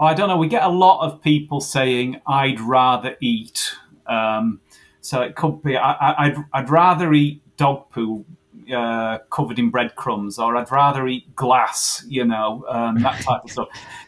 I 0.01 0.13
don't 0.15 0.27
know. 0.27 0.37
We 0.37 0.47
get 0.47 0.63
a 0.63 0.69
lot 0.69 1.05
of 1.05 1.21
people 1.21 1.61
saying, 1.61 2.21
"I'd 2.25 2.59
rather 2.59 3.15
eat." 3.21 3.71
Um, 4.07 4.59
so 4.99 5.21
it 5.21 5.35
could 5.35 5.63
be, 5.63 5.77
I, 5.77 6.29
would 6.29 6.45
I'd, 6.53 6.69
rather 6.69 7.13
eat 7.13 7.41
dog 7.57 7.89
poo 7.91 8.25
uh, 8.75 9.19
covered 9.29 9.59
in 9.59 9.69
breadcrumbs, 9.69 10.37
or 10.39 10.55
I'd 10.55 10.71
rather 10.71 11.07
eat 11.07 11.35
glass. 11.35 12.03
You 12.07 12.25
know, 12.25 12.65
um, 12.67 13.01
that 13.01 13.21
type 13.21 13.43
of 13.43 13.51
stuff. 13.51 13.67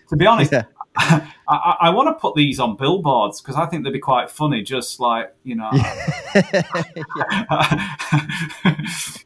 To 0.10 0.16
be 0.16 0.26
honest, 0.26 0.52
yeah. 0.52 0.64
I, 0.98 1.28
I, 1.48 1.76
I 1.82 1.90
want 1.90 2.08
to 2.10 2.14
put 2.14 2.36
these 2.36 2.60
on 2.60 2.78
billboards 2.78 3.42
because 3.42 3.56
I 3.56 3.66
think 3.66 3.84
they'd 3.84 3.94
be 3.94 4.00
quite 4.00 4.30
funny. 4.30 4.62
Just 4.62 5.00
like 5.00 5.34
you 5.44 5.56
know, 5.56 5.72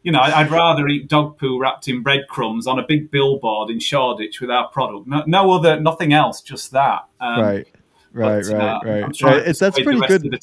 you 0.03 0.11
know, 0.11 0.21
I'd 0.21 0.49
rather 0.49 0.87
eat 0.87 1.09
dog 1.09 1.37
poo 1.37 1.59
wrapped 1.59 1.89
in 1.89 2.03
breadcrumbs 2.03 2.67
on 2.67 2.79
a 2.79 2.85
big 2.87 3.11
billboard 3.11 3.69
in 3.69 3.79
Shoreditch 3.79 4.39
with 4.39 4.49
our 4.49 4.69
product. 4.69 5.07
No, 5.07 5.23
no 5.27 5.51
other, 5.51 5.79
nothing 5.79 6.13
else, 6.13 6.41
just 6.41 6.71
that. 6.71 7.05
Um, 7.19 7.41
right. 7.41 7.67
Right, 8.13 8.43
but, 8.47 8.53
right, 8.53 8.63
uh, 8.63 8.79
right, 8.83 9.21
right. 9.21 9.47
It's 9.47 9.59
that's 9.59 9.79
pretty 9.79 9.99
good. 10.07 10.33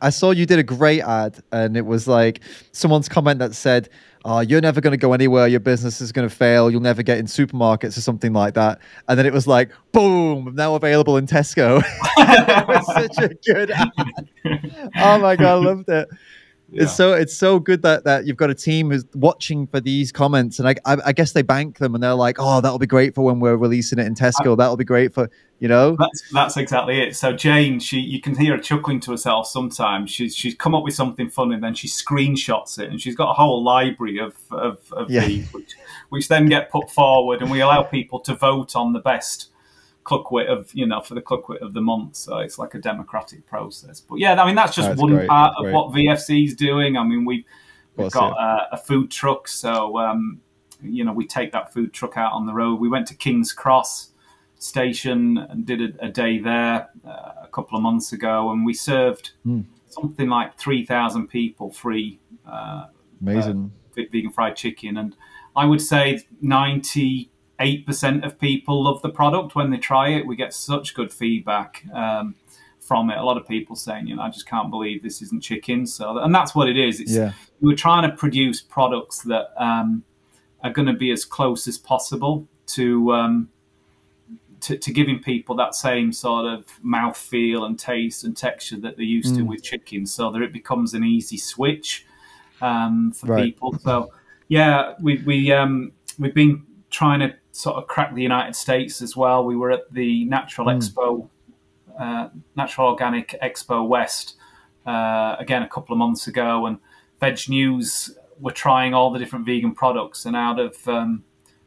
I 0.00 0.08
saw 0.08 0.30
you 0.30 0.46
did 0.46 0.60
a 0.60 0.62
great 0.62 1.02
ad, 1.02 1.42
and 1.52 1.76
it 1.76 1.84
was 1.84 2.08
like 2.08 2.40
someone's 2.72 3.08
comment 3.08 3.40
that 3.40 3.54
said, 3.54 3.90
oh, 4.24 4.40
you're 4.40 4.60
never 4.60 4.80
going 4.80 4.92
to 4.92 4.98
go 4.98 5.12
anywhere. 5.12 5.46
Your 5.46 5.60
business 5.60 6.00
is 6.00 6.12
going 6.12 6.28
to 6.28 6.34
fail. 6.34 6.70
You'll 6.70 6.80
never 6.80 7.02
get 7.02 7.18
in 7.18 7.26
supermarkets 7.26 7.96
or 7.96 8.00
something 8.00 8.32
like 8.32 8.54
that. 8.54 8.80
And 9.08 9.18
then 9.18 9.26
it 9.26 9.32
was 9.32 9.46
like, 9.46 9.70
boom, 9.92 10.54
now 10.54 10.74
available 10.74 11.16
in 11.16 11.26
Tesco. 11.26 11.82
it 12.16 12.68
was 12.68 12.86
such 12.86 13.18
a 13.24 13.34
good 13.46 13.70
ad. 13.70 13.90
Oh 14.96 15.18
my 15.18 15.36
God, 15.36 15.40
I 15.40 15.54
loved 15.54 15.88
it. 15.88 16.08
Yeah. 16.70 16.82
It's 16.82 16.94
so 16.94 17.14
it's 17.14 17.34
so 17.34 17.58
good 17.58 17.80
that 17.82 18.04
that 18.04 18.26
you've 18.26 18.36
got 18.36 18.50
a 18.50 18.54
team 18.54 18.90
who's 18.90 19.04
watching 19.14 19.66
for 19.66 19.80
these 19.80 20.12
comments, 20.12 20.58
and 20.58 20.68
I, 20.68 20.74
I, 20.84 20.98
I 21.06 21.12
guess 21.12 21.32
they 21.32 21.40
bank 21.40 21.78
them, 21.78 21.94
and 21.94 22.04
they're 22.04 22.14
like, 22.14 22.36
"Oh, 22.38 22.60
that'll 22.60 22.78
be 22.78 22.86
great 22.86 23.14
for 23.14 23.24
when 23.24 23.40
we're 23.40 23.56
releasing 23.56 23.98
it 23.98 24.06
in 24.06 24.14
Tesco. 24.14 24.52
I, 24.52 24.56
that'll 24.56 24.76
be 24.76 24.84
great 24.84 25.14
for 25.14 25.30
you 25.60 25.68
know." 25.68 25.96
That's 25.98 26.30
that's 26.30 26.56
exactly 26.58 27.00
it. 27.00 27.16
So 27.16 27.32
Jane, 27.32 27.80
she 27.80 28.00
you 28.00 28.20
can 28.20 28.36
hear 28.36 28.54
her 28.54 28.62
chuckling 28.62 29.00
to 29.00 29.12
herself 29.12 29.46
sometimes. 29.46 30.10
She's 30.10 30.36
she's 30.36 30.54
come 30.54 30.74
up 30.74 30.84
with 30.84 30.92
something 30.92 31.30
funny, 31.30 31.54
and 31.54 31.64
then 31.64 31.74
she 31.74 31.88
screenshots 31.88 32.78
it, 32.78 32.90
and 32.90 33.00
she's 33.00 33.16
got 33.16 33.30
a 33.30 33.34
whole 33.34 33.64
library 33.64 34.18
of 34.18 34.36
of, 34.50 34.92
of 34.92 35.10
yeah. 35.10 35.24
these, 35.24 35.50
which, 35.54 35.74
which 36.10 36.28
then 36.28 36.46
get 36.46 36.70
put 36.70 36.90
forward, 36.90 37.40
and 37.40 37.50
we 37.50 37.60
allow 37.60 37.82
people 37.82 38.20
to 38.20 38.34
vote 38.34 38.76
on 38.76 38.92
the 38.92 39.00
best 39.00 39.48
cluckwit 40.08 40.46
of 40.46 40.70
you 40.74 40.86
know 40.86 41.00
for 41.00 41.14
the 41.14 41.20
cluckwit 41.20 41.58
of 41.58 41.74
the 41.74 41.80
month. 41.80 42.16
So 42.16 42.38
it's 42.38 42.58
like 42.58 42.74
a 42.74 42.78
democratic 42.78 43.46
process. 43.46 44.00
But 44.00 44.18
yeah, 44.18 44.40
I 44.40 44.46
mean 44.46 44.54
that's 44.54 44.74
just 44.74 44.88
that's 44.88 45.00
one 45.00 45.12
great. 45.12 45.28
part 45.28 45.54
of 45.58 45.64
great. 45.64 45.74
what 45.74 45.92
VFC 45.92 46.46
is 46.46 46.54
doing. 46.54 46.96
I 46.96 47.04
mean 47.04 47.24
we've 47.24 47.44
we've 47.96 48.10
got 48.10 48.32
uh, 48.32 48.66
a 48.72 48.76
food 48.76 49.10
truck, 49.10 49.48
so 49.48 49.98
um, 49.98 50.40
you 50.82 51.04
know 51.04 51.12
we 51.12 51.26
take 51.26 51.52
that 51.52 51.72
food 51.72 51.92
truck 51.92 52.16
out 52.16 52.32
on 52.32 52.46
the 52.46 52.54
road. 52.54 52.80
We 52.80 52.88
went 52.88 53.06
to 53.08 53.14
King's 53.14 53.52
Cross 53.52 54.12
station 54.58 55.38
and 55.38 55.64
did 55.64 55.80
a, 55.80 56.06
a 56.06 56.08
day 56.08 56.38
there 56.38 56.88
uh, 57.06 57.32
a 57.42 57.48
couple 57.52 57.76
of 57.76 57.82
months 57.82 58.12
ago, 58.12 58.50
and 58.50 58.64
we 58.64 58.72
served 58.72 59.32
mm. 59.46 59.64
something 59.88 60.28
like 60.28 60.58
three 60.58 60.86
thousand 60.86 61.28
people 61.28 61.70
free. 61.70 62.18
Uh, 62.46 62.86
Amazing. 63.20 63.70
Uh, 63.96 64.02
vegan 64.10 64.30
fried 64.30 64.56
chicken, 64.56 64.96
and 64.96 65.14
I 65.54 65.66
would 65.66 65.82
say 65.82 66.20
ninety 66.40 67.30
8% 67.60 68.24
of 68.24 68.38
people 68.38 68.84
love 68.84 69.02
the 69.02 69.10
product 69.10 69.54
when 69.54 69.70
they 69.70 69.78
try 69.78 70.10
it. 70.10 70.26
We 70.26 70.36
get 70.36 70.54
such 70.54 70.94
good 70.94 71.12
feedback 71.12 71.84
um, 71.92 72.34
from 72.80 73.10
it. 73.10 73.18
A 73.18 73.24
lot 73.24 73.36
of 73.36 73.46
people 73.48 73.74
saying, 73.74 74.06
you 74.06 74.16
know, 74.16 74.22
I 74.22 74.30
just 74.30 74.46
can't 74.46 74.70
believe 74.70 75.02
this 75.02 75.20
isn't 75.22 75.42
chicken. 75.42 75.86
So, 75.86 76.18
and 76.18 76.34
that's 76.34 76.54
what 76.54 76.68
it 76.68 76.76
is. 76.76 77.00
It's, 77.00 77.12
yeah. 77.12 77.32
We're 77.60 77.76
trying 77.76 78.08
to 78.08 78.16
produce 78.16 78.62
products 78.62 79.22
that 79.22 79.50
um, 79.56 80.04
are 80.62 80.72
going 80.72 80.86
to 80.86 80.94
be 80.94 81.10
as 81.10 81.24
close 81.24 81.66
as 81.66 81.78
possible 81.78 82.46
to, 82.68 83.12
um, 83.12 83.48
to, 84.60 84.76
to 84.76 84.92
giving 84.92 85.20
people 85.20 85.56
that 85.56 85.74
same 85.74 86.12
sort 86.12 86.46
of 86.46 86.64
mouth 86.82 87.16
feel 87.16 87.64
and 87.64 87.78
taste 87.78 88.24
and 88.24 88.36
texture 88.36 88.76
that 88.76 88.96
they're 88.96 89.04
used 89.04 89.34
mm. 89.34 89.38
to 89.38 89.42
with 89.42 89.62
chicken, 89.62 90.06
so 90.06 90.30
that 90.30 90.42
it 90.42 90.52
becomes 90.52 90.94
an 90.94 91.04
easy 91.04 91.36
switch 91.36 92.06
um, 92.60 93.12
for 93.12 93.26
right. 93.26 93.44
people. 93.44 93.78
So, 93.78 94.12
yeah, 94.48 94.94
we 95.00 95.22
we 95.24 95.52
um, 95.52 95.92
we've 96.18 96.34
been 96.34 96.64
trying 96.90 97.20
to 97.20 97.34
sort 97.58 97.74
of 97.74 97.88
crack 97.88 98.14
the 98.14 98.22
United 98.22 98.54
States 98.54 99.02
as 99.02 99.16
well. 99.16 99.44
We 99.44 99.56
were 99.56 99.72
at 99.72 99.92
the 99.92 100.24
Natural 100.26 100.68
mm. 100.68 100.78
Expo, 100.78 101.28
uh, 101.98 102.28
Natural 102.54 102.86
Organic 102.86 103.34
Expo 103.42 103.86
West 103.86 104.36
uh, 104.86 105.34
again 105.40 105.64
a 105.64 105.68
couple 105.68 105.92
of 105.92 105.98
months 105.98 106.28
ago, 106.28 106.66
and 106.66 106.78
Veg 107.18 107.48
News 107.48 108.16
were 108.38 108.52
trying 108.52 108.94
all 108.94 109.10
the 109.10 109.18
different 109.18 109.44
vegan 109.44 109.74
products, 109.74 110.24
and 110.24 110.36
out 110.36 110.60
of 110.60 110.86
um, 110.86 111.24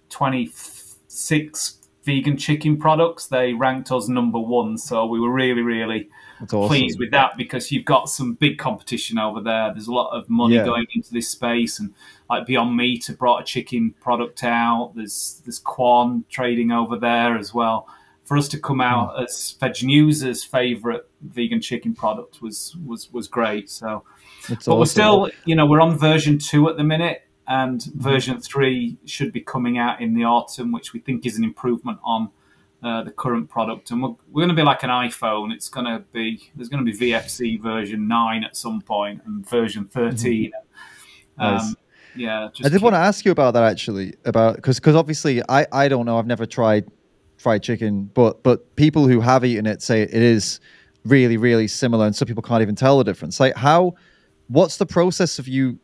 26 0.09 1.77
vegan 2.05 2.37
chicken 2.37 2.77
products, 2.77 3.27
they 3.27 3.51
ranked 3.51 3.91
us 3.91 4.07
number 4.07 4.39
one. 4.39 4.77
So 4.77 5.05
we 5.05 5.19
were 5.19 5.29
really, 5.31 5.61
really 5.61 6.07
awesome. 6.43 6.67
pleased 6.67 6.99
with 6.99 7.11
that 7.11 7.37
because 7.37 7.71
you've 7.71 7.85
got 7.85 8.09
some 8.09 8.33
big 8.33 8.57
competition 8.57 9.17
over 9.17 9.41
there. 9.41 9.71
There's 9.73 9.87
a 9.87 9.93
lot 9.93 10.11
of 10.17 10.29
money 10.29 10.55
yeah. 10.55 10.65
going 10.65 10.85
into 10.93 11.13
this 11.13 11.29
space, 11.29 11.79
and 11.79 11.93
like 12.29 12.45
Beyond 12.45 12.75
Meat 12.75 13.07
have 13.07 13.17
brought 13.17 13.41
a 13.41 13.45
chicken 13.45 13.93
product 14.01 14.43
out. 14.43 14.93
There's 14.95 15.41
there's 15.45 15.59
Quorn 15.59 16.25
trading 16.29 16.71
over 16.71 16.97
there 16.97 17.37
as 17.37 17.53
well. 17.53 17.87
For 18.23 18.37
us 18.37 18.47
to 18.49 18.59
come 18.59 18.79
out 18.79 19.15
mm. 19.15 19.23
as 19.23 19.55
Veg 19.59 19.83
News's 19.83 20.43
favourite 20.43 21.01
vegan 21.21 21.61
chicken 21.61 21.93
product 21.93 22.41
was 22.41 22.75
was 22.85 23.11
was 23.11 23.27
great. 23.27 23.69
So, 23.69 24.03
but 24.47 24.59
awesome. 24.59 24.79
we're 24.79 24.85
still, 24.85 25.29
you 25.45 25.55
know, 25.55 25.65
we're 25.65 25.81
on 25.81 25.97
version 25.97 26.37
two 26.37 26.69
at 26.69 26.77
the 26.77 26.83
minute 26.83 27.23
and 27.47 27.83
version 27.95 28.39
three 28.39 28.97
should 29.05 29.33
be 29.33 29.41
coming 29.41 29.77
out 29.77 29.99
in 29.99 30.13
the 30.13 30.23
autumn, 30.23 30.71
which 30.71 30.93
we 30.93 30.99
think 30.99 31.25
is 31.25 31.37
an 31.37 31.43
improvement 31.43 31.99
on 32.03 32.29
uh, 32.83 33.03
the 33.03 33.11
current 33.11 33.49
product. 33.49 33.91
And 33.91 34.01
we're, 34.01 34.15
we're 34.31 34.41
going 34.41 34.49
to 34.49 34.55
be 34.55 34.63
like 34.63 34.83
an 34.83 34.89
iPhone. 34.89 35.51
It's 35.51 35.69
going 35.69 35.85
to 35.85 35.99
be 36.11 36.51
there's 36.55 36.69
going 36.69 36.85
to 36.85 36.91
be 36.91 36.97
VFC 36.97 37.61
version 37.61 38.07
nine 38.07 38.43
at 38.43 38.55
some 38.55 38.81
point 38.81 39.21
and 39.25 39.47
version 39.47 39.85
13 39.85 40.51
mm-hmm. 40.51 41.41
um, 41.41 41.55
nice. 41.55 41.75
Yeah, 42.15 42.45
I 42.45 42.63
did 42.63 42.73
keep... 42.73 42.81
want 42.81 42.93
to 42.93 42.99
ask 42.99 43.23
you 43.23 43.31
about 43.31 43.53
that 43.53 43.63
actually, 43.63 44.15
about 44.25 44.57
because 44.57 44.79
because 44.79 44.95
obviously 44.95 45.41
I 45.47 45.65
I 45.71 45.87
don't 45.87 46.05
know 46.05 46.17
I've 46.17 46.27
never 46.27 46.45
tried 46.45 46.89
fried 47.37 47.63
chicken, 47.63 48.09
but 48.13 48.43
but 48.43 48.75
people 48.75 49.07
who 49.07 49.21
have 49.21 49.45
eaten 49.45 49.65
it 49.65 49.81
say 49.81 50.01
it 50.01 50.13
is 50.13 50.59
really 51.05 51.37
really 51.37 51.67
similar, 51.67 52.05
and 52.05 52.15
some 52.15 52.27
people 52.27 52.43
can't 52.43 52.61
even 52.61 52.75
tell 52.75 52.97
the 52.97 53.03
difference. 53.03 53.39
Like 53.39 53.55
how, 53.55 53.95
what's 54.47 54.77
the 54.77 54.85
process 54.85 55.39
of 55.39 55.47
you 55.47 55.79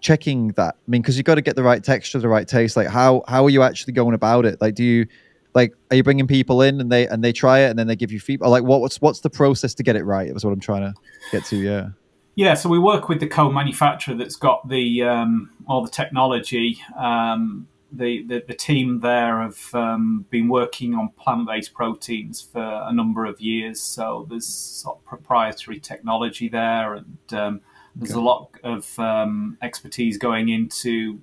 checking 0.00 0.48
that? 0.52 0.76
I 0.76 0.90
mean, 0.90 1.02
because 1.02 1.16
you've 1.16 1.26
got 1.26 1.34
to 1.34 1.42
get 1.42 1.56
the 1.56 1.64
right 1.64 1.82
texture, 1.82 2.18
the 2.20 2.28
right 2.28 2.46
taste. 2.46 2.76
Like, 2.76 2.86
how 2.86 3.24
how 3.26 3.44
are 3.44 3.50
you 3.50 3.62
actually 3.62 3.94
going 3.94 4.14
about 4.14 4.46
it? 4.46 4.60
Like, 4.60 4.74
do 4.74 4.84
you 4.84 5.06
like 5.54 5.74
are 5.90 5.96
you 5.96 6.02
bringing 6.02 6.26
people 6.26 6.62
in 6.62 6.80
and 6.80 6.90
they 6.90 7.06
and 7.06 7.22
they 7.22 7.32
try 7.32 7.60
it 7.60 7.70
and 7.70 7.78
then 7.78 7.86
they 7.86 7.96
give 7.96 8.12
you 8.12 8.20
feedback? 8.20 8.48
Like, 8.48 8.64
what, 8.64 8.80
what's 8.80 9.00
what's 9.00 9.20
the 9.20 9.30
process 9.30 9.74
to 9.74 9.82
get 9.82 9.96
it 9.96 10.04
right? 10.04 10.32
Was 10.32 10.44
what 10.44 10.52
I'm 10.52 10.60
trying 10.60 10.82
to 10.82 10.94
get 11.30 11.44
to. 11.46 11.56
Yeah. 11.56 11.90
Yeah, 12.34 12.54
so 12.54 12.70
we 12.70 12.78
work 12.78 13.10
with 13.10 13.20
the 13.20 13.26
co-manufacturer 13.26 14.14
that's 14.14 14.36
got 14.36 14.66
the 14.66 15.02
um, 15.02 15.50
all 15.68 15.84
the 15.84 15.90
technology. 15.90 16.78
Um, 16.98 17.68
the, 17.94 18.24
the, 18.26 18.42
the 18.48 18.54
team 18.54 19.00
there 19.00 19.42
have 19.42 19.74
um, 19.74 20.24
been 20.30 20.48
working 20.48 20.94
on 20.94 21.10
plant-based 21.10 21.74
proteins 21.74 22.40
for 22.40 22.62
a 22.62 22.90
number 22.90 23.26
of 23.26 23.38
years. 23.38 23.82
So 23.82 24.26
there's 24.30 24.46
sort 24.46 24.96
of 24.96 25.04
proprietary 25.04 25.78
technology 25.78 26.48
there, 26.48 26.94
and 26.94 27.18
um, 27.32 27.60
there's 27.94 28.12
okay. 28.12 28.20
a 28.20 28.22
lot 28.22 28.48
of 28.64 28.98
um, 28.98 29.58
expertise 29.60 30.16
going 30.16 30.48
into 30.48 31.20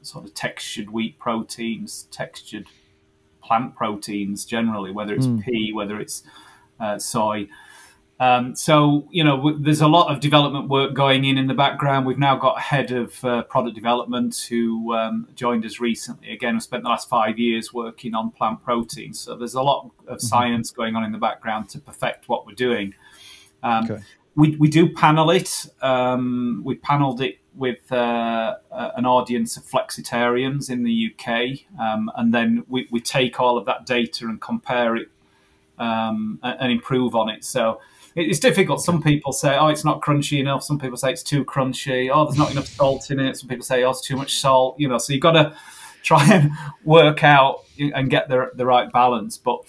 sort 0.00 0.24
of 0.24 0.32
textured 0.32 0.90
wheat 0.90 1.18
proteins, 1.18 2.08
textured 2.10 2.66
plant 3.42 3.74
proteins 3.74 4.44
generally, 4.44 4.92
whether 4.92 5.14
it's 5.14 5.26
mm. 5.26 5.42
pea, 5.42 5.72
whether 5.72 6.00
it's 6.00 6.22
uh, 6.78 6.98
soy. 6.98 7.48
Um, 8.20 8.54
so 8.54 9.08
you 9.10 9.24
know, 9.24 9.36
w- 9.36 9.58
there's 9.58 9.80
a 9.80 9.88
lot 9.88 10.12
of 10.12 10.20
development 10.20 10.68
work 10.68 10.92
going 10.92 11.24
in 11.24 11.38
in 11.38 11.46
the 11.46 11.54
background. 11.54 12.04
We've 12.04 12.18
now 12.18 12.36
got 12.36 12.58
a 12.58 12.60
head 12.60 12.92
of 12.92 13.24
uh, 13.24 13.44
product 13.44 13.74
development 13.74 14.46
who 14.48 14.94
um, 14.94 15.26
joined 15.34 15.64
us 15.64 15.80
recently. 15.80 16.30
Again, 16.30 16.54
we 16.54 16.60
spent 16.60 16.82
the 16.82 16.90
last 16.90 17.08
five 17.08 17.38
years 17.38 17.72
working 17.72 18.14
on 18.14 18.30
plant 18.30 18.62
proteins. 18.62 19.18
So 19.20 19.36
there's 19.36 19.54
a 19.54 19.62
lot 19.62 19.90
of 20.06 20.18
mm-hmm. 20.18 20.26
science 20.26 20.70
going 20.70 20.96
on 20.96 21.04
in 21.04 21.12
the 21.12 21.18
background 21.18 21.70
to 21.70 21.78
perfect 21.78 22.28
what 22.28 22.46
we're 22.46 22.54
doing. 22.54 22.94
Um, 23.62 23.90
okay. 23.90 24.02
We 24.36 24.54
we 24.56 24.68
do 24.68 24.92
panel 24.92 25.30
it. 25.30 25.66
Um, 25.80 26.60
we 26.62 26.74
paneled 26.74 27.22
it 27.22 27.39
with 27.54 27.90
uh, 27.92 28.56
an 28.70 29.06
audience 29.06 29.56
of 29.56 29.64
flexitarians 29.64 30.70
in 30.70 30.82
the 30.84 31.12
UK, 31.12 31.60
um, 31.80 32.10
and 32.16 32.32
then 32.32 32.64
we, 32.68 32.88
we 32.90 33.00
take 33.00 33.40
all 33.40 33.58
of 33.58 33.66
that 33.66 33.86
data 33.86 34.26
and 34.26 34.40
compare 34.40 34.96
it 34.96 35.08
um, 35.78 36.38
and 36.42 36.70
improve 36.70 37.16
on 37.16 37.28
it. 37.28 37.44
So 37.44 37.80
it's 38.14 38.40
difficult. 38.40 38.82
Some 38.82 39.02
people 39.02 39.32
say, 39.32 39.56
"Oh, 39.56 39.68
it's 39.68 39.84
not 39.84 40.00
crunchy 40.00 40.38
enough." 40.38 40.62
Some 40.62 40.78
people 40.78 40.96
say 40.96 41.12
it's 41.12 41.22
too 41.22 41.44
crunchy. 41.44 42.10
Oh, 42.12 42.24
there's 42.24 42.38
not 42.38 42.50
enough 42.50 42.66
salt 42.66 43.10
in 43.10 43.20
it. 43.20 43.36
Some 43.36 43.48
people 43.48 43.64
say, 43.64 43.82
"Oh, 43.84 43.90
it's 43.90 44.00
too 44.00 44.16
much 44.16 44.38
salt." 44.38 44.78
You 44.78 44.88
know, 44.88 44.98
so 44.98 45.12
you've 45.12 45.22
got 45.22 45.32
to 45.32 45.56
try 46.02 46.24
and 46.32 46.50
work 46.84 47.24
out 47.24 47.64
and 47.78 48.10
get 48.10 48.28
the 48.28 48.50
the 48.54 48.66
right 48.66 48.90
balance. 48.92 49.38
But 49.38 49.60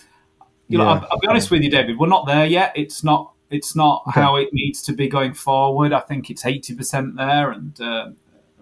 you 0.68 0.78
yeah. 0.78 0.86
know, 0.86 0.90
I'll, 0.90 1.08
I'll, 1.12 1.20
be 1.20 1.28
honest 1.28 1.52
with 1.52 1.62
you, 1.62 1.70
David. 1.70 1.98
We're 1.98 2.08
not 2.08 2.26
there 2.26 2.46
yet. 2.46 2.74
It's 2.76 3.04
not. 3.04 3.34
It's 3.52 3.76
not 3.76 4.04
okay. 4.08 4.22
how 4.22 4.36
it 4.38 4.54
needs 4.54 4.82
to 4.84 4.94
be 4.94 5.08
going 5.08 5.34
forward. 5.34 5.94
I 5.94 6.00
think 6.00 6.30
it's 6.30 6.46
eighty 6.46 6.76
percent 6.76 7.16
there, 7.18 7.52
and 7.52 7.80
uh, 7.82 8.10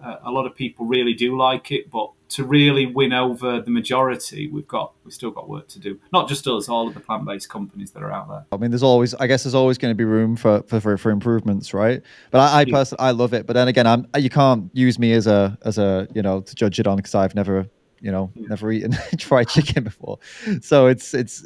a 0.02 0.30
lot 0.30 0.46
of 0.46 0.54
people 0.54 0.86
really 0.86 1.14
do 1.14 1.36
like 1.36 1.70
it. 1.72 1.90
But 1.90 2.10
to 2.30 2.44
really 2.44 2.86
win 2.86 3.12
over 3.12 3.60
the 3.60 3.70
majority, 3.70 4.48
we've 4.48 4.68
got 4.68 4.92
we've 5.04 5.12
still 5.12 5.30
got 5.30 5.48
work 5.48 5.68
to 5.68 5.78
do. 5.78 5.98
Not 6.12 6.28
just 6.28 6.46
us, 6.46 6.68
all 6.68 6.88
of 6.88 6.94
the 6.94 7.00
plant 7.00 7.24
based 7.24 7.48
companies 7.48 7.90
that 7.92 8.02
are 8.02 8.12
out 8.12 8.28
there. 8.28 8.46
I 8.52 8.56
mean, 8.56 8.70
there's 8.70 8.82
always, 8.82 9.14
I 9.14 9.26
guess, 9.26 9.44
there's 9.44 9.54
always 9.54 9.78
going 9.78 9.90
to 9.90 9.96
be 9.96 10.04
room 10.04 10.36
for 10.36 10.62
for, 10.62 10.96
for 10.96 11.10
improvements, 11.10 11.74
right? 11.74 12.02
But 12.30 12.40
I, 12.40 12.60
I 12.60 12.60
yeah. 12.62 12.74
personally, 12.74 13.00
I 13.00 13.10
love 13.10 13.34
it. 13.34 13.46
But 13.46 13.54
then 13.54 13.68
again, 13.68 13.86
I'm 13.86 14.06
you 14.16 14.30
can't 14.30 14.70
use 14.74 14.98
me 14.98 15.12
as 15.12 15.26
a 15.26 15.58
as 15.64 15.78
a 15.78 16.06
you 16.14 16.22
know 16.22 16.40
to 16.40 16.54
judge 16.54 16.78
it 16.78 16.86
on 16.86 16.96
because 16.96 17.14
I've 17.14 17.34
never 17.34 17.68
you 18.00 18.10
know 18.10 18.30
yeah. 18.34 18.46
never 18.48 18.70
eaten 18.70 18.92
fried 19.20 19.48
chicken 19.48 19.84
before. 19.84 20.18
So 20.62 20.86
it's 20.86 21.14
it's 21.14 21.44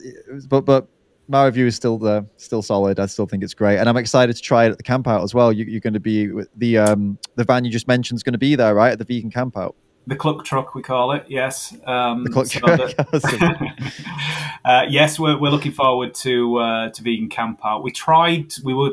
but 0.49 0.65
but 0.65 0.89
my 1.29 1.47
review 1.47 1.67
is 1.67 1.77
still 1.77 1.99
the 1.99 2.27
still 2.37 2.63
solid. 2.63 3.01
I 3.01 3.07
still 3.07 3.27
think 3.27 3.43
it's 3.43 3.55
great, 3.55 3.79
and 3.79 3.89
I'm 3.89 3.97
excited 3.97 4.37
to 4.37 4.43
try 4.43 4.67
it 4.67 4.73
at 4.73 4.79
the 4.79 4.85
campout 4.85 5.23
as 5.23 5.35
well. 5.35 5.53
You, 5.53 5.77
are 5.77 5.81
going 5.81 5.95
to 5.95 6.01
be 6.01 6.31
the 6.57 6.79
um 6.79 7.19
the 7.37 7.45
van 7.45 7.65
you 7.65 7.71
just 7.71 7.89
mentioned 7.89 8.19
is 8.19 8.23
going 8.23 8.33
to 8.33 8.39
be 8.39 8.55
there, 8.55 8.75
right, 8.75 8.93
at 8.93 8.99
the 8.99 9.05
vegan 9.05 9.31
campout 9.31 9.75
the 10.07 10.17
cluck 10.17 10.45
truck 10.45 10.75
we 10.75 10.83
call 10.83 11.13
it 11.13 11.25
yes 11.29 11.75
um, 11.87 12.25
the 12.25 12.31
cluck 12.31 12.47
so 12.47 12.61
truck 12.61 12.93
uh, 14.65 14.85
yes 14.89 15.19
we're, 15.19 15.39
we're 15.39 15.51
looking 15.51 15.73
forward 15.73 16.15
to 16.15 16.57
uh, 16.59 16.91
to 16.91 17.03
vegan 17.03 17.29
camp 17.29 17.61
out 17.65 17.83
we 17.83 17.91
tried 17.91 18.53
we 18.63 18.75
were 18.75 18.91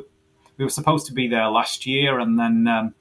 we 0.57 0.65
were 0.65 0.71
supposed 0.71 1.05
to 1.07 1.13
be 1.13 1.27
there 1.27 1.47
last 1.47 1.85
year 1.85 2.19
and 2.19 2.39
then 2.39 2.67
um, 2.67 2.93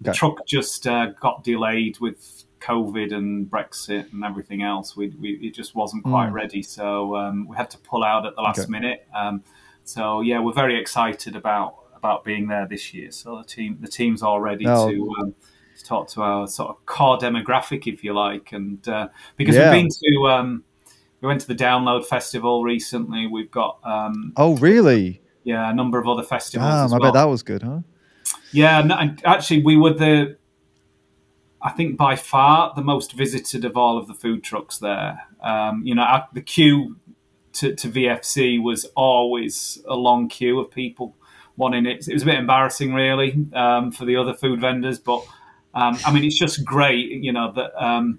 the 0.00 0.10
okay. 0.10 0.18
truck 0.18 0.46
just 0.46 0.86
uh, 0.86 1.06
got 1.20 1.42
delayed 1.42 1.98
with 1.98 2.35
covid 2.66 3.14
and 3.14 3.50
brexit 3.50 4.12
and 4.12 4.24
everything 4.24 4.62
else 4.62 4.96
we, 4.96 5.08
we 5.20 5.30
it 5.42 5.54
just 5.54 5.74
wasn't 5.74 6.02
quite 6.02 6.30
mm. 6.30 6.32
ready 6.32 6.62
so 6.62 7.14
um, 7.16 7.46
we 7.46 7.56
had 7.56 7.70
to 7.70 7.78
pull 7.78 8.02
out 8.02 8.26
at 8.26 8.34
the 8.34 8.42
last 8.42 8.60
okay. 8.60 8.70
minute 8.70 9.06
um, 9.14 9.42
so 9.84 10.20
yeah 10.20 10.40
we're 10.40 10.52
very 10.52 10.78
excited 10.80 11.36
about 11.36 11.76
about 11.94 12.24
being 12.24 12.48
there 12.48 12.66
this 12.66 12.92
year 12.92 13.10
so 13.10 13.38
the 13.38 13.44
team 13.44 13.78
the 13.80 13.88
team's 13.88 14.22
all 14.22 14.40
ready 14.40 14.64
no. 14.64 14.90
to 14.90 15.14
um, 15.20 15.34
talk 15.82 16.08
to 16.08 16.22
our 16.22 16.46
sort 16.46 16.70
of 16.70 16.84
core 16.86 17.18
demographic, 17.18 17.86
if 17.86 18.02
you 18.04 18.14
like, 18.14 18.52
and 18.52 18.86
uh, 18.88 19.08
because 19.36 19.54
yeah. 19.54 19.72
we've 19.72 19.82
been 19.82 19.88
to 19.90 20.28
um, 20.28 20.64
we 21.20 21.28
went 21.28 21.40
to 21.40 21.46
the 21.46 21.54
Download 21.54 22.04
Festival 22.04 22.62
recently. 22.62 23.26
We've 23.26 23.50
got 23.50 23.78
um, 23.84 24.32
oh 24.36 24.56
really? 24.56 25.22
Yeah, 25.44 25.70
a 25.70 25.74
number 25.74 25.98
of 25.98 26.08
other 26.08 26.22
festivals. 26.22 26.68
Damn, 26.68 26.88
I 26.88 26.98
well. 26.98 27.12
bet 27.12 27.14
that 27.14 27.28
was 27.28 27.42
good, 27.42 27.62
huh? 27.62 27.80
Yeah, 28.52 28.80
and 28.80 29.22
actually, 29.24 29.62
we 29.62 29.76
were 29.76 29.92
the 29.92 30.36
I 31.62 31.70
think 31.70 31.96
by 31.96 32.16
far 32.16 32.72
the 32.74 32.82
most 32.82 33.12
visited 33.12 33.64
of 33.64 33.76
all 33.76 33.98
of 33.98 34.06
the 34.06 34.14
food 34.14 34.44
trucks 34.44 34.78
there. 34.78 35.22
Um, 35.40 35.82
you 35.84 35.94
know, 35.94 36.22
the 36.32 36.42
queue 36.42 36.96
to, 37.54 37.74
to, 37.74 37.88
VFC 37.88 38.62
was 38.62 38.84
always 38.94 39.82
a 39.88 39.94
long 39.94 40.28
queue 40.28 40.60
of 40.60 40.70
people 40.70 41.16
wanting 41.56 41.86
it. 41.86 42.06
It 42.06 42.12
was 42.12 42.22
a 42.22 42.26
bit 42.26 42.34
embarrassing, 42.34 42.92
really, 42.92 43.46
um, 43.54 43.90
for 43.90 44.04
the 44.04 44.16
other 44.16 44.34
food 44.34 44.60
vendors, 44.60 44.98
but 44.98 45.24
um, 45.74 45.98
I 46.04 46.12
mean, 46.12 46.24
it's 46.24 46.38
just 46.38 46.64
great, 46.64 47.10
you 47.10 47.32
know, 47.32 47.52
that, 47.52 47.82
um, 47.82 48.18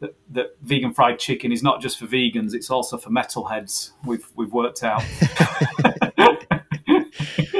that, 0.00 0.14
that 0.30 0.56
vegan 0.60 0.92
fried 0.92 1.18
chicken 1.18 1.52
is 1.52 1.62
not 1.62 1.80
just 1.80 1.98
for 1.98 2.06
vegans; 2.06 2.54
it's 2.54 2.70
also 2.70 2.98
for 2.98 3.10
metalheads. 3.10 3.92
We've 4.04 4.26
we've 4.34 4.52
worked 4.52 4.82
out. 4.82 5.04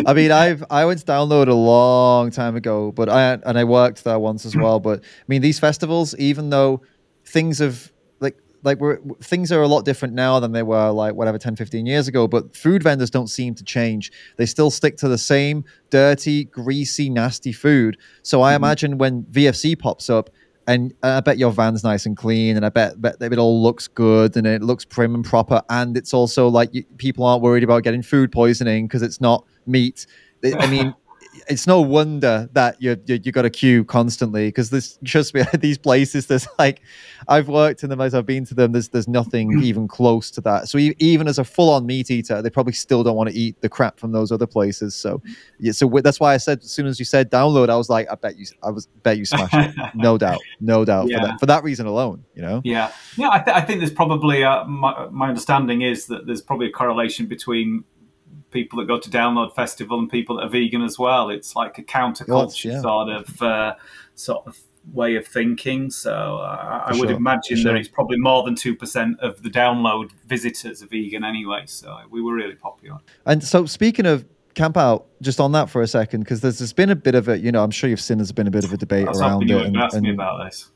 I 0.06 0.14
mean, 0.14 0.30
I've 0.30 0.64
I 0.70 0.84
went 0.84 1.00
to 1.00 1.06
download 1.06 1.48
a 1.48 1.54
long 1.54 2.30
time 2.30 2.56
ago, 2.56 2.92
but 2.92 3.08
I 3.08 3.34
and 3.34 3.58
I 3.58 3.64
worked 3.64 4.04
there 4.04 4.18
once 4.18 4.44
as 4.44 4.56
well. 4.56 4.80
But 4.80 5.00
I 5.00 5.24
mean, 5.28 5.42
these 5.42 5.58
festivals, 5.58 6.14
even 6.18 6.50
though 6.50 6.82
things 7.24 7.58
have 7.58 7.92
like 8.20 8.38
like 8.62 8.78
we're 8.78 8.98
things 9.20 9.52
are 9.52 9.62
a 9.62 9.68
lot 9.68 9.84
different 9.84 10.14
now 10.14 10.40
than 10.40 10.52
they 10.52 10.62
were 10.62 10.90
like 10.90 11.14
whatever 11.14 11.38
10 11.38 11.56
15 11.56 11.86
years 11.86 12.08
ago 12.08 12.26
but 12.26 12.54
food 12.54 12.82
vendors 12.82 13.10
don't 13.10 13.28
seem 13.28 13.54
to 13.54 13.64
change 13.64 14.12
they 14.36 14.46
still 14.46 14.70
stick 14.70 14.96
to 14.96 15.08
the 15.08 15.18
same 15.18 15.64
dirty 15.90 16.44
greasy 16.44 17.08
nasty 17.08 17.52
food 17.52 17.96
so 18.22 18.42
i 18.42 18.50
mm-hmm. 18.50 18.64
imagine 18.64 18.98
when 18.98 19.22
vfc 19.24 19.78
pops 19.78 20.10
up 20.10 20.30
and 20.66 20.92
uh, 21.02 21.16
I 21.16 21.20
bet 21.20 21.38
your 21.38 21.52
van's 21.52 21.84
nice 21.84 22.06
and 22.06 22.16
clean, 22.16 22.56
and 22.56 22.64
I 22.64 22.68
bet, 22.68 23.00
bet 23.00 23.16
it 23.20 23.38
all 23.38 23.62
looks 23.62 23.88
good 23.88 24.36
and 24.36 24.46
it 24.46 24.62
looks 24.62 24.84
prim 24.84 25.14
and 25.14 25.24
proper, 25.24 25.62
and 25.70 25.96
it's 25.96 26.14
also 26.14 26.48
like 26.48 26.72
you, 26.72 26.84
people 26.98 27.24
aren't 27.24 27.42
worried 27.42 27.64
about 27.64 27.82
getting 27.82 28.02
food 28.02 28.32
poisoning 28.32 28.86
because 28.86 29.02
it's 29.02 29.20
not 29.20 29.44
meat. 29.66 30.06
I 30.44 30.66
mean, 30.68 30.94
it's 31.48 31.66
no 31.66 31.80
wonder 31.80 32.48
that 32.52 32.80
you 32.80 32.96
you, 33.06 33.20
you 33.22 33.32
got 33.32 33.44
a 33.44 33.50
queue 33.50 33.84
constantly 33.84 34.48
because 34.48 34.70
this 34.70 34.98
trust 35.04 35.34
me 35.34 35.42
these 35.58 35.78
places 35.78 36.26
there's 36.26 36.46
like 36.58 36.80
I've 37.28 37.48
worked 37.48 37.82
in 37.82 37.90
them 37.90 38.00
as 38.00 38.14
I've 38.14 38.26
been 38.26 38.44
to 38.46 38.54
them 38.54 38.72
there's 38.72 38.88
there's 38.88 39.08
nothing 39.08 39.62
even 39.62 39.88
close 39.88 40.30
to 40.32 40.40
that. 40.42 40.68
So 40.68 40.78
even 40.78 41.28
as 41.28 41.38
a 41.38 41.44
full 41.44 41.70
on 41.70 41.86
meat 41.86 42.10
eater 42.10 42.42
they 42.42 42.50
probably 42.50 42.72
still 42.72 43.02
don't 43.02 43.16
want 43.16 43.30
to 43.30 43.36
eat 43.36 43.60
the 43.60 43.68
crap 43.68 43.98
from 43.98 44.12
those 44.12 44.32
other 44.32 44.46
places 44.46 44.94
so 44.94 45.20
yeah 45.58 45.72
so 45.72 45.88
that's 46.02 46.20
why 46.20 46.34
I 46.34 46.36
said 46.36 46.60
as 46.60 46.70
soon 46.70 46.86
as 46.86 46.98
you 46.98 47.04
said 47.04 47.30
download 47.30 47.68
I 47.68 47.76
was 47.76 47.88
like 47.88 48.10
I 48.10 48.14
bet 48.14 48.36
you 48.36 48.46
I 48.62 48.70
was 48.70 48.86
bet 49.02 49.18
you 49.18 49.24
smashed 49.24 49.54
it. 49.54 49.74
No 49.94 50.18
doubt 50.24 50.40
no 50.60 50.84
doubt 50.84 51.08
yeah. 51.08 51.18
for 51.18 51.26
that 51.26 51.40
for 51.40 51.46
that 51.46 51.64
reason 51.64 51.86
alone 51.86 52.24
you 52.34 52.42
know? 52.42 52.60
Yeah. 52.64 52.92
Yeah 53.16 53.30
I, 53.30 53.38
th- 53.40 53.56
I 53.56 53.60
think 53.60 53.80
there's 53.80 53.92
probably 53.92 54.44
uh, 54.44 54.64
my, 54.64 55.06
my 55.10 55.28
understanding 55.28 55.82
is 55.82 56.06
that 56.06 56.26
there's 56.26 56.42
probably 56.42 56.68
a 56.68 56.72
correlation 56.72 57.26
between 57.26 57.84
people 58.52 58.78
that 58.78 58.86
go 58.86 58.98
to 58.98 59.10
Download 59.10 59.54
Festival 59.54 59.98
and 59.98 60.08
people 60.08 60.36
that 60.36 60.44
are 60.44 60.48
vegan 60.48 60.82
as 60.82 60.98
well. 60.98 61.30
It's 61.30 61.56
like 61.56 61.78
a 61.78 61.82
counterculture 61.82 62.72
yeah. 62.72 62.80
sort 62.80 63.08
of 63.08 63.42
uh, 63.42 63.74
sort 64.14 64.46
of 64.46 64.58
way 64.92 65.16
of 65.16 65.26
thinking. 65.26 65.90
So 65.90 66.12
uh, 66.12 66.84
I 66.86 66.90
would 66.92 67.08
sure. 67.08 67.16
imagine 67.16 67.56
sure. 67.56 67.72
that 67.72 67.78
it's 67.78 67.88
probably 67.88 68.18
more 68.18 68.42
than 68.44 68.54
two 68.54 68.76
percent 68.76 69.18
of 69.20 69.42
the 69.42 69.50
download 69.50 70.10
visitors 70.26 70.82
are 70.82 70.86
vegan 70.86 71.24
anyway. 71.24 71.64
So 71.66 71.98
we 72.10 72.22
were 72.22 72.34
really 72.34 72.54
popular. 72.54 72.98
And 73.26 73.42
so 73.42 73.66
speaking 73.66 74.06
of 74.06 74.24
camp 74.54 74.76
out 74.76 75.06
just 75.22 75.40
on 75.40 75.52
that 75.52 75.70
for 75.70 75.82
a 75.82 75.86
second 75.86 76.20
because 76.20 76.40
there's, 76.40 76.58
there's 76.58 76.72
been 76.72 76.90
a 76.90 76.96
bit 76.96 77.14
of 77.14 77.28
a 77.28 77.38
you 77.38 77.50
know 77.50 77.62
i'm 77.62 77.70
sure 77.70 77.88
you've 77.88 78.00
seen 78.00 78.18
there's 78.18 78.32
been 78.32 78.46
a 78.46 78.50
bit 78.50 78.64
of 78.64 78.72
a 78.72 78.76
debate 78.76 79.08
around 79.08 79.50
it 79.50 79.66
and, 79.66 79.76
ask 79.76 79.96
and, 79.96 80.02
me 80.02 80.12
about 80.12 80.44
this 80.44 80.70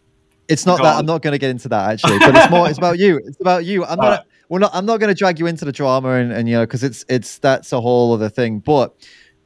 it's 0.49 0.65
not 0.65 0.79
Go 0.79 0.85
that 0.85 0.95
on. 0.95 1.01
i'm 1.01 1.07
not 1.07 1.21
going 1.21 1.33
to 1.33 1.39
get 1.39 1.51
into 1.51 1.69
that 1.69 1.91
actually 1.91 2.19
but 2.19 2.35
it's 2.35 2.51
more 2.51 2.69
it's 2.69 2.79
about 2.79 2.99
you 2.99 3.19
it's 3.19 3.41
about 3.41 3.65
you 3.65 3.85
i'm 3.85 3.99
not 4.01 4.27
we're 4.49 4.59
not. 4.59 4.71
I'm 4.75 4.87
not 4.87 5.01
going 5.01 5.09
to 5.09 5.19
drag 5.19 5.39
you 5.39 5.47
into 5.47 5.65
the 5.65 5.73
drama, 5.73 6.11
and, 6.11 6.33
and 6.33 6.49
you 6.49 6.57
know, 6.57 6.65
because 6.65 6.83
it's 6.83 7.05
it's 7.09 7.39
that's 7.39 7.73
a 7.73 7.81
whole 7.81 8.13
other 8.13 8.29
thing. 8.29 8.61
But 8.61 8.95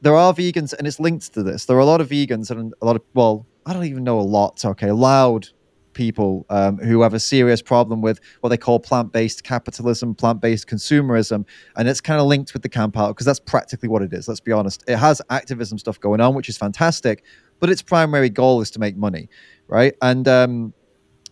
there 0.01 0.15
are 0.15 0.33
vegans, 0.33 0.73
and 0.73 0.87
it's 0.87 0.99
linked 0.99 1.33
to 1.33 1.43
this. 1.43 1.65
There 1.65 1.77
are 1.77 1.81
a 1.81 1.85
lot 1.85 2.01
of 2.01 2.09
vegans 2.09 2.51
and 2.51 2.73
a 2.81 2.85
lot 2.85 2.95
of 2.95 3.01
well, 3.13 3.47
I 3.65 3.73
don't 3.73 3.85
even 3.85 4.03
know 4.03 4.19
a 4.19 4.21
lot. 4.21 4.63
Okay, 4.63 4.91
loud 4.91 5.49
people 5.93 6.45
um, 6.49 6.77
who 6.77 7.01
have 7.01 7.13
a 7.13 7.19
serious 7.19 7.61
problem 7.61 8.01
with 8.01 8.19
what 8.39 8.49
they 8.49 8.57
call 8.57 8.79
plant-based 8.79 9.43
capitalism, 9.43 10.15
plant-based 10.15 10.67
consumerism, 10.67 11.45
and 11.75 11.87
it's 11.89 12.01
kind 12.01 12.19
of 12.19 12.27
linked 12.27 12.53
with 12.53 12.61
the 12.61 12.69
camp 12.69 12.97
out 12.97 13.09
because 13.09 13.25
that's 13.25 13.39
practically 13.39 13.89
what 13.89 14.01
it 14.01 14.13
is. 14.13 14.27
Let's 14.27 14.39
be 14.39 14.51
honest. 14.51 14.83
It 14.87 14.97
has 14.97 15.21
activism 15.29 15.77
stuff 15.77 15.99
going 15.99 16.21
on, 16.21 16.33
which 16.33 16.49
is 16.49 16.57
fantastic, 16.57 17.23
but 17.59 17.69
its 17.69 17.81
primary 17.81 18.29
goal 18.29 18.61
is 18.61 18.71
to 18.71 18.79
make 18.79 18.95
money, 18.95 19.29
right? 19.67 19.93
And 20.01 20.27
um, 20.27 20.73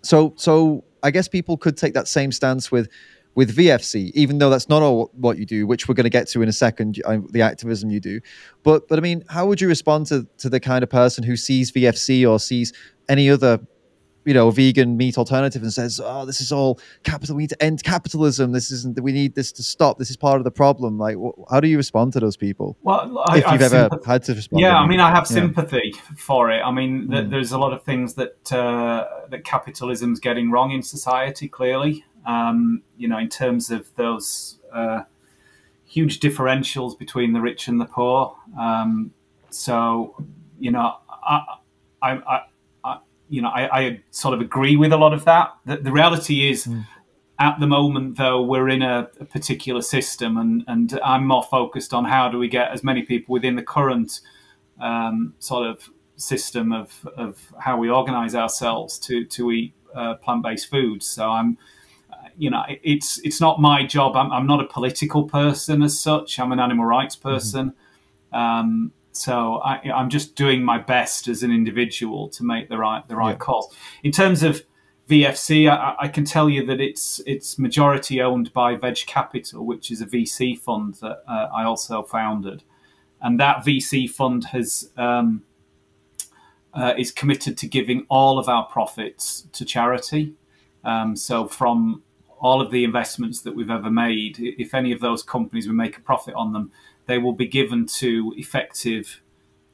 so, 0.01 0.33
so 0.35 0.83
I 1.03 1.11
guess 1.11 1.27
people 1.27 1.57
could 1.57 1.77
take 1.77 1.93
that 1.93 2.07
same 2.07 2.31
stance 2.31 2.71
with 2.71 2.89
with 3.39 3.55
VFC, 3.55 4.11
even 4.15 4.37
though 4.37 4.49
that's 4.49 4.67
not 4.67 4.81
all 4.81 5.11
what 5.13 5.37
you 5.37 5.45
do, 5.45 5.65
which 5.65 5.87
we're 5.87 5.95
going 5.95 6.03
to 6.03 6.09
get 6.09 6.27
to 6.27 6.41
in 6.41 6.49
a 6.49 6.51
second, 6.51 7.01
uh, 7.05 7.19
the 7.29 7.41
activism 7.41 7.89
you 7.89 8.01
do. 8.01 8.19
But 8.63 8.89
but 8.89 8.99
I 8.99 9.01
mean, 9.01 9.23
how 9.29 9.45
would 9.45 9.61
you 9.61 9.69
respond 9.69 10.07
to 10.07 10.27
to 10.39 10.49
the 10.49 10.59
kind 10.59 10.83
of 10.83 10.89
person 10.89 11.23
who 11.23 11.37
sees 11.37 11.71
VFC 11.71 12.29
or 12.29 12.37
sees 12.37 12.73
any 13.07 13.29
other 13.29 13.61
you 14.25 14.33
know 14.33 14.51
vegan 14.51 14.97
meat 14.97 15.17
alternative 15.17 15.61
and 15.63 15.71
says 15.71 16.01
oh 16.03 16.25
this 16.25 16.41
is 16.41 16.51
all 16.51 16.79
capital 17.03 17.37
we 17.37 17.43
need 17.43 17.49
to 17.49 17.63
end 17.63 17.81
capitalism. 17.81 18.51
This 18.51 18.71
isn't 18.71 19.01
we 19.01 19.13
need 19.13 19.35
this 19.35 19.53
to 19.53 19.63
stop. 19.63 19.99
This 19.99 20.09
is 20.09 20.17
part 20.17 20.37
of 20.41 20.43
the 20.43 20.51
problem. 20.51 20.97
Like 20.97 21.15
wh- 21.15 21.39
how 21.49 21.61
do 21.61 21.69
you 21.69 21.77
respond 21.77 22.11
to 22.13 22.19
those 22.19 22.35
people? 22.35 22.77
Well 22.81 23.23
I, 23.25 23.37
if 23.37 23.43
you've 23.45 23.53
I've 23.53 23.73
ever 23.73 23.99
had 24.05 24.23
to 24.23 24.33
respond 24.33 24.59
yeah 24.59 24.75
i 24.75 24.85
mean 24.85 24.99
i 24.99 25.09
have 25.09 25.27
sympathy 25.27 25.93
yeah. 25.95 26.01
for 26.17 26.51
it. 26.51 26.59
I 26.59 26.71
mean 26.71 27.07
mm. 27.07 27.29
there's 27.29 27.53
a 27.53 27.57
lot 27.57 27.71
of 27.71 27.83
things 27.83 28.15
that 28.15 28.51
uh, 28.51 29.07
that 29.29 29.45
capitalism's 29.45 30.19
getting 30.19 30.51
wrong 30.51 30.71
in 30.71 30.83
society 30.83 31.47
clearly 31.47 32.03
um, 32.29 32.81
you 32.97 33.07
know 33.07 33.17
in 33.17 33.29
terms 33.29 33.71
of 33.71 33.93
those 33.95 34.59
uh, 34.73 35.01
huge 35.85 36.19
differentials 36.19 36.97
between 36.97 37.33
the 37.33 37.41
rich 37.41 37.67
and 37.67 37.79
the 37.81 37.85
poor 37.85 38.35
um, 38.59 39.11
so 39.49 40.15
you 40.59 40.71
know 40.71 40.95
I, 41.09 41.57
I, 42.01 42.11
I 42.25 42.41
you 43.29 43.41
know, 43.41 43.49
I, 43.49 43.79
I, 43.79 43.99
sort 44.09 44.33
of 44.33 44.41
agree 44.41 44.75
with 44.75 44.91
a 44.91 44.97
lot 44.97 45.13
of 45.13 45.23
that. 45.25 45.55
The, 45.65 45.77
the 45.77 45.91
reality 45.91 46.49
is, 46.49 46.65
mm. 46.65 46.85
at 47.37 47.59
the 47.59 47.67
moment, 47.67 48.17
though, 48.17 48.41
we're 48.41 48.69
in 48.69 48.81
a, 48.81 49.07
a, 49.19 49.25
particular 49.25 49.81
system, 49.81 50.37
and, 50.37 50.63
and 50.67 50.99
I'm 51.03 51.25
more 51.25 51.43
focused 51.43 51.93
on 51.93 52.05
how 52.05 52.29
do 52.29 52.39
we 52.39 52.47
get 52.47 52.71
as 52.71 52.83
many 52.83 53.03
people 53.03 53.33
within 53.33 53.55
the 53.55 53.63
current 53.63 54.21
um, 54.81 55.35
sort 55.39 55.67
of 55.67 55.89
system 56.15 56.73
of, 56.73 57.07
of 57.15 57.39
how 57.59 57.77
we 57.77 57.89
organize 57.89 58.35
ourselves 58.35 58.97
to, 58.99 59.23
to 59.25 59.51
eat 59.51 59.73
uh, 59.95 60.15
plant 60.15 60.43
based 60.43 60.69
foods. 60.69 61.05
So 61.05 61.29
I'm, 61.29 61.57
you 62.39 62.49
know, 62.49 62.63
it's 62.67 63.19
it's 63.19 63.41
not 63.41 63.59
my 63.59 63.85
job. 63.85 64.15
I'm, 64.15 64.31
I'm, 64.31 64.47
not 64.47 64.61
a 64.61 64.65
political 64.65 65.25
person 65.25 65.83
as 65.83 65.99
such. 65.99 66.39
I'm 66.39 66.51
an 66.53 66.59
animal 66.59 66.85
rights 66.85 67.15
mm-hmm. 67.15 67.29
person. 67.29 67.73
Mm-hmm. 68.33 68.35
Um, 68.35 68.91
so 69.11 69.55
I, 69.57 69.81
am 69.83 70.09
just 70.09 70.35
doing 70.35 70.63
my 70.63 70.77
best 70.77 71.27
as 71.27 71.43
an 71.43 71.51
individual 71.51 72.29
to 72.29 72.43
make 72.43 72.69
the 72.69 72.77
right 72.77 73.05
the 73.07 73.17
right 73.17 73.31
yeah. 73.31 73.37
calls. 73.37 73.75
In 74.03 74.11
terms 74.11 74.41
of 74.41 74.63
VFC, 75.09 75.69
I, 75.69 75.95
I, 75.99 76.07
can 76.07 76.23
tell 76.23 76.49
you 76.49 76.65
that 76.67 76.79
it's 76.79 77.19
it's 77.25 77.59
majority 77.59 78.21
owned 78.21 78.53
by 78.53 78.75
Veg 78.75 78.97
Capital, 79.05 79.65
which 79.65 79.91
is 79.91 80.01
a 80.01 80.05
VC 80.05 80.57
fund 80.57 80.95
that 81.01 81.23
uh, 81.27 81.49
I 81.53 81.65
also 81.65 82.03
founded, 82.03 82.63
and 83.21 83.37
that 83.39 83.65
VC 83.65 84.09
fund 84.09 84.45
has 84.45 84.91
um, 84.95 85.43
uh, 86.73 86.93
is 86.97 87.11
committed 87.11 87.57
to 87.57 87.67
giving 87.67 88.05
all 88.07 88.39
of 88.39 88.47
our 88.47 88.65
profits 88.65 89.47
to 89.51 89.65
charity. 89.65 90.35
Um, 90.85 91.17
so 91.17 91.47
from 91.47 92.03
all 92.39 92.61
of 92.61 92.71
the 92.71 92.83
investments 92.83 93.41
that 93.41 93.55
we've 93.55 93.69
ever 93.69 93.91
made, 93.91 94.37
if 94.39 94.73
any 94.73 94.91
of 94.91 95.01
those 95.01 95.23
companies 95.23 95.67
we 95.67 95.73
make 95.73 95.97
a 95.97 96.01
profit 96.01 96.33
on 96.35 96.53
them, 96.53 96.71
they 97.05 97.17
will 97.17 97.33
be 97.33 97.47
given 97.47 97.85
to 97.85 98.33
effective 98.37 99.21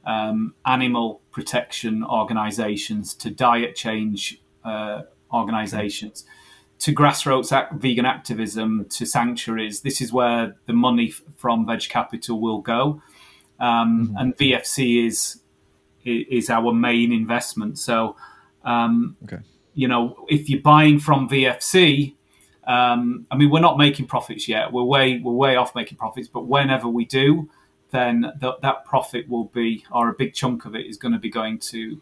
um, 0.04 0.54
animal 0.64 1.20
protection 1.30 2.04
organisations, 2.04 3.14
to 3.14 3.30
diet 3.30 3.74
change 3.76 4.40
uh, 4.64 5.02
organisations, 5.32 6.24
to 6.78 6.94
grassroots 6.94 7.78
vegan 7.78 8.06
activism, 8.06 8.86
to 8.90 9.06
sanctuaries. 9.06 9.80
This 9.80 10.00
is 10.00 10.12
where 10.12 10.56
the 10.66 10.72
money 10.72 11.10
from 11.10 11.66
Veg 11.66 11.88
Capital 11.88 12.40
will 12.40 12.60
go, 12.60 13.02
um, 13.58 14.08
mm-hmm. 14.08 14.16
and 14.16 14.36
VFC 14.36 15.06
is 15.06 15.40
is 16.04 16.50
our 16.50 16.72
main 16.72 17.12
investment. 17.12 17.78
So, 17.78 18.16
um, 18.64 19.16
okay. 19.24 19.38
you 19.74 19.88
know, 19.88 20.24
if 20.28 20.48
you're 20.48 20.60
buying 20.60 21.00
from 21.00 21.28
VFC, 21.28 22.14
um, 22.66 23.26
I 23.30 23.36
mean, 23.36 23.50
we're 23.50 23.60
not 23.60 23.78
making 23.78 24.06
profits 24.06 24.48
yet. 24.48 24.72
We're 24.72 24.82
way 24.82 25.18
we're 25.18 25.32
way 25.32 25.56
off 25.56 25.74
making 25.74 25.98
profits, 25.98 26.28
but 26.28 26.46
whenever 26.46 26.88
we 26.88 27.04
do, 27.04 27.48
then 27.90 28.32
th- 28.40 28.56
that 28.62 28.84
profit 28.84 29.28
will 29.28 29.44
be, 29.46 29.84
or 29.92 30.08
a 30.08 30.14
big 30.14 30.34
chunk 30.34 30.64
of 30.64 30.74
it 30.74 30.86
is 30.86 30.96
going 30.96 31.12
to 31.12 31.18
be 31.18 31.30
going 31.30 31.58
to 31.58 32.00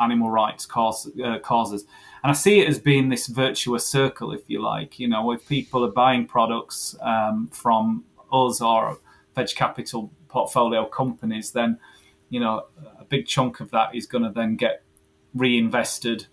animal 0.00 0.30
rights 0.30 0.64
cause, 0.66 1.10
uh, 1.22 1.38
causes. 1.40 1.84
And 2.22 2.30
I 2.30 2.34
see 2.34 2.60
it 2.60 2.68
as 2.68 2.78
being 2.78 3.08
this 3.08 3.26
virtuous 3.26 3.86
circle, 3.86 4.32
if 4.32 4.48
you 4.48 4.62
like. 4.62 4.98
You 4.98 5.08
know, 5.08 5.32
if 5.32 5.46
people 5.46 5.84
are 5.84 5.90
buying 5.90 6.26
products 6.26 6.96
um, 7.02 7.48
from 7.52 8.04
us 8.32 8.60
or 8.60 8.98
Veg 9.34 9.48
Capital 9.54 10.10
portfolio 10.28 10.86
companies, 10.86 11.52
then 11.52 11.78
you 12.30 12.40
know 12.40 12.66
a 12.98 13.04
big 13.04 13.26
chunk 13.26 13.60
of 13.60 13.70
that 13.72 13.94
is 13.94 14.06
going 14.06 14.24
to 14.24 14.30
then 14.30 14.56
get 14.56 14.82
reinvested 15.34 16.26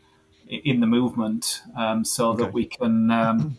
in 0.50 0.80
the 0.80 0.88
movement, 0.88 1.62
um, 1.78 2.04
so 2.04 2.30
okay. 2.30 2.44
that 2.44 2.54
we 2.54 2.66
can 2.66 3.12
um, 3.12 3.58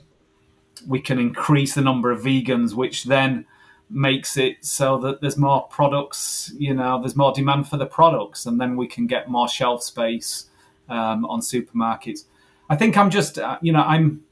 we 0.86 1.00
can 1.00 1.18
increase 1.18 1.74
the 1.74 1.80
number 1.80 2.10
of 2.10 2.22
vegans, 2.22 2.74
which 2.74 3.04
then 3.04 3.46
makes 3.88 4.36
it 4.36 4.64
so 4.64 4.98
that 4.98 5.20
there's 5.20 5.36
more 5.36 5.66
products. 5.68 6.52
You 6.58 6.74
know, 6.74 7.00
there's 7.00 7.16
more 7.16 7.32
demand 7.32 7.68
for 7.68 7.76
the 7.76 7.86
products, 7.86 8.46
and 8.46 8.60
then 8.60 8.76
we 8.76 8.86
can 8.86 9.06
get 9.06 9.28
more 9.28 9.48
shelf 9.48 9.82
space 9.82 10.46
um, 10.88 11.24
on 11.26 11.40
supermarkets. 11.40 12.24
I 12.68 12.76
think 12.76 12.96
I'm 12.96 13.10
just, 13.10 13.38
uh, 13.38 13.58
you 13.60 13.72
know, 13.72 13.82
I'm 13.82 14.24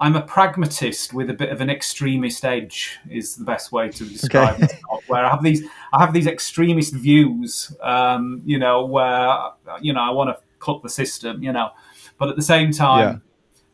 I'm 0.00 0.16
a 0.16 0.22
pragmatist 0.22 1.14
with 1.14 1.30
a 1.30 1.34
bit 1.34 1.50
of 1.50 1.60
an 1.60 1.70
extremist 1.70 2.44
edge 2.44 2.98
is 3.08 3.36
the 3.36 3.44
best 3.44 3.70
way 3.70 3.88
to 3.90 4.04
describe 4.04 4.56
okay. 4.56 4.64
it. 4.64 4.80
Where 5.06 5.24
I 5.24 5.30
have 5.30 5.42
these, 5.42 5.62
I 5.92 6.00
have 6.00 6.12
these 6.12 6.26
extremist 6.26 6.94
views, 6.94 7.74
um, 7.82 8.42
you 8.44 8.58
know, 8.58 8.86
where 8.86 9.50
you 9.80 9.92
know 9.92 10.00
I 10.00 10.10
want 10.10 10.36
to 10.36 10.43
cut 10.64 10.82
the 10.82 10.88
system, 10.88 11.42
you 11.42 11.52
know. 11.52 11.70
But 12.18 12.28
at 12.28 12.36
the 12.36 12.42
same 12.42 12.72
time, 12.72 13.22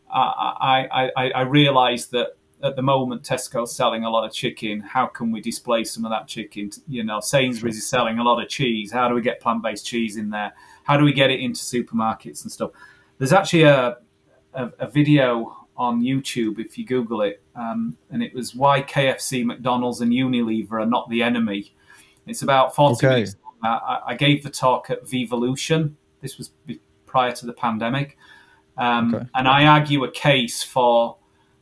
yeah. 0.09 0.13
I, 0.13 0.87
I, 0.91 1.11
I, 1.15 1.31
I 1.31 1.41
realise 1.41 2.07
that 2.07 2.35
at 2.63 2.75
the 2.75 2.81
moment 2.81 3.23
Tesco's 3.23 3.75
selling 3.75 4.03
a 4.03 4.09
lot 4.09 4.25
of 4.25 4.33
chicken. 4.33 4.81
How 4.81 5.07
can 5.07 5.31
we 5.31 5.41
display 5.41 5.83
some 5.83 6.05
of 6.05 6.11
that 6.11 6.27
chicken? 6.27 6.71
You 6.87 7.03
know, 7.03 7.19
Sainsbury's 7.19 7.77
is 7.77 7.87
selling 7.87 8.19
a 8.19 8.23
lot 8.23 8.41
of 8.41 8.49
cheese. 8.49 8.91
How 8.91 9.07
do 9.07 9.15
we 9.15 9.21
get 9.21 9.39
plant-based 9.39 9.85
cheese 9.85 10.17
in 10.17 10.29
there? 10.29 10.53
How 10.83 10.97
do 10.97 11.03
we 11.03 11.13
get 11.13 11.31
it 11.31 11.39
into 11.39 11.59
supermarkets 11.59 12.43
and 12.43 12.51
stuff? 12.51 12.71
There's 13.17 13.33
actually 13.33 13.63
a, 13.63 13.97
a, 14.53 14.71
a 14.79 14.87
video 14.89 15.55
on 15.77 16.01
YouTube 16.01 16.59
if 16.59 16.77
you 16.77 16.85
Google 16.85 17.21
it, 17.21 17.41
um, 17.55 17.97
and 18.11 18.21
it 18.21 18.33
was 18.33 18.53
why 18.53 18.81
KFC, 18.83 19.43
McDonald's, 19.45 20.01
and 20.01 20.11
Unilever 20.11 20.73
are 20.73 20.85
not 20.85 21.09
the 21.09 21.23
enemy. 21.23 21.73
It's 22.27 22.43
about 22.43 22.75
40 22.75 22.93
okay. 22.93 23.15
minutes. 23.15 23.35
I, 23.63 23.99
I, 24.07 24.15
gave 24.15 24.43
the 24.43 24.49
talk 24.49 24.89
at 24.89 25.03
Vevolution 25.03 25.93
this 26.21 26.37
was 26.37 26.51
prior 27.05 27.31
to 27.33 27.45
the 27.45 27.53
pandemic. 27.53 28.17
Um, 28.77 29.13
okay. 29.13 29.25
And 29.35 29.47
I 29.47 29.65
argue 29.65 30.03
a 30.03 30.11
case 30.11 30.63
for 30.63 31.17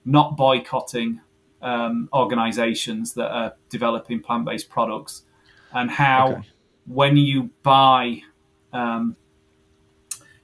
not 0.05 0.37
boycotting 0.37 1.21
um, 1.61 2.09
organizations 2.13 3.13
that 3.13 3.31
are 3.31 3.53
developing 3.69 4.21
plant 4.21 4.45
based 4.45 4.69
products 4.69 5.23
and 5.73 5.89
how 5.89 6.33
okay. 6.33 6.47
when 6.85 7.17
you 7.17 7.49
buy. 7.63 8.21
Um, 8.71 9.15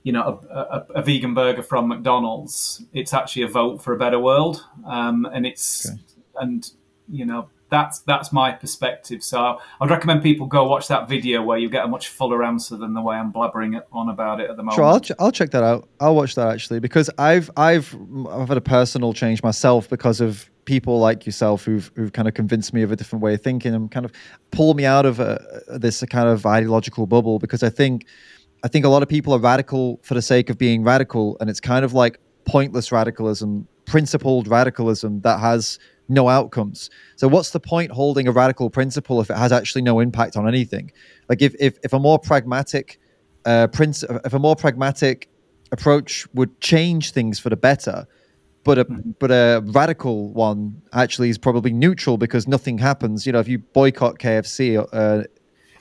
you 0.01 0.11
know, 0.11 0.39
a, 0.51 0.55
a, 0.55 0.85
a, 0.97 1.01
vegan 1.01 1.33
burger 1.33 1.63
from 1.63 1.87
McDonald's, 1.87 2.83
it's 2.93 3.11
actually 3.11 3.41
a 3.41 3.47
vote 3.47 3.81
for 3.81 3.91
a 3.91 3.97
better 3.97 4.19
world, 4.19 4.63
um, 4.85 5.25
and 5.33 5.47
it's 5.47 5.89
okay. 5.89 5.97
and 6.35 6.71
you 7.09 7.25
know 7.25 7.49
that's 7.69 7.99
that's 7.99 8.31
my 8.31 8.51
perspective. 8.51 9.23
So 9.23 9.59
I'd 9.81 9.89
recommend 9.89 10.21
people 10.23 10.45
go 10.47 10.67
watch 10.67 10.87
that 10.87 11.09
video 11.09 11.41
where 11.41 11.57
you 11.57 11.69
get 11.69 11.85
a 11.85 11.87
much 11.87 12.09
fuller 12.09 12.43
answer 12.43 12.77
than 12.77 12.93
the 12.93 13.01
way 13.01 13.15
I'm 13.15 13.33
blabbering 13.33 13.81
on 13.91 14.09
about 14.09 14.39
it 14.39 14.49
at 14.49 14.57
the 14.57 14.63
moment. 14.63 14.75
Sure, 14.75 14.85
I'll, 14.85 14.99
ch- 14.99 15.11
I'll 15.19 15.31
check 15.31 15.51
that 15.51 15.63
out. 15.63 15.87
I'll 15.99 16.15
watch 16.15 16.35
that 16.35 16.49
actually 16.49 16.79
because 16.79 17.09
I've 17.17 17.49
I've 17.57 17.95
I've 18.29 18.47
had 18.47 18.57
a 18.57 18.61
personal 18.61 19.13
change 19.13 19.41
myself 19.41 19.89
because 19.89 20.21
of 20.21 20.49
people 20.65 20.99
like 20.99 21.25
yourself 21.25 21.65
who've 21.65 21.91
who've 21.95 22.13
kind 22.13 22.27
of 22.27 22.33
convinced 22.33 22.73
me 22.73 22.81
of 22.81 22.91
a 22.91 22.95
different 22.95 23.23
way 23.23 23.33
of 23.33 23.41
thinking 23.41 23.73
and 23.73 23.91
kind 23.91 24.05
of 24.05 24.11
pulled 24.51 24.77
me 24.77 24.85
out 24.85 25.05
of 25.05 25.19
a, 25.19 25.63
this 25.67 26.03
kind 26.09 26.29
of 26.29 26.45
ideological 26.45 27.07
bubble 27.07 27.39
because 27.39 27.63
I 27.63 27.69
think 27.69 28.05
I 28.63 28.67
think 28.67 28.85
a 28.85 28.89
lot 28.89 29.03
of 29.03 29.09
people 29.09 29.33
are 29.33 29.39
radical 29.39 29.99
for 30.03 30.13
the 30.13 30.21
sake 30.21 30.49
of 30.49 30.57
being 30.57 30.83
radical 30.83 31.37
and 31.39 31.49
it's 31.49 31.59
kind 31.59 31.85
of 31.85 31.93
like 31.93 32.19
pointless 32.45 32.91
radicalism, 32.91 33.67
principled 33.85 34.47
radicalism 34.47 35.21
that 35.21 35.39
has 35.39 35.79
no 36.07 36.29
outcomes. 36.29 36.89
So 37.15 37.27
what's 37.27 37.51
the 37.51 37.59
point 37.59 37.91
holding 37.91 38.27
a 38.27 38.31
radical 38.31 38.69
principle 38.69 39.21
if 39.21 39.29
it 39.29 39.37
has 39.37 39.51
actually 39.51 39.81
no 39.81 39.99
impact 39.99 40.37
on 40.37 40.47
anything? 40.47 40.91
Like 41.29 41.41
if 41.41 41.55
if, 41.59 41.77
if 41.83 41.93
a 41.93 41.99
more 41.99 42.19
pragmatic 42.19 42.99
uh, 43.45 43.67
prince, 43.67 44.03
if 44.03 44.33
a 44.33 44.39
more 44.39 44.55
pragmatic 44.55 45.29
approach 45.71 46.27
would 46.33 46.59
change 46.61 47.11
things 47.11 47.39
for 47.39 47.49
the 47.49 47.57
better, 47.57 48.07
but 48.63 48.79
a 48.79 48.85
mm-hmm. 48.85 49.11
but 49.19 49.31
a 49.31 49.61
radical 49.65 50.29
one 50.33 50.81
actually 50.93 51.29
is 51.29 51.37
probably 51.37 51.71
neutral 51.71 52.17
because 52.17 52.47
nothing 52.47 52.77
happens. 52.77 53.25
You 53.25 53.33
know, 53.33 53.39
if 53.39 53.47
you 53.47 53.59
boycott 53.59 54.19
KFC 54.19 54.77
uh, 54.91 55.23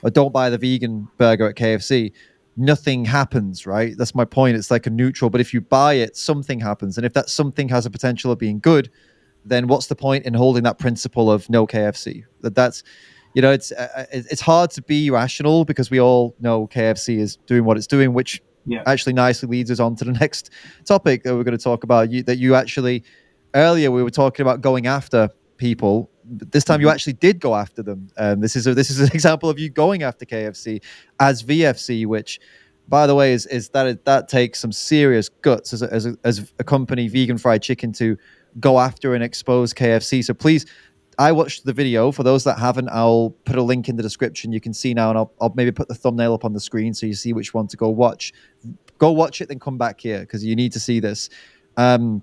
or 0.03 0.09
don't 0.09 0.31
buy 0.31 0.49
the 0.49 0.57
vegan 0.57 1.07
burger 1.17 1.47
at 1.49 1.55
KFC, 1.55 2.13
nothing 2.57 3.05
happens, 3.05 3.65
right? 3.65 3.97
That's 3.97 4.15
my 4.15 4.25
point. 4.25 4.55
It's 4.55 4.71
like 4.71 4.87
a 4.87 4.89
neutral, 4.89 5.29
but 5.29 5.41
if 5.41 5.53
you 5.53 5.61
buy 5.61 5.95
it, 5.95 6.15
something 6.15 6.59
happens, 6.59 6.97
and 6.97 7.05
if 7.05 7.13
that 7.13 7.29
something 7.29 7.69
has 7.69 7.85
a 7.85 7.89
potential 7.89 8.31
of 8.31 8.39
being 8.39 8.59
good, 8.59 8.89
then 9.45 9.67
what's 9.67 9.87
the 9.87 9.95
point 9.95 10.25
in 10.25 10.33
holding 10.33 10.63
that 10.63 10.79
principle 10.79 11.31
of 11.31 11.49
no 11.49 11.67
KFC? 11.67 12.25
That 12.41 12.55
that's 12.55 12.83
you 13.33 13.41
know 13.41 13.51
it's 13.51 13.71
uh, 13.71 13.87
uh 13.95 14.05
it's 14.11 14.41
hard 14.41 14.71
to 14.71 14.81
be 14.81 15.09
rational 15.09 15.65
because 15.65 15.89
we 15.89 15.99
all 15.99 16.35
know 16.39 16.67
KFC 16.67 17.19
is 17.19 17.37
doing 17.47 17.63
what 17.63 17.77
it's 17.77 17.87
doing, 17.87 18.13
which 18.13 18.41
yeah. 18.65 18.83
actually 18.85 19.13
nicely 19.13 19.47
leads 19.47 19.71
us 19.71 19.79
on 19.79 19.95
to 19.97 20.05
the 20.05 20.11
next 20.19 20.49
topic 20.85 21.23
that 21.23 21.35
we're 21.35 21.43
going 21.43 21.57
to 21.57 21.63
talk 21.63 21.83
about. 21.83 22.11
You, 22.11 22.23
that 22.23 22.37
you 22.37 22.55
actually 22.55 23.03
earlier 23.53 23.91
we 23.91 24.03
were 24.03 24.11
talking 24.11 24.43
about 24.43 24.61
going 24.61 24.87
after 24.87 25.29
people. 25.57 26.09
This 26.23 26.63
time 26.63 26.81
you 26.81 26.87
mm-hmm. 26.87 26.93
actually 26.93 27.13
did 27.13 27.39
go 27.39 27.55
after 27.55 27.83
them. 27.83 28.09
Um, 28.17 28.39
this 28.41 28.55
is 28.55 28.67
a, 28.67 28.73
this 28.73 28.89
is 28.89 28.99
an 28.99 29.09
example 29.13 29.49
of 29.49 29.59
you 29.59 29.69
going 29.69 30.03
after 30.03 30.25
KFC 30.25 30.83
as 31.19 31.43
VFC, 31.43 32.05
which, 32.05 32.39
by 32.87 33.07
the 33.07 33.15
way, 33.15 33.33
is 33.33 33.45
is 33.47 33.69
that 33.69 34.05
that 34.05 34.27
takes 34.27 34.59
some 34.59 34.71
serious 34.71 35.29
guts 35.29 35.73
as 35.73 35.81
a, 35.81 35.93
as 35.93 36.05
a, 36.05 36.17
as 36.23 36.53
a 36.59 36.63
company, 36.63 37.07
Vegan 37.07 37.37
Fried 37.37 37.61
Chicken, 37.61 37.93
to 37.93 38.17
go 38.59 38.79
after 38.79 39.13
and 39.15 39.23
expose 39.23 39.73
KFC. 39.73 40.23
So 40.23 40.33
please 40.33 40.65
I 41.17 41.31
watched 41.31 41.65
the 41.65 41.73
video. 41.73 42.11
For 42.11 42.23
those 42.23 42.43
that 42.43 42.59
haven't, 42.59 42.89
I'll 42.89 43.31
put 43.45 43.55
a 43.55 43.61
link 43.61 43.89
in 43.89 43.95
the 43.95 44.03
description. 44.03 44.51
You 44.51 44.59
can 44.59 44.73
see 44.73 44.93
now, 44.93 45.09
and 45.09 45.17
I'll, 45.17 45.33
I'll 45.39 45.53
maybe 45.55 45.71
put 45.71 45.87
the 45.87 45.95
thumbnail 45.95 46.33
up 46.33 46.45
on 46.45 46.53
the 46.53 46.59
screen 46.59 46.93
so 46.93 47.05
you 47.05 47.13
see 47.13 47.33
which 47.33 47.53
one 47.53 47.67
to 47.67 47.77
go 47.77 47.89
watch. 47.89 48.33
Go 48.97 49.11
watch 49.11 49.41
it, 49.41 49.49
then 49.49 49.59
come 49.59 49.77
back 49.77 49.99
here 49.99 50.21
because 50.21 50.43
you 50.43 50.55
need 50.55 50.71
to 50.73 50.79
see 50.79 50.99
this. 50.99 51.29
Um, 51.77 52.21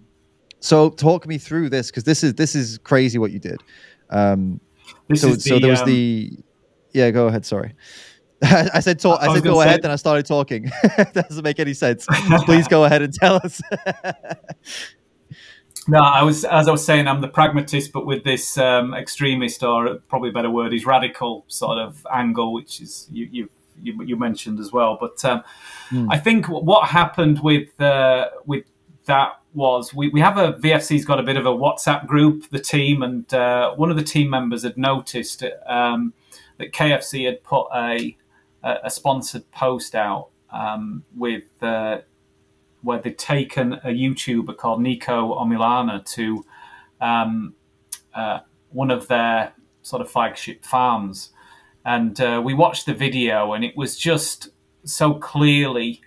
so 0.60 0.90
talk 0.90 1.26
me 1.26 1.38
through 1.38 1.70
this 1.70 1.90
because 1.90 2.04
this 2.04 2.22
is 2.22 2.34
this 2.34 2.54
is 2.54 2.78
crazy 2.78 3.18
what 3.18 3.32
you 3.32 3.38
did. 3.38 3.60
Um, 4.10 4.60
so 5.14 5.28
the, 5.28 5.40
so 5.40 5.58
there 5.58 5.70
was 5.70 5.80
um, 5.80 5.88
the 5.88 6.30
yeah. 6.92 7.10
Go 7.10 7.26
ahead. 7.26 7.44
Sorry. 7.44 7.74
I 8.42 8.80
said 8.80 8.98
talk. 8.98 9.20
I, 9.20 9.28
I 9.28 9.34
said 9.34 9.44
go 9.44 9.60
say, 9.60 9.66
ahead, 9.66 9.82
then 9.82 9.90
I 9.90 9.96
started 9.96 10.26
talking. 10.26 10.64
that 10.96 11.12
doesn't 11.14 11.44
make 11.44 11.60
any 11.60 11.74
sense. 11.74 12.06
Please 12.44 12.68
go 12.68 12.84
ahead 12.84 13.02
and 13.02 13.12
tell 13.12 13.36
us. 13.36 13.60
No, 15.88 15.98
I 15.98 16.22
was 16.22 16.44
as 16.44 16.68
I 16.68 16.72
was 16.72 16.84
saying, 16.84 17.08
I'm 17.08 17.20
the 17.20 17.28
pragmatist, 17.28 17.92
but 17.92 18.06
with 18.06 18.24
this 18.24 18.56
um, 18.58 18.94
extremist, 18.94 19.62
or 19.62 19.96
probably 20.08 20.30
a 20.30 20.32
better 20.32 20.50
word 20.50 20.72
is 20.72 20.86
radical 20.86 21.44
sort 21.48 21.78
of 21.78 22.06
angle, 22.12 22.52
which 22.52 22.80
is 22.80 23.08
you 23.10 23.28
you 23.30 23.48
you, 23.82 24.02
you 24.04 24.16
mentioned 24.16 24.60
as 24.60 24.72
well. 24.72 24.96
But 25.00 25.24
um, 25.24 25.42
mm. 25.90 26.06
I 26.10 26.18
think 26.18 26.46
what 26.46 26.88
happened 26.88 27.40
with 27.40 27.80
uh, 27.80 28.28
with 28.46 28.64
that 29.06 29.40
was 29.54 29.92
we, 29.92 30.08
we 30.08 30.20
have 30.20 30.38
a 30.38 30.54
VFC's 30.54 31.04
got 31.04 31.18
a 31.18 31.22
bit 31.22 31.36
of 31.36 31.46
a 31.46 31.50
WhatsApp 31.50 32.06
group, 32.06 32.48
the 32.50 32.60
team, 32.60 33.02
and 33.02 33.32
uh, 33.34 33.74
one 33.74 33.90
of 33.90 33.96
the 33.96 34.04
team 34.04 34.30
members 34.30 34.62
had 34.62 34.78
noticed 34.78 35.44
um, 35.66 36.14
that 36.58 36.72
KFC 36.72 37.26
had 37.26 37.42
put 37.42 37.66
a 37.74 38.16
a 38.64 38.88
sponsored 38.88 39.50
post 39.50 39.96
out 39.96 40.28
um, 40.52 41.04
with 41.16 41.42
uh, 41.62 41.98
where 42.82 43.00
they'd 43.00 43.18
taken 43.18 43.74
a 43.74 43.88
YouTuber 43.88 44.56
called 44.56 44.80
Niko 44.80 45.40
Omilana 45.40 46.04
to 46.14 46.44
um, 47.00 47.54
uh, 48.14 48.40
one 48.70 48.90
of 48.90 49.08
their 49.08 49.52
sort 49.82 50.02
of 50.02 50.10
flagship 50.10 50.64
farms. 50.64 51.30
And 51.84 52.20
uh, 52.20 52.42
we 52.44 52.54
watched 52.54 52.86
the 52.86 52.94
video, 52.94 53.52
and 53.52 53.64
it 53.64 53.76
was 53.76 53.96
just 53.96 54.50
so 54.84 55.14
clearly 55.14 56.00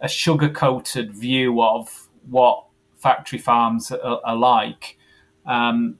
a 0.00 0.08
sugar 0.08 0.48
coated 0.48 1.12
view 1.12 1.62
of 1.62 2.08
what 2.28 2.64
factory 2.96 3.38
farms 3.38 3.90
are, 3.90 4.20
are 4.24 4.36
like. 4.36 4.98
Um, 5.46 5.98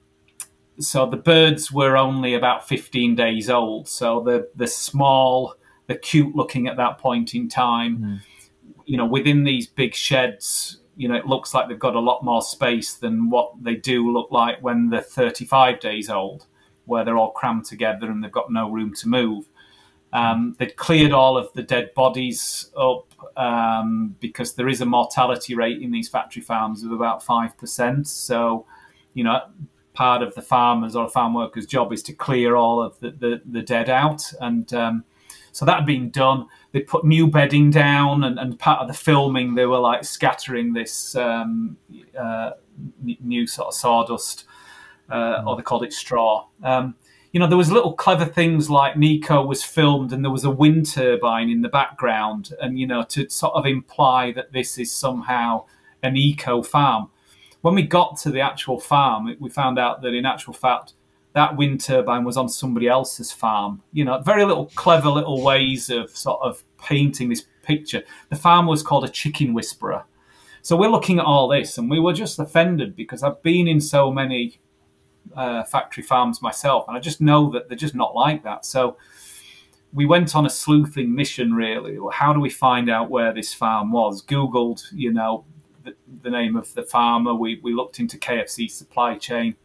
so 0.79 1.07
the 1.07 1.17
birds 1.17 1.73
were 1.73 1.97
only 1.97 2.35
about 2.35 2.69
15 2.69 3.15
days 3.15 3.51
old. 3.51 3.89
So 3.89 4.21
the 4.21 4.49
the 4.55 4.67
small, 4.67 5.55
the 5.87 5.97
cute 5.97 6.37
looking 6.37 6.67
at 6.67 6.77
that 6.77 6.99
point 6.99 7.35
in 7.35 7.49
time. 7.49 7.99
Mm 7.99 8.21
you 8.89 8.97
know, 8.97 9.05
within 9.05 9.45
these 9.45 9.67
big 9.67 9.95
sheds, 9.95 10.81
you 10.97 11.09
know, 11.09 11.15
it 11.15 11.27
looks 11.27 11.53
like 11.53 11.69
they've 11.69 11.79
got 11.79 11.95
a 11.95 12.01
lot 12.01 12.25
more 12.25 12.41
space 12.41 12.95
than 12.95 13.29
what 13.29 13.53
they 13.63 13.77
do 13.77 14.11
look 14.11 14.33
like 14.33 14.63
when 14.63 14.89
they're 14.89 15.03
35 15.03 15.79
days 15.79 16.09
old, 16.09 16.47
where 16.87 17.05
they're 17.05 17.19
all 17.19 17.33
crammed 17.33 17.67
together 17.67 18.11
and 18.11 18.25
they've 18.25 18.33
got 18.33 18.51
no 18.51 18.71
room 18.71 18.95
to 18.95 19.09
move. 19.09 19.45
Um, 20.15 20.57
they'd 20.59 20.75
cleared 20.77 21.13
all 21.13 21.37
of 21.37 21.53
the 21.53 21.63
dead 21.63 21.93
bodies 21.95 22.71
up 22.79 23.13
um, 23.37 24.17
because 24.21 24.55
there 24.55 24.69
is 24.69 24.81
a 24.81 24.87
mortality 24.87 25.55
rate 25.55 25.83
in 25.83 25.91
these 25.91 26.09
factory 26.09 26.41
farms 26.41 26.83
of 26.83 26.91
about 26.91 27.23
5%. 27.23 28.07
So, 28.07 28.65
you 29.13 29.23
know, 29.23 29.43
part 29.93 30.23
of 30.23 30.35
the 30.35 30.41
farmers 30.41 30.97
or 30.97 31.11
farm 31.11 31.35
workers' 31.35 31.67
job 31.67 31.93
is 31.93 32.03
to 32.05 32.15
clear 32.15 32.57
all 32.57 32.83
of 32.83 32.99
the, 33.01 33.11
the, 33.11 33.43
the 33.45 33.61
dead 33.61 33.91
out. 33.91 34.25
And 34.41 34.73
um, 34.73 35.05
so 35.59 35.65
that 35.65 35.75
had 35.75 35.87
been 35.87 36.09
done 36.11 36.47
they 36.71 36.81
put 36.81 37.05
new 37.05 37.27
bedding 37.27 37.71
down, 37.71 38.23
and, 38.25 38.39
and 38.39 38.59
part 38.59 38.81
of 38.81 38.87
the 38.89 38.95
filming 38.95 39.55
they 39.55 39.67
were 39.67 39.79
like 39.79 40.05
scattering 40.05 40.73
this 40.73 41.17
um, 41.17 41.77
uh, 42.17 42.51
new 43.03 43.47
sort 43.47 43.69
of 43.69 43.75
sawdust, 43.75 44.45
uh, 45.11 45.43
or 45.45 45.57
they 45.57 45.63
called 45.63 45.83
it 45.83 45.93
straw. 45.93 46.47
Um, 46.63 46.95
you 47.33 47.41
know, 47.41 47.49
there 47.49 47.59
was 47.59 47.73
little 47.73 47.93
clever 47.93 48.25
things 48.25 48.71
like 48.71 48.95
Niko 48.95 49.47
was 49.47 49.65
filmed, 49.65 50.13
and 50.13 50.25
there 50.25 50.31
was 50.31 50.45
a 50.45 50.51
wind 50.51 50.87
turbine 50.87 51.51
in 51.51 51.63
the 51.63 51.69
background, 51.69 52.51
and 52.61 52.79
you 52.79 52.87
know, 52.87 53.03
to 53.09 53.29
sort 53.29 53.55
of 53.55 53.67
imply 53.67 54.31
that 54.33 54.53
this 54.53 54.79
is 54.79 54.93
somehow 54.93 55.65
an 56.03 56.17
eco 56.17 56.63
farm. 56.63 57.11
When 57.63 57.75
we 57.75 57.83
got 57.83 58.19
to 58.19 58.31
the 58.31 58.41
actual 58.41 58.79
farm, 58.79 59.35
we 59.41 59.51
found 59.51 59.81
out 59.81 60.03
that 60.03 60.15
in 60.15 60.25
actual 60.25 60.53
fact 60.53 60.93
that 61.35 61.57
wind 61.57 61.81
turbine 61.81 62.25
was 62.25 62.37
on 62.37 62.49
somebody 62.49 62.89
else's 62.89 63.31
farm. 63.31 63.83
You 63.93 64.05
know, 64.05 64.19
very 64.21 64.45
little 64.45 64.67
clever 64.75 65.09
little 65.09 65.43
ways 65.43 65.91
of 65.91 66.11
sort 66.17 66.41
of 66.43 66.63
painting 66.83 67.29
this 67.29 67.45
picture. 67.63 68.03
The 68.31 68.37
farm 68.37 68.67
was 68.67 68.83
called 68.83 69.05
a 69.05 69.09
chicken 69.09 69.55
whisperer. 69.55 70.05
So 70.63 70.77
we're 70.77 70.91
looking 70.91 71.19
at 71.19 71.25
all 71.25 71.49
this, 71.49 71.79
and 71.79 71.91
we 71.91 72.01
were 72.01 72.13
just 72.13 72.39
offended 72.39 72.97
because 72.97 73.23
I've 73.23 73.43
been 73.43 73.69
in 73.69 73.81
so 73.81 74.11
many 74.11 74.61
uh, 75.37 75.63
factory 75.65 76.03
farms 76.03 76.43
myself, 76.43 76.87
and 76.89 76.97
I 76.97 77.01
just 77.01 77.21
know 77.21 77.51
that 77.53 77.69
they're 77.69 77.79
just 77.79 77.95
not 77.95 78.15
like 78.15 78.43
that. 78.45 78.65
So 78.65 78.97
we 79.93 80.07
went 80.07 80.35
on 80.35 80.45
a 80.45 80.51
sleuthing 80.51 81.15
mission, 81.15 81.55
really. 81.55 81.99
How 82.13 82.33
do 82.33 82.41
we 82.41 82.51
find 82.51 82.91
out 82.91 83.11
where 83.11 83.33
this 83.33 83.55
farm 83.55 83.93
was? 83.93 84.23
Googled, 84.25 84.83
you 84.93 85.13
know, 85.13 85.45
the, 85.85 85.95
the 86.23 86.31
name 86.31 86.57
of 86.57 86.73
the 86.75 86.83
farmer. 86.83 87.35
We, 87.35 87.61
we 87.63 87.73
looked 87.73 88.01
into 88.01 88.19
KFC 88.19 88.71
supply 88.71 89.17
chain 89.17 89.57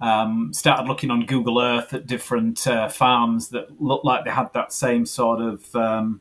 um, 0.00 0.52
started 0.52 0.88
looking 0.88 1.10
on 1.10 1.24
Google 1.24 1.60
Earth 1.60 1.92
at 1.94 2.06
different 2.06 2.66
uh, 2.66 2.88
farms 2.88 3.48
that 3.50 3.80
looked 3.80 4.04
like 4.04 4.24
they 4.24 4.30
had 4.30 4.52
that 4.52 4.72
same 4.72 5.06
sort 5.06 5.40
of 5.40 5.74
um, 5.74 6.20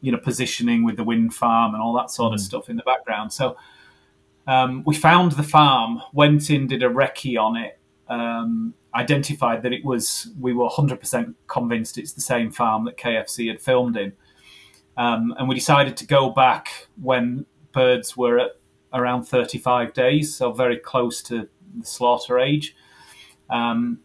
you 0.00 0.12
know 0.12 0.18
positioning 0.18 0.84
with 0.84 0.96
the 0.96 1.04
wind 1.04 1.34
farm 1.34 1.74
and 1.74 1.82
all 1.82 1.94
that 1.94 2.10
sort 2.10 2.32
of 2.32 2.40
mm. 2.40 2.44
stuff 2.44 2.68
in 2.68 2.76
the 2.76 2.82
background. 2.82 3.32
So 3.32 3.56
um, 4.46 4.82
we 4.84 4.94
found 4.94 5.32
the 5.32 5.42
farm, 5.42 6.02
went 6.12 6.50
in, 6.50 6.66
did 6.66 6.82
a 6.82 6.88
recce 6.88 7.38
on 7.38 7.56
it, 7.56 7.78
um, 8.08 8.74
identified 8.94 9.62
that 9.62 9.72
it 9.72 9.84
was. 9.84 10.30
We 10.38 10.52
were 10.52 10.68
100% 10.68 11.34
convinced 11.46 11.98
it's 11.98 12.12
the 12.12 12.20
same 12.20 12.50
farm 12.50 12.84
that 12.84 12.98
KFC 12.98 13.48
had 13.48 13.60
filmed 13.60 13.96
in, 13.96 14.12
um, 14.96 15.34
and 15.38 15.48
we 15.48 15.54
decided 15.54 15.96
to 15.98 16.06
go 16.06 16.30
back 16.30 16.88
when 17.00 17.46
birds 17.72 18.16
were 18.16 18.38
at 18.38 18.50
around 18.92 19.24
35 19.24 19.92
days, 19.92 20.34
so 20.34 20.52
very 20.52 20.76
close 20.76 21.22
to 21.22 21.48
the 21.78 21.86
slaughter 21.86 22.38
age. 22.38 22.76
Um, 23.52 24.00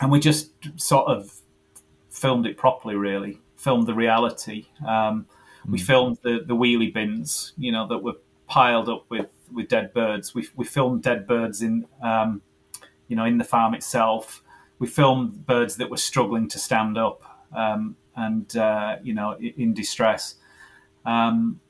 and 0.00 0.10
we 0.10 0.20
just 0.20 0.52
sort 0.76 1.08
of 1.08 1.34
filmed 2.08 2.46
it 2.46 2.56
properly, 2.56 2.94
really, 2.94 3.40
filmed 3.56 3.86
the 3.86 3.94
reality. 3.94 4.66
Um. 4.86 5.26
We 5.68 5.78
hmm. 5.78 5.84
filmed 5.84 6.18
the, 6.22 6.40
the 6.46 6.54
wheelie 6.54 6.92
bins, 6.92 7.52
you 7.58 7.72
know, 7.72 7.86
that 7.88 7.98
were 7.98 8.14
piled 8.46 8.88
up 8.88 9.04
with, 9.08 9.28
with 9.52 9.68
dead 9.68 9.92
birds. 9.92 10.34
We, 10.34 10.48
we 10.56 10.64
filmed 10.64 11.02
dead 11.02 11.26
birds 11.26 11.62
in, 11.62 11.86
um, 12.02 12.42
you 13.08 13.16
know, 13.16 13.24
in 13.24 13.38
the 13.38 13.44
farm 13.44 13.74
itself. 13.74 14.42
We 14.78 14.86
filmed 14.86 15.46
birds 15.46 15.76
that 15.76 15.90
were 15.90 15.98
struggling 15.98 16.48
to 16.48 16.58
stand 16.58 16.96
up 16.96 17.22
um, 17.54 17.96
and, 18.16 18.56
uh, 18.56 18.96
you 19.02 19.14
know, 19.14 19.36
in 19.38 19.74
distress. 19.74 20.36
Um, 21.04 21.60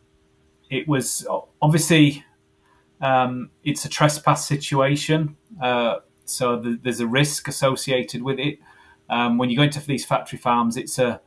it 0.71 0.87
was 0.87 1.27
obviously 1.61 2.25
um, 3.01 3.51
it's 3.65 3.85
a 3.85 3.89
trespass 3.89 4.47
situation. 4.47 5.37
Uh, 5.61 5.97
so 6.31 6.57
the, 6.57 6.79
there's 6.83 7.01
a 7.01 7.07
risk 7.07 7.49
associated 7.49 8.23
with 8.23 8.39
it. 8.39 8.59
Um, 9.09 9.39
when 9.39 9.51
you 9.51 9.57
go 9.57 9.63
into 9.63 9.85
these 9.85 10.05
factory 10.05 10.39
farms, 10.39 10.77
it's 10.77 10.99
a 10.99 11.21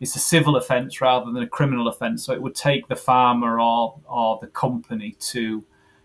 it's 0.00 0.16
a 0.16 0.20
civil 0.20 0.56
offence 0.56 1.00
rather 1.00 1.30
than 1.32 1.42
a 1.42 1.48
criminal 1.48 1.88
offence. 1.88 2.24
So 2.24 2.32
it 2.32 2.42
would 2.42 2.54
take 2.54 2.88
the 2.88 2.96
farmer 2.96 3.60
or 3.60 4.00
or 4.06 4.38
the 4.40 4.48
company 4.48 5.16
to 5.32 5.64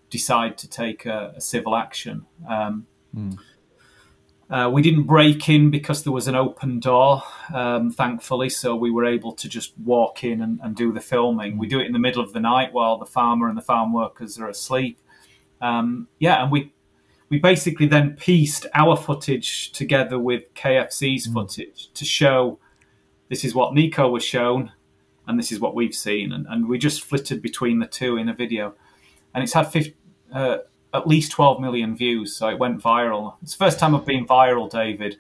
decide 0.09 0.57
to 0.57 0.69
take 0.69 1.05
a, 1.05 1.33
a 1.35 1.41
civil 1.41 1.75
action. 1.75 2.25
Um, 2.47 2.87
mm. 3.15 3.37
uh, 4.49 4.69
we 4.71 4.81
didn't 4.81 5.03
break 5.03 5.47
in 5.49 5.69
because 5.69 6.03
there 6.03 6.13
was 6.13 6.27
an 6.27 6.35
open 6.35 6.79
door, 6.79 7.21
um, 7.53 7.91
thankfully, 7.91 8.49
so 8.49 8.75
we 8.75 8.89
were 8.89 9.05
able 9.05 9.33
to 9.33 9.47
just 9.47 9.77
walk 9.79 10.23
in 10.23 10.41
and, 10.41 10.59
and, 10.63 10.75
do 10.75 10.91
the 10.91 10.99
filming. 10.99 11.57
We 11.59 11.67
do 11.67 11.79
it 11.79 11.85
in 11.85 11.93
the 11.93 11.99
middle 11.99 12.23
of 12.23 12.33
the 12.33 12.39
night 12.39 12.73
while 12.73 12.97
the 12.97 13.05
farmer 13.05 13.47
and 13.47 13.57
the 13.57 13.61
farm 13.61 13.93
workers 13.93 14.39
are 14.39 14.49
asleep. 14.49 14.99
Um, 15.61 16.07
yeah, 16.19 16.41
and 16.41 16.51
we 16.51 16.73
we 17.29 17.39
basically 17.39 17.85
then 17.85 18.15
pieced 18.15 18.65
our 18.73 18.97
footage 18.97 19.71
together 19.71 20.19
with 20.19 20.53
KFC's 20.55 21.27
mm. 21.27 21.33
footage 21.33 21.91
to 21.93 22.05
show 22.05 22.59
this 23.29 23.45
is 23.45 23.53
what 23.53 23.73
Niko 23.73 24.11
was 24.11 24.23
shown 24.23 24.71
and 25.27 25.37
this 25.37 25.51
is 25.51 25.59
what 25.59 25.75
we've 25.75 25.93
seen. 25.93 26.31
And, 26.31 26.47
and 26.49 26.67
we 26.67 26.79
just 26.79 27.03
flitted 27.03 27.41
between 27.41 27.79
the 27.79 27.85
two 27.85 28.17
in 28.17 28.29
a 28.29 28.33
video. 28.33 28.73
And 29.33 29.43
it's 29.43 29.53
had 29.53 29.71
50, 29.71 29.95
uh, 30.33 30.57
at 30.91 31.07
least 31.07 31.31
12 31.31 31.61
million 31.61 31.95
views, 31.95 32.35
so 32.35 32.47
it 32.49 32.57
went 32.57 32.81
viral. 32.81 33.35
It's 33.43 33.55
the 33.55 33.63
first 33.63 33.77
time 33.77 33.95
I've 33.95 34.05
been 34.05 34.25
viral, 34.25 34.69
David, 34.69 35.17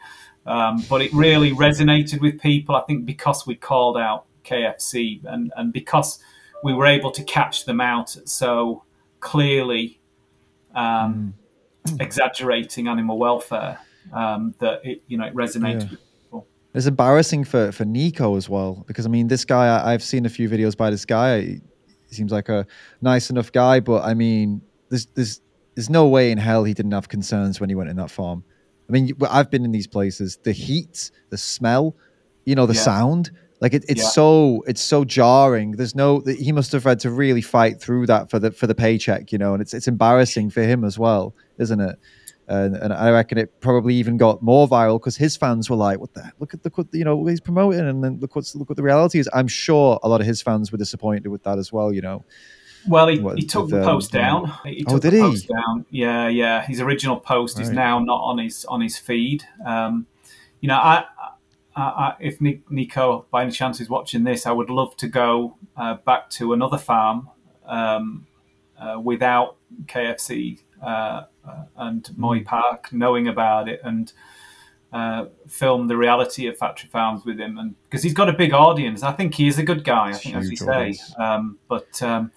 um, 0.47 0.83
but 0.89 1.03
it 1.03 1.13
really 1.13 1.51
resonated 1.51 2.21
with 2.21 2.41
people, 2.41 2.75
I 2.75 2.81
think, 2.81 3.05
because 3.05 3.45
we 3.45 3.55
called 3.55 3.97
out 3.97 4.25
KFC 4.43 5.23
and, 5.25 5.53
and 5.55 5.71
because 5.71 6.17
we 6.63 6.73
were 6.73 6.87
able 6.87 7.11
to 7.11 7.23
catch 7.23 7.65
them 7.65 7.79
out 7.79 8.09
so 8.25 8.83
clearly 9.19 9.99
um, 10.73 10.83
mm. 10.83 11.33
exaggerating 11.99 12.87
animal 12.87 13.17
welfare 13.17 13.79
um, 14.13 14.53
that 14.59 14.81
it 14.83 15.03
you 15.07 15.17
know 15.17 15.25
it 15.25 15.35
resonates 15.35 15.81
yeah. 15.81 15.89
with 15.89 15.99
people. 16.21 16.47
It's 16.73 16.85
embarrassing 16.85 17.45
for 17.45 17.71
for 17.71 17.85
Niko 17.85 18.37
as 18.37 18.47
well 18.49 18.83
because 18.87 19.05
I 19.05 19.09
mean 19.09 19.27
this 19.27 19.45
guy 19.45 19.83
I, 19.83 19.91
have 19.91 20.03
seen 20.03 20.25
a 20.25 20.29
few 20.29 20.49
videos 20.49 20.75
by 20.75 20.89
this 20.89 21.05
guy. 21.05 21.41
He 21.41 22.15
seems 22.15 22.31
like 22.31 22.49
a 22.49 22.65
nice 23.01 23.29
enough 23.29 23.51
guy, 23.51 23.79
but 23.79 24.03
I 24.03 24.13
mean 24.13 24.61
there's 24.89 25.05
there's 25.07 25.41
there's 25.75 25.89
no 25.89 26.07
way 26.07 26.31
in 26.31 26.37
hell 26.37 26.63
he 26.63 26.73
didn't 26.73 26.91
have 26.91 27.07
concerns 27.07 27.59
when 27.59 27.69
he 27.69 27.75
went 27.75 27.89
in 27.89 27.95
that 27.97 28.11
farm. 28.11 28.43
I 28.89 28.91
mean, 28.91 29.11
I've 29.29 29.51
been 29.51 29.63
in 29.63 29.71
these 29.71 29.87
places. 29.87 30.39
The 30.43 30.51
heat, 30.51 31.11
the 31.29 31.37
smell, 31.37 31.95
you 32.45 32.55
know, 32.55 32.65
the 32.65 32.73
yeah. 32.73 32.81
sound. 32.81 33.31
Like 33.61 33.73
it, 33.73 33.83
it's 33.89 34.01
yeah. 34.01 34.09
so 34.09 34.63
it's 34.67 34.81
so 34.81 35.03
jarring. 35.03 35.71
There's 35.71 35.95
no 35.95 36.21
he 36.21 36.51
must 36.51 36.71
have 36.71 36.83
had 36.83 36.99
to 37.01 37.11
really 37.11 37.41
fight 37.41 37.81
through 37.81 38.07
that 38.07 38.29
for 38.29 38.39
the 38.39 38.51
for 38.51 38.67
the 38.67 38.75
paycheck, 38.75 39.31
you 39.31 39.37
know, 39.37 39.53
and 39.53 39.61
it's 39.61 39.73
it's 39.73 39.87
embarrassing 39.87 40.49
for 40.49 40.61
him 40.61 40.85
as 40.85 40.97
well, 40.97 41.35
isn't 41.57 41.79
it? 41.79 41.99
And, 42.47 42.75
and 42.75 42.91
I 42.91 43.11
reckon 43.11 43.37
it 43.37 43.61
probably 43.61 43.93
even 43.95 44.17
got 44.17 44.41
more 44.41 44.67
viral 44.67 44.99
because 44.99 45.15
his 45.15 45.37
fans 45.37 45.69
were 45.69 45.75
like, 45.75 45.99
"What 45.99 46.13
the 46.15 46.31
look 46.39 46.53
at 46.53 46.63
the 46.63 46.87
you 46.93 47.03
know 47.03 47.23
he's 47.25 47.41
promoting 47.41 47.81
and 47.81 48.03
then 48.03 48.19
look 48.19 48.35
what's 48.35 48.55
look 48.55 48.69
what 48.69 48.77
the 48.77 48.81
reality 48.81 49.19
is." 49.19 49.29
I'm 49.33 49.47
sure 49.47 49.99
a 50.01 50.09
lot 50.09 50.19
of 50.19 50.25
his 50.25 50.41
fans 50.41 50.71
were 50.71 50.77
disappointed 50.79 51.27
with 51.27 51.43
that 51.43 51.59
as 51.59 51.71
well, 51.71 51.93
you 51.93 52.01
know. 52.01 52.23
Well, 52.87 53.07
he, 53.07 53.19
what, 53.19 53.37
he 53.37 53.45
took 53.45 53.65
with, 53.65 53.71
the 53.71 53.83
post 53.83 54.15
um, 54.15 54.21
down. 54.21 54.53
He 54.65 54.83
oh, 54.87 54.93
took 54.93 55.01
did 55.03 55.13
the 55.13 55.19
post 55.19 55.43
he? 55.43 55.53
down. 55.53 55.85
Yeah, 55.91 56.27
yeah. 56.29 56.65
His 56.65 56.79
original 56.79 57.19
post 57.19 57.57
right. 57.57 57.67
is 57.67 57.69
now 57.69 57.99
not 57.99 58.21
on 58.21 58.39
his 58.39 58.65
on 58.65 58.81
his 58.81 58.97
feed. 58.97 59.43
Um, 59.63 60.07
you 60.61 60.69
know, 60.69 60.75
I, 60.75 61.03
I, 61.79 61.83
I, 61.83 62.15
if 62.19 62.39
Niko 62.39 63.25
by 63.31 63.43
any 63.43 63.51
chance 63.51 63.79
is 63.79 63.89
watching 63.89 64.23
this, 64.23 64.45
I 64.45 64.51
would 64.51 64.69
love 64.69 64.95
to 64.97 65.07
go 65.07 65.57
uh, 65.77 65.95
back 66.05 66.29
to 66.31 66.53
another 66.53 66.77
farm 66.77 67.29
um, 67.65 68.27
uh, 68.79 68.99
without 68.99 69.57
KFC 69.85 70.59
uh, 70.81 70.85
uh, 70.85 71.63
and 71.77 72.09
Moy 72.17 72.39
hmm. 72.39 72.45
Park 72.45 72.91
knowing 72.91 73.27
about 73.27 73.69
it 73.69 73.81
and. 73.83 74.11
Uh, 74.91 75.25
film 75.47 75.87
the 75.87 75.95
reality 75.95 76.47
of 76.47 76.57
factory 76.57 76.89
farms 76.89 77.23
with 77.23 77.39
him, 77.39 77.59
and 77.59 77.75
because 77.83 78.01
he's 78.01 78.15
got 78.15 78.27
a 78.27 78.33
big 78.33 78.53
audience, 78.53 79.03
I 79.03 79.11
think 79.11 79.35
he 79.35 79.47
is 79.47 79.59
a 79.59 79.63
good 79.63 79.83
guy. 79.83 80.07
I 80.07 80.13
think, 80.13 80.35
as 80.35 80.49
you 80.49 80.57
say, 80.57 80.97
um, 81.19 81.59
but 81.67 82.01
um, 82.01 82.31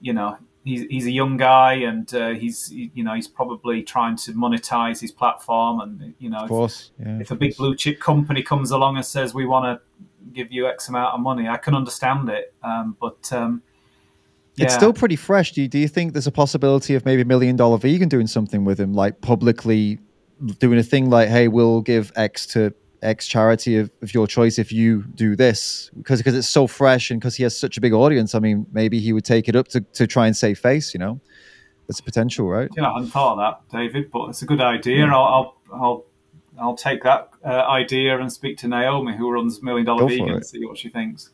you 0.00 0.14
know, 0.14 0.38
he's 0.64 0.82
he's 0.82 1.06
a 1.06 1.10
young 1.10 1.36
guy 1.36 1.74
and 1.74 2.14
uh, 2.14 2.30
he's 2.30 2.72
you 2.72 3.02
know 3.02 3.14
he's 3.14 3.28
probably 3.28 3.82
trying 3.82 4.16
to 4.16 4.32
monetize 4.32 5.00
his 5.00 5.12
platform 5.12 5.80
and 5.80 6.14
you 6.18 6.30
know 6.30 6.38
of 6.38 6.48
course, 6.48 6.92
yeah, 6.98 7.18
if, 7.20 7.30
a 7.30 7.34
big 7.34 7.56
blue 7.56 7.74
chip 7.74 8.00
company 8.00 8.42
comes 8.42 8.70
along 8.70 8.96
and 8.96 9.04
says 9.04 9.34
we 9.34 9.46
want 9.46 9.64
to 9.64 10.04
give 10.32 10.52
you 10.52 10.68
x 10.68 10.88
amount 10.88 11.12
of 11.12 11.20
money 11.20 11.48
i 11.48 11.56
can 11.56 11.74
understand 11.74 12.28
it 12.28 12.54
um, 12.62 12.96
but 13.00 13.32
um, 13.32 13.62
yeah. 14.54 14.66
it's 14.66 14.74
still 14.74 14.92
pretty 14.92 15.16
fresh. 15.16 15.52
Do 15.52 15.62
you, 15.62 15.68
do 15.68 15.78
you 15.78 15.88
think 15.88 16.12
there's 16.12 16.26
a 16.26 16.32
possibility 16.32 16.94
of 16.94 17.04
maybe 17.04 17.24
million 17.24 17.56
dollar 17.56 17.78
vegan 17.78 18.08
doing 18.08 18.26
something 18.26 18.64
with 18.64 18.78
him? 18.78 18.92
Like 18.92 19.20
publicly 19.20 19.98
doing 20.58 20.78
a 20.78 20.82
thing 20.82 21.08
like 21.08 21.28
hey 21.28 21.46
we'll 21.46 21.80
give 21.80 22.10
x 22.16 22.46
to 22.46 22.74
X 23.02 23.26
charity 23.26 23.76
of, 23.76 23.90
of 24.02 24.14
your 24.14 24.26
choice 24.26 24.58
if 24.58 24.72
you 24.72 25.02
do 25.14 25.36
this 25.36 25.90
because 25.96 26.20
because 26.20 26.36
it's 26.36 26.48
so 26.48 26.66
fresh 26.66 27.10
and 27.10 27.20
because 27.20 27.36
he 27.36 27.42
has 27.42 27.58
such 27.58 27.76
a 27.76 27.80
big 27.80 27.92
audience. 27.92 28.34
I 28.34 28.38
mean, 28.38 28.66
maybe 28.72 28.98
he 28.98 29.12
would 29.12 29.24
take 29.24 29.48
it 29.48 29.56
up 29.56 29.68
to, 29.68 29.80
to 29.80 30.06
try 30.06 30.26
and 30.26 30.36
save 30.36 30.58
face. 30.58 30.94
You 30.94 31.00
know, 31.00 31.20
that's 31.86 32.00
a 32.00 32.02
potential, 32.02 32.48
right? 32.48 32.70
Yeah, 32.76 32.90
I 32.90 32.94
hadn't 32.94 33.10
thought 33.10 33.38
of 33.38 33.38
that, 33.70 33.76
David, 33.76 34.10
but 34.10 34.28
it's 34.28 34.42
a 34.42 34.46
good 34.46 34.60
idea. 34.60 35.06
Yeah. 35.06 35.16
I'll, 35.16 35.56
I'll, 35.72 35.80
I'll 35.80 36.06
I'll 36.60 36.76
take 36.76 37.02
that 37.02 37.30
uh, 37.44 37.48
idea 37.48 38.20
and 38.20 38.32
speak 38.32 38.58
to 38.58 38.68
Naomi, 38.68 39.16
who 39.16 39.30
runs 39.30 39.62
Million 39.62 39.86
Dollar 39.86 40.06
Vegan, 40.06 40.30
and 40.30 40.46
see 40.46 40.64
what 40.64 40.78
she 40.78 40.88
thinks. 40.88 41.30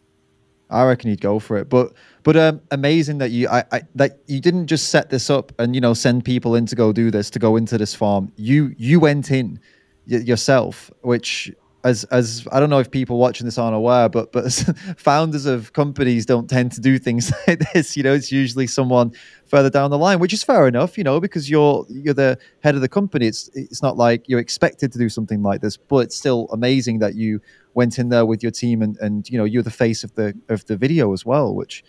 I 0.70 0.84
reckon 0.84 1.10
he'd 1.10 1.20
go 1.20 1.38
for 1.38 1.56
it. 1.56 1.68
But 1.68 1.94
but 2.22 2.36
um, 2.36 2.60
amazing 2.70 3.18
that 3.18 3.30
you 3.30 3.48
I, 3.48 3.64
I, 3.72 3.82
that 3.94 4.20
you 4.26 4.40
didn't 4.40 4.66
just 4.66 4.90
set 4.90 5.10
this 5.10 5.30
up 5.30 5.52
and 5.58 5.74
you 5.74 5.80
know 5.80 5.94
send 5.94 6.24
people 6.24 6.54
in 6.54 6.66
to 6.66 6.76
go 6.76 6.92
do 6.92 7.10
this 7.10 7.30
to 7.30 7.38
go 7.38 7.56
into 7.56 7.78
this 7.78 7.94
farm. 7.94 8.32
You 8.36 8.74
you 8.76 9.00
went 9.00 9.30
in 9.30 9.60
yourself, 10.08 10.90
which 11.02 11.52
as 11.84 12.04
as 12.04 12.46
I 12.50 12.58
don't 12.58 12.70
know 12.70 12.80
if 12.80 12.90
people 12.90 13.18
watching 13.18 13.44
this 13.44 13.58
aren't 13.58 13.76
aware, 13.76 14.08
but 14.08 14.32
but 14.32 14.52
founders 14.96 15.46
of 15.46 15.72
companies 15.72 16.26
don't 16.26 16.48
tend 16.48 16.72
to 16.72 16.80
do 16.80 16.98
things 16.98 17.32
like 17.46 17.72
this. 17.72 17.96
You 17.96 18.02
know, 18.02 18.14
it's 18.14 18.32
usually 18.32 18.66
someone 18.66 19.12
further 19.46 19.70
down 19.70 19.90
the 19.90 19.98
line, 19.98 20.18
which 20.18 20.32
is 20.32 20.42
fair 20.42 20.66
enough. 20.66 20.98
You 20.98 21.04
know, 21.04 21.20
because 21.20 21.48
you're 21.48 21.86
you're 21.88 22.14
the 22.14 22.38
head 22.60 22.74
of 22.74 22.80
the 22.80 22.88
company. 22.88 23.26
It's 23.26 23.48
it's 23.54 23.82
not 23.82 23.96
like 23.96 24.28
you're 24.28 24.40
expected 24.40 24.92
to 24.92 24.98
do 24.98 25.08
something 25.08 25.42
like 25.42 25.60
this, 25.60 25.76
but 25.76 25.98
it's 25.98 26.16
still 26.16 26.48
amazing 26.52 26.98
that 26.98 27.14
you 27.14 27.40
went 27.74 27.98
in 27.98 28.08
there 28.08 28.26
with 28.26 28.42
your 28.42 28.52
team 28.52 28.82
and 28.82 28.96
and 28.98 29.28
you 29.30 29.38
know 29.38 29.44
you're 29.44 29.62
the 29.62 29.70
face 29.70 30.02
of 30.02 30.14
the 30.14 30.34
of 30.48 30.64
the 30.66 30.76
video 30.76 31.12
as 31.12 31.24
well, 31.24 31.54
which 31.54 31.84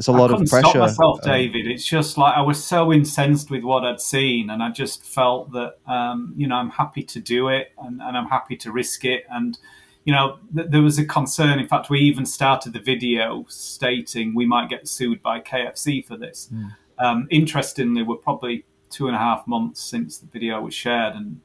it's 0.00 0.08
a 0.08 0.12
lot 0.12 0.32
of 0.32 0.48
pressure. 0.48 0.66
Stop 0.70 0.76
myself, 0.76 1.20
um, 1.24 1.30
David. 1.30 1.66
It's 1.66 1.84
just 1.84 2.16
like 2.16 2.34
I 2.34 2.40
was 2.40 2.64
so 2.64 2.90
incensed 2.90 3.50
with 3.50 3.64
what 3.64 3.84
I'd 3.84 4.00
seen, 4.00 4.48
and 4.48 4.62
I 4.62 4.70
just 4.70 5.04
felt 5.04 5.52
that 5.52 5.76
um, 5.86 6.32
you 6.38 6.48
know 6.48 6.54
I'm 6.54 6.70
happy 6.70 7.02
to 7.02 7.20
do 7.20 7.48
it, 7.48 7.72
and, 7.76 8.00
and 8.00 8.16
I'm 8.16 8.26
happy 8.26 8.56
to 8.56 8.72
risk 8.72 9.04
it, 9.04 9.24
and 9.30 9.58
you 10.04 10.14
know 10.14 10.38
th- 10.56 10.68
there 10.70 10.80
was 10.80 10.98
a 10.98 11.04
concern. 11.04 11.58
In 11.58 11.68
fact, 11.68 11.90
we 11.90 12.00
even 12.00 12.24
started 12.24 12.72
the 12.72 12.80
video 12.80 13.44
stating 13.50 14.34
we 14.34 14.46
might 14.46 14.70
get 14.70 14.88
sued 14.88 15.22
by 15.22 15.38
KFC 15.38 16.02
for 16.06 16.16
this. 16.16 16.48
Mm. 16.50 16.76
Um, 16.98 17.28
interestingly, 17.30 18.02
we're 18.02 18.16
probably 18.16 18.64
two 18.88 19.06
and 19.06 19.14
a 19.14 19.18
half 19.18 19.46
months 19.46 19.82
since 19.82 20.16
the 20.16 20.28
video 20.28 20.62
was 20.62 20.72
shared, 20.72 21.14
and 21.14 21.42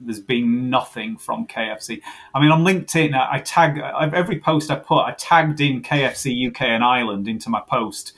there's 0.00 0.20
been 0.20 0.70
nothing 0.70 1.16
from 1.16 1.46
KFC. 1.46 2.00
I 2.34 2.40
mean, 2.40 2.50
on 2.50 2.62
LinkedIn, 2.64 3.14
I 3.14 3.40
tag 3.40 3.78
every 4.12 4.38
post 4.40 4.70
I 4.70 4.76
put, 4.76 5.00
I 5.00 5.12
tagged 5.12 5.60
in 5.60 5.82
KFC 5.82 6.48
UK 6.48 6.62
and 6.62 6.84
Ireland 6.84 7.28
into 7.28 7.48
my 7.48 7.62
post, 7.66 8.12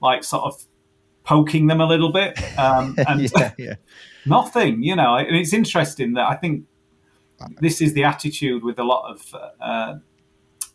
like 0.00 0.24
sort 0.24 0.44
of 0.44 0.64
poking 1.24 1.66
them 1.66 1.80
a 1.80 1.86
little 1.86 2.12
bit, 2.12 2.38
um, 2.58 2.94
and 3.08 3.30
yeah, 3.32 3.52
yeah. 3.58 3.74
nothing. 4.26 4.82
You 4.82 4.96
know, 4.96 5.16
and 5.16 5.36
it's 5.36 5.52
interesting 5.52 6.14
that 6.14 6.28
I 6.28 6.36
think 6.36 6.64
this 7.60 7.80
is 7.80 7.94
the 7.94 8.04
attitude 8.04 8.62
with 8.62 8.78
a 8.78 8.84
lot 8.84 9.10
of. 9.10 9.34
Uh, 9.60 9.94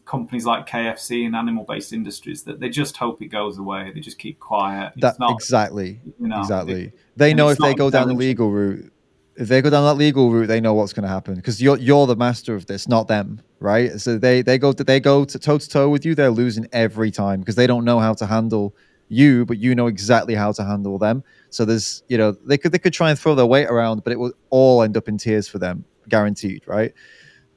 companies 0.05 0.43
like 0.43 0.67
KFC 0.67 1.23
and 1.23 1.35
animal-based 1.35 1.93
industries 1.93 2.41
that 2.45 2.59
they 2.59 2.67
just 2.67 2.97
hope 2.97 3.21
it 3.21 3.27
goes 3.27 3.59
away. 3.59 3.91
They 3.93 3.99
just 3.99 4.17
keep 4.17 4.39
quiet. 4.39 4.93
That, 4.97 5.19
not, 5.19 5.33
exactly, 5.33 6.01
you 6.19 6.27
know, 6.27 6.39
exactly. 6.39 6.93
They 7.15 7.35
know 7.35 7.49
if 7.49 7.59
they 7.59 7.75
go 7.75 7.91
down 7.91 8.07
the 8.07 8.15
legal 8.15 8.49
route, 8.49 8.91
if 9.39 9.47
they 9.47 9.61
go 9.61 9.69
down 9.69 9.85
that 9.85 9.93
legal 9.93 10.29
route, 10.29 10.47
they 10.47 10.59
know 10.59 10.73
what's 10.73 10.91
going 10.91 11.03
to 11.03 11.09
happen 11.09 11.35
because 11.35 11.61
you're 11.61 11.77
you're 11.77 12.05
the 12.05 12.15
master 12.15 12.55
of 12.55 12.65
this, 12.65 12.89
not 12.89 13.07
them, 13.07 13.41
right? 13.61 13.99
So 13.99 14.17
they 14.17 14.41
they 14.41 14.57
go 14.57 14.73
to, 14.73 14.83
they 14.83 14.99
go 14.99 15.23
toe 15.23 15.57
to 15.57 15.69
toe 15.69 15.89
with 15.89 16.05
you. 16.05 16.13
They're 16.13 16.29
losing 16.29 16.67
every 16.73 17.09
time 17.09 17.39
because 17.39 17.55
they 17.55 17.65
don't 17.65 17.85
know 17.85 17.99
how 17.99 18.13
to 18.15 18.25
handle 18.25 18.75
you, 19.07 19.45
but 19.45 19.57
you 19.57 19.73
know 19.75 19.87
exactly 19.87 20.35
how 20.35 20.51
to 20.51 20.63
handle 20.65 20.97
them. 20.97 21.23
So 21.51 21.63
there's 21.63 22.03
you 22.09 22.17
know 22.17 22.33
they 22.33 22.57
could 22.57 22.73
they 22.73 22.79
could 22.79 22.91
try 22.91 23.11
and 23.11 23.17
throw 23.17 23.33
their 23.33 23.45
weight 23.45 23.67
around, 23.67 24.03
but 24.03 24.11
it 24.11 24.19
will 24.19 24.33
all 24.49 24.83
end 24.83 24.97
up 24.97 25.07
in 25.07 25.17
tears 25.17 25.47
for 25.47 25.57
them, 25.57 25.85
guaranteed, 26.09 26.63
right? 26.67 26.93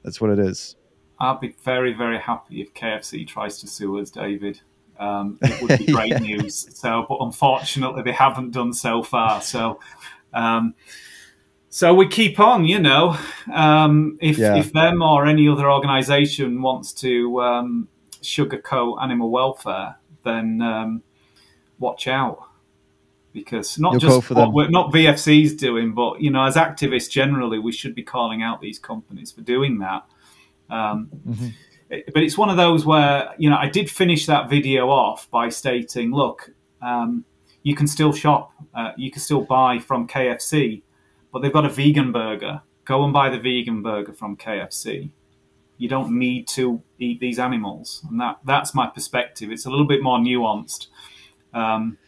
That's 0.05 0.21
what 0.21 0.31
it 0.31 0.39
is. 0.39 0.77
I'll 1.19 1.39
be 1.39 1.57
very 1.65 1.95
very 1.95 2.19
happy 2.19 2.63
if 2.63 2.73
KFC 2.75 3.27
tries 3.27 3.59
to 3.59 3.67
sue 3.67 3.99
us, 3.99 4.11
David. 4.11 4.61
Um, 5.01 5.39
it 5.43 5.61
would 5.61 5.79
be 5.81 5.87
great 5.93 6.11
yeah. 6.11 6.19
news. 6.37 6.79
So, 6.79 7.07
but 7.09 7.19
unfortunately, 7.23 8.03
they 8.03 8.13
haven't 8.13 8.53
done 8.53 8.73
so 8.73 9.03
far. 9.03 9.43
So. 9.43 9.81
Um, 10.33 10.75
so 11.75 11.95
we 11.95 12.07
keep 12.07 12.39
on, 12.39 12.67
you 12.67 12.79
know. 12.79 13.17
Um, 13.51 14.19
if 14.21 14.37
yeah. 14.37 14.57
if 14.57 14.75
them 14.75 15.01
or 15.01 15.25
any 15.25 15.49
other 15.49 15.71
organisation 15.71 16.61
wants 16.61 16.93
to 16.93 17.41
um, 17.41 17.89
sugarcoat 18.21 19.03
animal 19.03 19.31
welfare, 19.31 19.97
then 20.23 20.61
um, 20.61 21.03
watch 21.79 22.09
out 22.09 22.47
because 23.33 23.79
not 23.79 23.93
You'll 23.93 24.21
just 24.21 24.31
what 24.31 24.71
not 24.71 24.93
VFC's 24.93 25.55
doing, 25.55 25.95
but 25.95 26.21
you 26.21 26.31
know, 26.31 26.45
as 26.45 26.57
activists 26.57 27.11
generally, 27.11 27.59
we 27.59 27.73
should 27.73 27.95
be 27.95 28.03
calling 28.03 28.43
out 28.43 28.61
these 28.61 28.79
companies 28.79 29.33
for 29.33 29.41
doing 29.41 29.79
that. 29.79 30.05
Um, 30.69 31.09
mm-hmm. 31.27 31.49
it, 31.89 32.13
but 32.13 32.23
it's 32.23 32.37
one 32.37 32.51
of 32.51 32.59
those 32.59 32.85
where 32.85 33.31
you 33.39 33.49
know 33.49 33.57
I 33.57 33.71
did 33.71 33.91
finish 33.91 34.27
that 34.27 34.51
video 34.51 34.91
off 34.91 35.31
by 35.31 35.49
stating, 35.49 36.13
look, 36.13 36.51
um, 36.83 37.25
you 37.63 37.75
can 37.75 37.87
still 37.87 38.13
shop, 38.13 38.53
uh, 38.75 38.93
you 38.99 39.11
can 39.11 39.23
still 39.23 39.41
buy 39.41 39.79
from 39.79 40.07
KFC 40.07 40.83
but 41.33 41.43
they've 41.43 41.53
got 41.53 41.65
a 41.65 41.69
vegan 41.69 42.13
burger. 42.13 42.63
Go 42.85 43.05
and 43.05 43.13
buy 43.13 43.31
the 43.31 43.39
vegan 43.39 43.83
burger 43.83 44.13
from 44.13 44.37
KFC. 44.37 45.11
You 45.79 45.89
don't 45.89 46.19
need 46.19 46.47
to 46.49 46.83
eat 46.99 47.21
these 47.21 47.39
animals, 47.39 48.05
and 48.09 48.21
that 48.21 48.39
that's 48.45 48.75
my 48.75 48.87
perspective. 48.87 49.51
It's 49.51 49.67
a 49.67 49.71
little 49.71 49.87
bit 49.87 50.03
more 50.03 50.19
nuanced. 50.19 50.89
Um, 51.55 51.99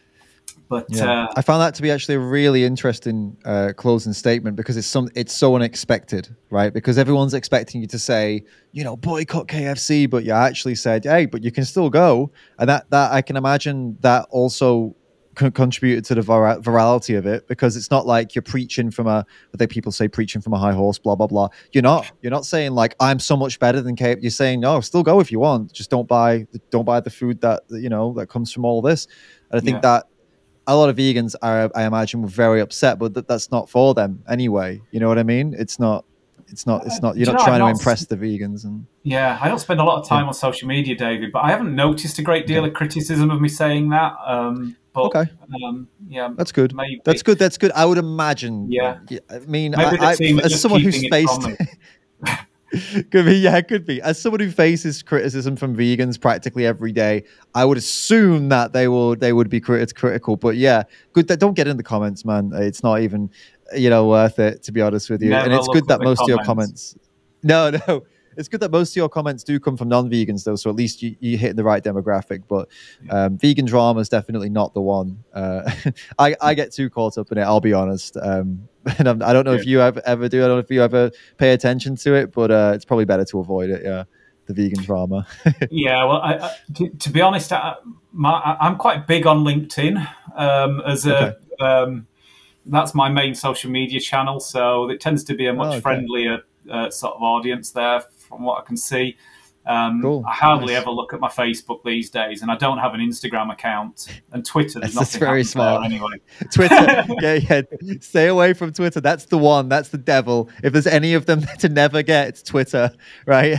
but 0.68 0.87
yeah. 0.89 1.25
uh, 1.25 1.33
I 1.37 1.43
found 1.43 1.61
that 1.61 1.75
to 1.77 1.83
be 1.83 1.91
actually 1.91 2.14
a 2.14 2.20
really 2.20 2.64
interesting 2.64 3.37
uh, 3.45 3.72
closing 3.77 4.12
statement 4.12 4.57
because 4.57 4.77
it's 4.77 4.87
some 4.87 5.09
it's 5.14 5.35
so 5.35 5.55
unexpected, 5.55 6.35
right? 6.51 6.72
Because 6.72 6.99
everyone's 6.99 7.35
expecting 7.35 7.81
you 7.81 7.87
to 7.89 7.99
say, 7.99 8.45
you 8.72 8.85
know, 8.85 8.97
boycott 8.97 9.47
KFC, 9.49 10.09
but 10.09 10.25
you 10.25 10.33
actually 10.33 10.75
said, 10.75 11.05
hey, 11.05 11.27
but 11.27 11.45
you 11.45 11.53
can 11.53 11.64
still 11.64 11.91
go, 11.91 12.31
and 12.59 12.68
that 12.68 12.89
that 12.91 13.12
I 13.12 13.22
can 13.22 13.37
imagine 13.37 13.97
that 14.01 14.27
also 14.31 14.95
contributed 15.35 16.05
to 16.05 16.14
the 16.14 16.22
vir- 16.22 16.61
virality 16.61 17.16
of 17.16 17.26
it 17.26 17.47
because 17.49 17.76
it's 17.76 17.91
not 17.91 18.07
like 18.07 18.35
you're 18.35 18.43
preaching 18.43 18.91
from 18.91 19.07
a 19.07 19.24
what 19.51 19.59
they 19.59 19.66
people 19.66 19.93
say 19.93 20.09
preaching 20.09 20.41
from 20.41 20.53
a 20.53 20.59
high 20.59 20.72
horse 20.72 20.99
blah 20.99 21.14
blah 21.14 21.26
blah 21.26 21.49
you're 21.72 21.82
not 21.82 22.11
you're 22.22 22.30
not 22.30 22.47
saying 22.47 22.72
like 22.72 22.95
i'm 23.01 23.18
so 23.18 23.37
much 23.37 23.59
better 23.59 23.80
than 23.80 23.97
cape 23.97 24.18
you're 24.22 24.30
saying 24.30 24.61
no 24.61 24.80
still 24.80 25.03
go 25.03 25.20
if 25.20 25.30
you 25.32 25.39
want 25.39 25.72
just 25.72 25.91
don't 25.91 26.09
buy 26.09 26.47
don't 26.70 26.85
buy 26.85 27.01
the 27.01 27.11
food 27.11 27.41
that 27.41 27.62
you 27.70 27.89
know 27.89 28.12
that 28.12 28.28
comes 28.28 28.53
from 28.53 28.64
all 28.64 28.80
this 28.80 29.07
and 29.51 29.61
i 29.61 29.64
think 29.64 29.76
yeah. 29.76 29.80
that 29.80 30.05
a 30.66 30.76
lot 30.76 30.89
of 30.89 30.97
vegans 30.97 31.35
are, 31.43 31.70
I 31.74 31.85
imagine, 31.85 32.22
were 32.22 32.28
very 32.28 32.61
upset, 32.61 32.99
but 32.99 33.14
th- 33.14 33.26
that's 33.26 33.51
not 33.51 33.68
for 33.68 33.95
them 33.95 34.22
anyway. 34.28 34.80
You 34.91 35.01
know 35.01 35.09
what 35.09 35.18
I 35.18 35.22
mean? 35.22 35.55
It's 35.57 35.78
not. 35.78 36.05
It's 36.49 36.66
not. 36.66 36.87
It's 36.87 37.01
not. 37.03 37.16
You're 37.16 37.32
not 37.32 37.45
trying 37.45 37.61
to 37.61 37.66
impress 37.66 38.07
the 38.07 38.16
vegans. 38.16 38.64
And 38.64 38.87
yeah, 39.03 39.39
I 39.41 39.49
don't 39.49 39.59
spend 39.59 39.80
a 39.80 39.85
lot 39.85 40.01
of 40.01 40.09
time 40.09 40.22
yeah. 40.22 40.28
on 40.28 40.35
social 40.35 40.68
media, 40.68 40.95
David, 40.95 41.32
but 41.32 41.41
I 41.41 41.51
haven't 41.51 41.74
noticed 41.74 42.18
a 42.18 42.22
great 42.22 42.47
deal 42.47 42.61
okay. 42.61 42.68
of 42.68 42.74
criticism 42.74 43.30
of 43.30 43.41
me 43.41 43.49
saying 43.49 43.91
that. 43.91 44.14
Um, 44.24 44.76
but, 44.95 45.03
okay. 45.05 45.31
Um, 45.65 45.89
yeah, 46.09 46.31
that's 46.37 46.53
good. 46.53 46.75
Maybe. 46.75 47.01
That's 47.05 47.23
good. 47.23 47.39
That's 47.39 47.59
good. 47.59 47.73
I 47.73 47.85
would 47.85 47.99
imagine. 47.99 48.71
Yeah. 48.71 48.99
I 49.29 49.39
mean, 49.41 49.75
I, 49.75 49.97
I, 49.97 50.13
as 50.43 50.61
someone 50.61 50.83
who's 50.83 51.07
faced. 51.09 51.49
could 53.11 53.27
be, 53.27 53.37
yeah, 53.37 53.57
it 53.57 53.69
could 53.69 53.85
be. 53.85 54.01
As 54.03 54.21
someone 54.21 54.41
who 54.41 54.51
faces 54.51 55.03
criticism 55.03 55.57
from 55.57 55.77
vegans 55.77 56.21
practically 56.21 56.65
every 56.65 56.93
day, 56.93 57.25
I 57.55 57.65
would 57.65 57.79
assume 57.79 58.49
that 58.51 58.73
they 58.73 58.89
will 58.89 59.17
they 59.17 59.33
would 59.33 59.49
be 59.49 59.61
crit- 59.61 59.95
critical. 59.95 60.37
But 60.37 60.57
yeah, 60.57 60.85
good. 61.13 61.29
That 61.29 61.41
don't 61.41 61.55
get 61.55 61.67
in 61.67 61.77
the 61.77 61.83
comments, 61.83 62.25
man. 62.25 62.53
It's 62.55 62.83
not 62.83 63.01
even 63.01 63.31
you 63.77 63.91
know 63.91 64.09
worth 64.09 64.39
it 64.39 64.63
to 64.65 64.73
be 64.73 64.81
honest 64.81 65.11
with 65.11 65.23
you. 65.23 65.31
Never 65.31 65.45
and 65.45 65.55
it's 65.55 65.69
good 65.69 65.87
that 65.89 66.01
most 66.01 66.19
comments. 66.19 66.23
of 66.23 66.29
your 66.29 66.45
comments. 66.45 66.97
No, 67.43 67.71
no 67.89 68.05
it's 68.37 68.49
good 68.49 68.61
that 68.61 68.70
most 68.70 68.93
of 68.93 68.97
your 68.97 69.09
comments 69.09 69.45
do 69.45 69.59
come 69.59 69.76
from 69.76 69.89
non-vegans 69.89 70.45
though 70.45 70.57
so 70.57 70.70
at 70.70 70.76
least 70.76 71.03
you, 71.03 71.16
you 71.20 71.37
hit 71.37 71.57
the 71.57 71.64
right 71.64 71.82
demographic 71.82 72.43
but 72.49 72.68
um, 73.11 73.37
vegan 73.39 73.64
drama 73.64 74.01
is 74.01 74.09
definitely 74.09 74.49
not 74.49 74.74
the 74.74 74.80
one 74.80 75.18
uh, 75.35 75.70
I, 76.18 76.37
I 76.41 76.55
get 76.55 76.72
too 76.72 76.91
caught 76.91 77.18
up 77.18 77.30
in 77.32 77.39
it 77.39 77.43
i'll 77.43 77.61
be 77.61 77.72
honest 77.72 78.16
um, 78.16 78.68
and 78.99 79.09
I'm, 79.09 79.22
i 79.22 79.28
do 79.28 79.35
not 79.35 79.47
know 79.47 79.53
yeah. 79.53 79.61
if 79.61 79.66
you 79.66 79.80
ever, 79.80 80.03
ever 80.07 80.28
do 80.28 80.45
i 80.45 80.47
don't 80.47 80.57
know 80.57 80.61
if 80.61 80.70
you 80.70 80.82
ever 80.82 81.11
pay 81.39 81.53
attention 81.53 81.97
to 81.97 82.14
it 82.14 82.32
but 82.32 82.51
uh, 82.51 82.72
it's 82.74 82.85
probably 82.85 83.05
better 83.05 83.24
to 83.26 83.39
avoid 83.41 83.70
it 83.70 83.82
yeah 83.85 84.05
the 84.47 84.55
vegan 84.55 84.82
drama 84.85 85.26
yeah 85.70 86.05
well 86.05 86.20
I, 86.20 86.35
I, 86.35 86.55
to, 86.74 86.89
to, 86.91 87.11
be 87.11 87.20
honest 87.20 87.53
I, 87.53 87.76
am 88.12 88.76
quite 88.76 89.07
big 89.07 89.26
on 89.26 89.45
linkedin 89.45 90.07
um, 90.37 90.82
as 90.87 91.07
a 91.07 91.16
okay. 91.16 91.37
Um, 91.61 92.07
that's 92.66 92.95
my 92.95 93.09
main 93.09 93.35
social 93.35 93.70
media 93.70 94.01
channel 94.01 94.41
so 94.41 94.91
it 94.91 95.01
tends 95.01 95.24
to 95.24 95.35
be 95.35 95.47
a 95.47 95.53
much 95.53 95.66
oh, 95.66 95.70
okay. 95.72 95.80
friendlier 95.80 96.41
uh, 96.70 96.91
sort 96.91 97.14
of 97.14 97.22
audience 97.22 97.70
there 97.70 98.03
from 98.35 98.45
what 98.45 98.62
I 98.62 98.66
can 98.66 98.76
see. 98.76 99.16
Um, 99.66 100.03
cool. 100.03 100.24
I 100.26 100.35
hardly 100.35 100.74
nice. 100.74 100.82
ever 100.82 100.91
look 100.91 101.14
at 101.14 101.20
my 101.20 101.28
Facebook 101.28 101.82
these 101.85 102.11
days, 102.11 102.43
and 102.43 102.51
I 102.51 102.57
don't 102.57 102.78
have 102.78 102.93
an 102.93 103.01
Instagram 103.01 103.51
account 103.51 104.22
and 104.32 104.45
Twitter. 104.45 104.78
There's 104.80 104.95
that's, 104.95 105.16
very 105.16 105.45
smart. 105.45 105.85
Anyway, 105.85 106.20
Twitter, 106.53 106.74
yeah, 107.20 107.35
yeah, 107.35 107.62
stay 108.01 108.26
away 108.26 108.53
from 108.53 108.72
Twitter. 108.72 109.01
That's 109.01 109.26
the 109.26 109.39
one. 109.39 109.68
That's 109.70 109.89
the 109.89 109.99
devil. 109.99 110.51
If 110.62 110.72
there's 110.74 110.87
any 110.87 111.14
of 111.14 111.26
them 111.26 111.43
to 111.61 111.68
never 111.68 112.03
get, 112.03 112.28
it's 112.28 112.43
Twitter, 112.43 112.93
right? 113.26 113.59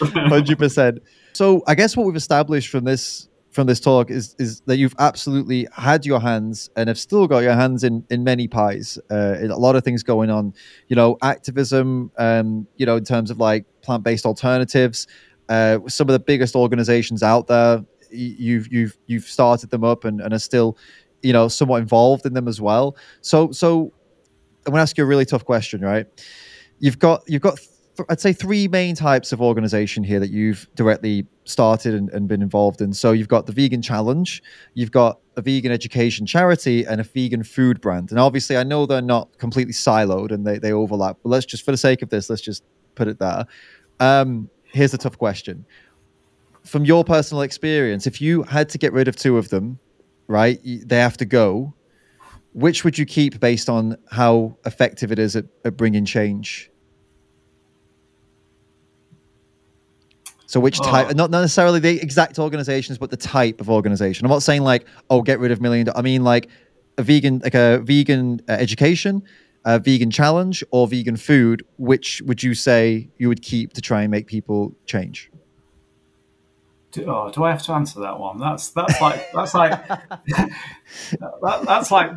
Hundred 0.00 0.58
percent. 0.58 1.02
So 1.32 1.62
I 1.66 1.74
guess 1.74 1.96
what 1.96 2.06
we've 2.06 2.16
established 2.16 2.68
from 2.68 2.84
this 2.84 3.28
from 3.56 3.66
this 3.66 3.80
talk 3.80 4.10
is 4.10 4.36
is 4.38 4.60
that 4.66 4.76
you've 4.76 4.94
absolutely 4.98 5.66
had 5.72 6.04
your 6.04 6.20
hands 6.20 6.68
and 6.76 6.88
have 6.88 6.98
still 6.98 7.26
got 7.26 7.38
your 7.38 7.54
hands 7.54 7.82
in 7.84 8.04
in 8.10 8.22
many 8.22 8.46
pies. 8.46 8.98
Uh, 9.10 9.36
a 9.40 9.46
lot 9.56 9.76
of 9.76 9.82
things 9.82 10.02
going 10.02 10.28
on. 10.28 10.52
You 10.88 10.96
know, 10.96 11.16
activism. 11.22 12.12
Um, 12.18 12.68
you 12.76 12.84
know, 12.84 12.96
in 12.96 13.04
terms 13.04 13.30
of 13.30 13.38
like 13.38 13.64
plant 13.86 14.04
based 14.04 14.26
alternatives. 14.26 15.06
Uh, 15.48 15.78
some 15.86 16.08
of 16.08 16.12
the 16.12 16.18
biggest 16.18 16.54
organizations 16.54 17.22
out 17.22 17.46
there. 17.46 17.84
You've 18.10 18.72
you've 18.72 18.96
you've 19.06 19.24
started 19.24 19.70
them 19.70 19.84
up 19.84 20.04
and, 20.04 20.20
and 20.20 20.32
are 20.34 20.38
still, 20.38 20.76
you 21.22 21.32
know, 21.32 21.48
somewhat 21.48 21.78
involved 21.78 22.26
in 22.26 22.34
them 22.34 22.48
as 22.48 22.60
well. 22.60 22.96
So 23.20 23.50
so, 23.52 23.92
I'm 24.66 24.72
going 24.72 24.78
to 24.78 24.82
ask 24.82 24.98
you 24.98 25.04
a 25.04 25.06
really 25.06 25.24
tough 25.24 25.44
question, 25.44 25.80
right? 25.80 26.06
You've 26.78 26.98
got 26.98 27.22
you've 27.26 27.42
got 27.42 27.58
I'd 28.08 28.20
say 28.20 28.32
three 28.32 28.68
main 28.68 28.94
types 28.94 29.32
of 29.32 29.40
organization 29.40 30.04
here 30.04 30.20
that 30.20 30.30
you've 30.30 30.68
directly 30.74 31.26
started 31.44 31.94
and, 31.94 32.10
and, 32.10 32.28
been 32.28 32.42
involved 32.42 32.80
in. 32.80 32.92
So 32.92 33.12
you've 33.12 33.28
got 33.28 33.46
the 33.46 33.52
Vegan 33.52 33.82
Challenge, 33.82 34.42
you've 34.74 34.90
got 34.90 35.20
a 35.36 35.42
vegan 35.42 35.72
education 35.72 36.26
charity, 36.26 36.84
and 36.84 37.00
a 37.00 37.04
vegan 37.04 37.44
food 37.44 37.80
brand. 37.80 38.10
And 38.10 38.18
obviously, 38.18 38.56
I 38.56 38.64
know 38.64 38.86
they're 38.86 39.02
not 39.02 39.36
completely 39.38 39.72
siloed 39.72 40.32
and 40.32 40.46
they, 40.46 40.58
they 40.58 40.72
overlap, 40.72 41.18
but 41.22 41.30
let's 41.30 41.46
just, 41.46 41.64
for 41.64 41.70
the 41.70 41.76
sake 41.76 42.02
of 42.02 42.10
this, 42.10 42.28
let's 42.28 42.42
just 42.42 42.64
put 42.94 43.08
it 43.08 43.18
there. 43.18 43.46
Um, 44.00 44.50
here's 44.64 44.94
a 44.94 44.98
tough 44.98 45.18
question. 45.18 45.64
From 46.64 46.84
your 46.84 47.04
personal 47.04 47.42
experience, 47.42 48.06
if 48.06 48.20
you 48.20 48.42
had 48.42 48.68
to 48.70 48.78
get 48.78 48.92
rid 48.92 49.08
of 49.08 49.16
two 49.16 49.38
of 49.38 49.50
them, 49.50 49.78
right, 50.26 50.60
they 50.64 50.98
have 50.98 51.16
to 51.18 51.24
go, 51.24 51.74
which 52.52 52.84
would 52.84 52.98
you 52.98 53.06
keep 53.06 53.38
based 53.38 53.68
on 53.68 53.96
how 54.10 54.56
effective 54.64 55.12
it 55.12 55.18
is 55.18 55.36
at, 55.36 55.44
at 55.64 55.76
bringing 55.76 56.04
change? 56.04 56.70
So 60.46 60.60
which 60.60 60.78
type? 60.80 61.08
Oh. 61.10 61.12
Not 61.12 61.30
necessarily 61.30 61.80
the 61.80 62.00
exact 62.00 62.38
organizations, 62.38 62.98
but 62.98 63.10
the 63.10 63.16
type 63.16 63.60
of 63.60 63.68
organization. 63.68 64.24
I'm 64.24 64.30
not 64.30 64.42
saying 64.42 64.62
like, 64.62 64.86
oh, 65.10 65.20
get 65.20 65.40
rid 65.40 65.50
of 65.50 65.60
million. 65.60 65.88
I 65.94 66.02
mean 66.02 66.22
like 66.22 66.48
a 66.98 67.02
vegan, 67.02 67.40
like 67.40 67.54
a 67.54 67.78
vegan 67.78 68.40
uh, 68.48 68.52
education, 68.52 69.22
a 69.66 69.78
vegan 69.78 70.10
challenge, 70.10 70.64
or 70.70 70.86
vegan 70.86 71.16
food. 71.16 71.62
Which 71.76 72.22
would 72.22 72.42
you 72.42 72.54
say 72.54 73.10
you 73.18 73.28
would 73.28 73.42
keep 73.42 73.74
to 73.74 73.82
try 73.82 74.02
and 74.02 74.10
make 74.10 74.26
people 74.26 74.74
change? 74.86 75.30
Do, 76.92 77.04
oh, 77.08 77.30
do 77.30 77.44
I 77.44 77.50
have 77.50 77.62
to 77.64 77.72
answer 77.72 78.00
that 78.00 78.18
one? 78.18 78.38
That's 78.38 78.70
that's 78.70 79.00
like 79.00 79.30
that's 79.32 79.54
like 79.54 79.72
that, 79.88 81.62
that's 81.66 81.90
like 81.90 82.10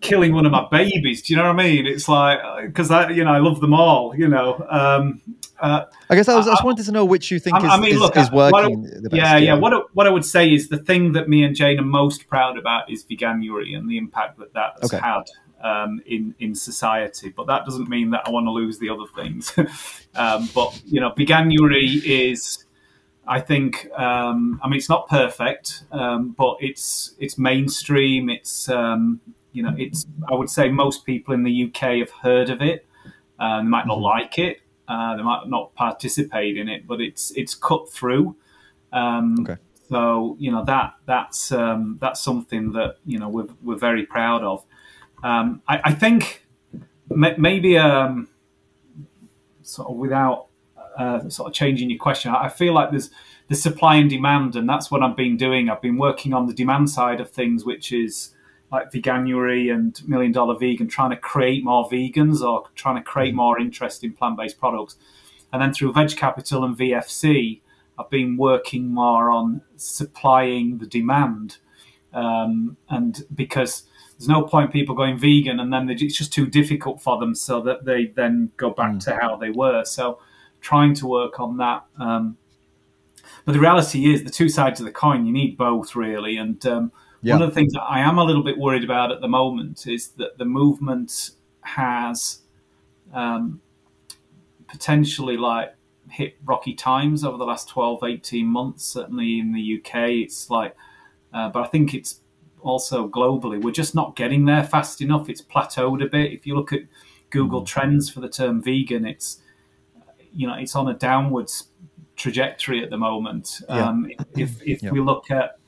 killing 0.00 0.34
one 0.34 0.44
of 0.44 0.52
my 0.52 0.66
babies. 0.70 1.22
Do 1.22 1.32
you 1.32 1.38
know 1.38 1.44
what 1.44 1.58
I 1.58 1.64
mean? 1.64 1.86
It's 1.86 2.08
like 2.08 2.38
because 2.66 2.90
I 2.90 3.08
you 3.10 3.24
know 3.24 3.32
I 3.32 3.38
love 3.38 3.60
them 3.60 3.72
all. 3.72 4.14
You 4.14 4.28
know, 4.28 4.66
um, 4.68 5.22
uh, 5.60 5.84
I 6.10 6.16
guess 6.16 6.28
I, 6.28 6.36
was, 6.36 6.48
I, 6.48 6.52
just 6.52 6.64
wanted 6.64 6.84
to 6.84 6.92
know 6.92 7.04
which 7.04 7.30
you 7.30 7.38
think 7.38 7.54
I, 7.56 7.58
is, 7.60 7.64
I 7.70 7.80
mean, 7.80 7.94
is, 7.94 8.00
look, 8.00 8.16
is 8.16 8.30
working 8.30 8.82
best. 8.82 9.14
Yeah, 9.14 9.36
yeah. 9.36 9.54
What 9.54 9.72
I, 9.72 9.78
what 9.94 10.06
I 10.06 10.10
would 10.10 10.24
say 10.24 10.52
is 10.52 10.68
the 10.68 10.78
thing 10.78 11.12
that 11.12 11.28
me 11.28 11.44
and 11.44 11.54
Jane 11.54 11.78
are 11.78 11.84
most 11.84 12.26
proud 12.26 12.58
about 12.58 12.90
is 12.90 13.04
veganuary 13.04 13.76
and 13.76 13.88
the 13.88 13.96
impact 13.96 14.38
that 14.38 14.52
that's 14.52 14.92
okay. 14.92 14.98
had 14.98 15.22
um, 15.62 16.00
in 16.06 16.34
in 16.38 16.54
society. 16.54 17.30
But 17.30 17.46
that 17.46 17.64
doesn't 17.64 17.88
mean 17.88 18.10
that 18.10 18.26
I 18.26 18.30
want 18.30 18.46
to 18.46 18.50
lose 18.50 18.78
the 18.78 18.90
other 18.90 19.06
things. 19.14 19.52
um, 20.14 20.48
but 20.54 20.80
you 20.86 21.00
know, 21.00 21.10
veganuary 21.10 22.02
is. 22.04 22.62
I 23.28 23.40
think 23.40 23.88
um, 23.98 24.60
I 24.62 24.68
mean 24.68 24.76
it's 24.76 24.88
not 24.88 25.08
perfect, 25.08 25.82
um, 25.90 26.30
but 26.38 26.58
it's 26.60 27.14
it's 27.18 27.36
mainstream. 27.38 28.30
It's 28.30 28.68
um, 28.68 29.20
you 29.50 29.64
know 29.64 29.74
it's 29.76 30.06
I 30.30 30.34
would 30.34 30.48
say 30.48 30.68
most 30.68 31.04
people 31.04 31.34
in 31.34 31.42
the 31.42 31.64
UK 31.64 31.98
have 31.98 32.10
heard 32.10 32.50
of 32.50 32.62
it. 32.62 32.86
Uh, 33.38 33.58
they 33.58 33.64
might 33.64 33.86
not 33.86 33.96
mm-hmm. 33.96 34.04
like 34.04 34.38
it, 34.38 34.60
uh, 34.88 35.16
they 35.16 35.22
might 35.22 35.48
not 35.48 35.74
participate 35.74 36.56
in 36.56 36.68
it, 36.68 36.86
but 36.86 37.00
it's 37.00 37.32
it's 37.32 37.54
cut 37.54 37.90
through. 37.90 38.36
Um, 38.92 39.36
okay. 39.40 39.56
So 39.88 40.36
you 40.38 40.50
know 40.50 40.64
that 40.64 40.94
that's 41.06 41.52
um, 41.52 41.98
that's 42.00 42.20
something 42.20 42.72
that 42.72 42.96
you 43.04 43.18
know 43.18 43.28
we're 43.28 43.48
we're 43.62 43.78
very 43.78 44.06
proud 44.06 44.42
of. 44.42 44.64
Um, 45.22 45.62
I, 45.66 45.80
I, 45.84 45.92
think 45.92 46.46
maybe 47.08 47.78
um, 47.78 48.28
sort 49.62 49.88
of 49.88 49.96
without 49.96 50.46
uh, 50.98 51.28
sort 51.28 51.48
of 51.48 51.54
changing 51.54 51.90
your 51.90 51.98
question, 51.98 52.30
I 52.32 52.48
feel 52.48 52.74
like 52.74 52.90
there's 52.90 53.10
the 53.48 53.54
supply 53.54 53.96
and 53.96 54.10
demand, 54.10 54.56
and 54.56 54.68
that's 54.68 54.90
what 54.90 55.02
I've 55.02 55.16
been 55.16 55.36
doing. 55.36 55.68
I've 55.68 55.82
been 55.82 55.96
working 55.96 56.34
on 56.34 56.46
the 56.46 56.54
demand 56.54 56.90
side 56.90 57.20
of 57.20 57.30
things, 57.30 57.64
which 57.64 57.92
is 57.92 58.34
like 58.72 58.90
Veganuary 58.90 59.72
and 59.72 60.00
Million 60.08 60.32
Dollar 60.32 60.58
Vegan, 60.58 60.88
trying 60.88 61.10
to 61.10 61.16
create 61.16 61.64
more 61.64 61.88
vegans 61.88 62.42
or 62.42 62.64
trying 62.74 62.96
to 62.96 63.02
create 63.02 63.32
mm. 63.32 63.36
more 63.36 63.60
interest 63.60 64.02
in 64.02 64.12
plant 64.12 64.36
based 64.36 64.58
products. 64.58 64.96
And 65.52 65.62
then 65.62 65.72
through 65.72 65.92
Veg 65.92 66.16
Capital 66.16 66.64
and 66.64 66.76
VFC, 66.76 67.60
I've 67.98 68.10
been 68.10 68.36
working 68.36 68.92
more 68.92 69.30
on 69.30 69.62
supplying 69.76 70.78
the 70.78 70.86
demand. 70.86 71.58
Um, 72.12 72.76
and 72.88 73.24
because 73.34 73.84
there's 74.18 74.28
no 74.28 74.42
point 74.42 74.72
people 74.72 74.94
going 74.94 75.18
vegan 75.18 75.60
and 75.60 75.72
then 75.72 75.90
it's 75.90 76.16
just 76.16 76.32
too 76.32 76.46
difficult 76.46 77.02
for 77.02 77.18
them, 77.18 77.34
so 77.34 77.60
that 77.62 77.84
they 77.84 78.06
then 78.06 78.50
go 78.56 78.70
back 78.70 78.92
mm. 78.92 79.04
to 79.04 79.16
how 79.16 79.36
they 79.36 79.50
were. 79.50 79.84
So 79.84 80.18
trying 80.60 80.94
to 80.94 81.06
work 81.06 81.38
on 81.38 81.58
that. 81.58 81.84
Um, 81.98 82.36
but 83.44 83.52
the 83.52 83.60
reality 83.60 84.12
is, 84.12 84.24
the 84.24 84.30
two 84.30 84.48
sides 84.48 84.80
of 84.80 84.86
the 84.86 84.92
coin, 84.92 85.26
you 85.26 85.32
need 85.32 85.56
both 85.56 85.94
really. 85.94 86.36
And 86.36 86.64
um, 86.66 86.92
yeah. 87.26 87.34
One 87.34 87.42
of 87.42 87.48
the 87.48 87.54
things 87.54 87.72
that 87.72 87.82
I 87.82 88.00
am 88.00 88.18
a 88.18 88.24
little 88.24 88.44
bit 88.44 88.56
worried 88.56 88.84
about 88.84 89.10
at 89.10 89.20
the 89.20 89.26
moment 89.26 89.88
is 89.88 90.10
that 90.10 90.38
the 90.38 90.44
movement 90.44 91.30
has 91.62 92.42
um, 93.12 93.60
potentially 94.68 95.36
like 95.36 95.74
hit 96.08 96.36
rocky 96.44 96.74
times 96.74 97.24
over 97.24 97.36
the 97.36 97.44
last 97.44 97.68
12, 97.68 98.04
18 98.04 98.46
months. 98.46 98.84
Certainly 98.84 99.40
in 99.40 99.52
the 99.52 99.80
UK, 99.80 100.10
it's 100.10 100.50
like, 100.50 100.76
uh, 101.32 101.48
but 101.48 101.64
I 101.64 101.66
think 101.66 101.94
it's 101.94 102.20
also 102.60 103.08
globally. 103.08 103.62
We're 103.62 103.70
just 103.70 103.94
not 103.94 104.16
getting 104.16 104.44
there 104.44 104.64
fast 104.64 105.00
enough. 105.00 105.28
It's 105.28 105.42
plateaued 105.42 106.04
a 106.04 106.08
bit. 106.08 106.32
If 106.32 106.46
you 106.46 106.56
look 106.56 106.72
at 106.72 106.80
Google 107.30 107.62
mm. 107.62 107.66
Trends 107.66 108.10
for 108.10 108.20
the 108.20 108.28
term 108.28 108.62
vegan, 108.62 109.06
it's 109.06 109.40
you 110.34 110.46
know 110.46 110.54
it's 110.54 110.74
on 110.74 110.88
a 110.88 110.94
downwards 110.94 111.68
trajectory 112.16 112.82
at 112.82 112.90
the 112.90 112.98
moment. 112.98 113.60
Yeah. 113.68 113.88
Um, 113.88 114.10
if 114.34 114.62
if 114.66 114.82
yeah. 114.82 114.90
we 114.90 115.00
look 115.00 115.30
at 115.30 115.58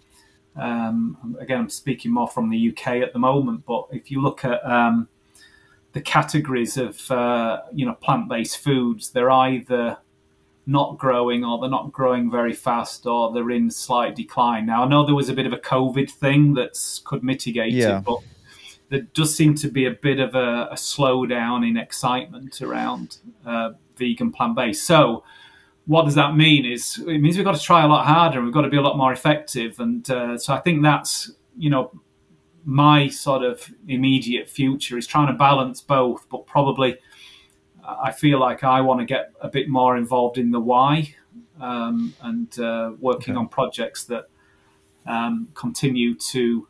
um, 0.57 1.37
again, 1.41 1.61
I'm 1.61 1.71
speaking 1.71 2.13
more 2.13 2.29
from 2.29 2.51
the 2.51 2.71
UK 2.71 2.97
at 2.97 3.13
the 3.13 3.19
moment, 3.19 3.65
but 3.65 3.87
if 3.93 4.11
you 4.11 4.21
look 4.21 4.45
at 4.45 4.65
um, 4.69 5.09
the 5.93 6.01
categories 6.01 6.77
of 6.77 7.11
uh, 7.11 7.63
you 7.73 7.87
know 7.87 7.95
plant-based 7.95 8.59
foods, 8.59 9.11
they're 9.11 9.31
either 9.31 9.99
not 10.69 10.99
growing 10.99 11.45
or 11.47 11.59
they're 11.59 11.71
not 11.71 11.91
growing 11.91 12.31
very 12.31 12.53
fast 12.53 13.07
or 13.07 13.33
they're 13.33 13.51
in 13.51 13.71
slight 13.71 14.15
decline. 14.15 14.67
Now, 14.67 14.85
I 14.85 14.89
know 14.89 15.07
there 15.07 15.15
was 15.15 15.31
a 15.31 15.33
bit 15.33 15.47
of 15.47 15.53
a 15.55 15.57
COVID 15.57 16.11
thing 16.11 16.53
that 16.55 16.79
could 17.05 17.25
mitigate 17.25 17.73
Yeah. 17.73 17.99
it, 17.99 18.05
but 18.05 18.19
there 18.91 19.01
does 19.15 19.35
seem 19.35 19.55
to 19.57 19.69
be 19.69 19.87
a 19.87 19.93
bit 19.93 20.21
of 20.21 20.35
a, 20.35 20.69
a 20.71 20.75
slowdown 20.75 21.67
in 21.67 21.79
excitement 21.79 22.61
around 22.61 23.17
uh, 23.47 23.71
vegan 23.97 24.31
plant 24.31 24.57
based. 24.57 24.87
So, 24.87 25.25
what 25.87 26.05
does 26.05 26.17
that 26.17 26.37
mean? 26.37 26.67
Is 26.67 26.99
it 26.99 27.19
means 27.19 27.37
we've 27.37 27.47
got 27.47 27.57
to 27.57 27.63
try 27.63 27.83
a 27.83 27.89
lot 27.89 28.07
harder 28.07 28.37
and 28.37 28.47
we've 28.47 28.53
got 28.53 28.63
to 28.63 28.69
be 28.69 28.77
a 28.77 28.83
lot 28.83 28.99
more 28.99 29.11
effective. 29.15 29.81
And 29.81 30.09
uh, 30.11 30.37
so, 30.37 30.53
I 30.53 30.61
think 30.61 30.83
that's 30.83 31.31
you 31.57 31.71
know 31.71 31.91
my 32.67 33.09
sort 33.09 33.43
of 33.43 33.67
immediate 33.87 34.51
future 34.51 34.99
is 34.99 35.07
trying 35.07 35.29
to 35.29 35.33
balance 35.33 35.81
both, 35.81 36.27
but 36.29 36.47
probably 36.47 36.99
I 37.89 38.13
feel 38.13 38.39
like 38.39 38.63
I 38.65 38.81
want 38.83 39.01
to 39.01 39.07
get 39.07 39.33
a 39.41 39.49
bit 39.49 39.69
more 39.69 39.97
involved 39.97 40.37
in 40.39 40.51
the 40.51 40.61
why 40.61 41.15
um, 41.61 42.15
and 42.21 42.59
uh, 42.59 42.93
working 43.01 43.35
Okay. 43.35 43.39
on 43.41 43.49
projects 43.49 44.05
that 44.05 44.29
um, 45.07 45.49
continue 45.55 46.15
to 46.15 46.69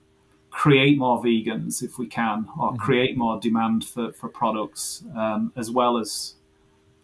create 0.51 0.97
more 0.99 1.23
vegans 1.23 1.83
if 1.83 1.99
we 1.99 2.07
can, 2.07 2.49
or 2.59 2.75
create 2.77 3.17
more 3.17 3.39
demand 3.41 3.85
for, 3.85 4.13
for 4.13 4.29
products, 4.29 5.05
um, 5.17 5.53
as 5.57 5.71
well 5.71 5.99
as 5.99 6.35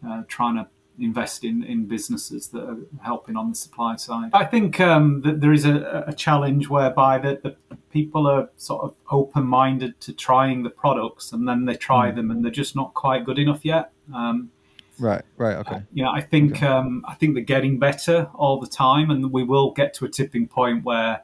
uh, 0.07 0.23
trying 0.29 0.57
to 0.57 0.69
invest 0.99 1.45
in, 1.45 1.65
in 1.65 1.87
businesses 1.87 2.49
that 2.49 2.63
are 2.63 2.79
helping 3.03 3.37
on 3.37 3.49
the 3.51 3.55
supply 3.55 3.97
side. 3.97 4.31
I 4.33 4.45
think 4.45 4.81
um, 4.81 5.23
that 5.23 5.41
there 5.41 5.53
is 5.53 5.65
a, 5.65 6.05
a 6.07 6.13
challenge 6.13 6.69
whereby 6.69 7.19
that 7.19 7.43
the 7.43 7.57
people 7.91 8.27
are 8.27 8.49
sort 8.57 8.85
of 8.85 8.95
open 9.11 9.45
minded 9.45 10.01
to 10.01 10.13
trying 10.13 10.63
the 10.63 10.71
products 10.71 11.33
and 11.33 11.49
then 11.49 11.65
they 11.65 11.75
try 11.75 12.11
them 12.11 12.31
and 12.31 12.45
they're 12.45 12.53
just 12.53 12.77
not 12.77 12.95
quite 12.95 13.25
good 13.25 13.39
enough 13.39 13.65
yet. 13.65 13.93
Um, 14.15 14.51
Right. 14.99 15.23
Right. 15.37 15.57
Okay. 15.57 15.83
yeah, 15.93 16.11
I 16.11 16.21
think 16.21 16.63
um, 16.63 17.05
I 17.09 17.15
think 17.15 17.35
they're 17.35 17.43
getting 17.43 17.79
better 17.79 18.29
all 18.35 18.61
the 18.61 18.69
time, 18.69 19.11
and 19.11 19.33
we 19.33 19.43
will 19.43 19.73
get 19.73 19.93
to 19.95 20.05
a 20.05 20.09
tipping 20.09 20.47
point 20.47 20.85
where 20.85 21.23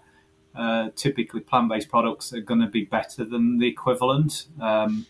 uh, 0.56 0.88
typically 0.96 1.40
plant-based 1.40 1.88
products 1.88 2.32
are 2.32 2.40
going 2.40 2.60
to 2.60 2.66
be 2.66 2.84
better 2.84 3.24
than 3.24 3.58
the 3.58 3.68
equivalent. 3.68 4.46
Um, 4.60 5.06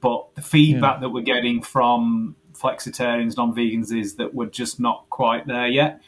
but 0.00 0.32
the 0.36 0.42
feedback 0.42 1.00
that 1.00 1.08
we're 1.08 1.22
getting 1.24 1.60
from 1.60 2.36
flexitarians, 2.60 3.36
non-vegans, 3.36 3.92
is 3.96 4.16
that 4.16 4.34
we're 4.34 4.46
just 4.46 4.80
not 4.80 5.06
quite 5.10 5.46
there 5.46 5.68
yet. 5.68 6.00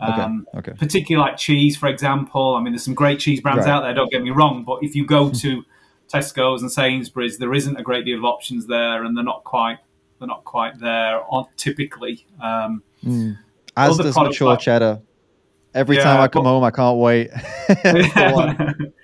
Um, 0.00 0.46
Okay. 0.56 0.72
particularly 0.78 1.28
like 1.30 1.36
cheese, 1.38 1.76
for 1.76 1.86
example. 1.88 2.54
I 2.54 2.62
mean, 2.62 2.72
there's 2.72 2.84
some 2.84 2.94
great 2.94 3.18
cheese 3.20 3.40
brands 3.40 3.66
Right. 3.66 3.72
out 3.72 3.82
there. 3.82 3.92
Don't 3.92 4.10
get 4.10 4.22
me 4.22 4.30
wrong, 4.30 4.64
but 4.64 4.78
if 4.82 4.94
you 4.94 5.04
go 5.04 5.28
to 5.30 5.62
Tesco's 6.12 6.62
and 6.62 6.72
Sainsbury's, 6.72 7.36
there 7.38 7.52
isn't 7.52 7.76
a 7.76 7.82
great 7.82 8.04
deal 8.06 8.18
of 8.18 8.24
options 8.24 8.66
there, 8.66 9.04
and 9.04 9.16
they're 9.16 9.24
not 9.24 9.44
quite 9.44 9.78
they're 10.18 10.26
not 10.26 10.44
quite 10.44 10.78
there 10.80 11.22
on, 11.30 11.46
typically. 11.56 12.26
Um, 12.42 12.82
As 13.76 13.96
does 13.96 14.14
mature 14.16 14.48
like- 14.48 14.60
cheddar. 14.60 15.00
Every 15.72 15.96
Yeah, 15.96 16.02
time 16.04 16.20
I 16.20 16.28
come 16.28 16.42
but- 16.44 16.50
home, 16.50 16.64
I 16.64 16.70
can't 16.70 16.98
wait. 16.98 17.30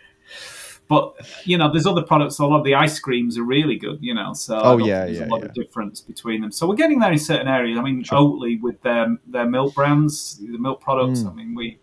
but 0.88 1.14
you 1.44 1.58
know, 1.58 1.70
there's 1.70 1.86
other 1.86 2.02
products. 2.02 2.38
A 2.38 2.46
lot 2.46 2.58
of 2.58 2.64
the 2.64 2.74
ice 2.74 2.98
creams 2.98 3.36
are 3.38 3.42
really 3.42 3.76
good. 3.76 3.98
You 4.00 4.14
know, 4.14 4.32
so 4.32 4.60
Oh, 4.62 4.76
yeah, 4.78 5.06
there's 5.06 5.18
yeah, 5.18 5.26
a 5.26 5.28
lot 5.28 5.40
yeah. 5.40 5.46
of 5.46 5.54
difference 5.54 6.00
between 6.00 6.40
them. 6.42 6.52
So 6.52 6.68
we're 6.68 6.76
getting 6.76 7.00
there 7.00 7.12
in 7.12 7.18
certain 7.18 7.48
areas. 7.48 7.78
I 7.78 7.82
mean, 7.82 8.04
Oatly 8.04 8.60
with 8.60 8.80
their 8.82 9.16
their 9.26 9.46
milk 9.46 9.74
brands, 9.74 10.38
the 10.38 10.58
milk 10.58 10.80
products. 10.80 11.20
Mm. 11.20 11.30
I 11.30 11.34
mean, 11.34 11.54
we. 11.54 11.78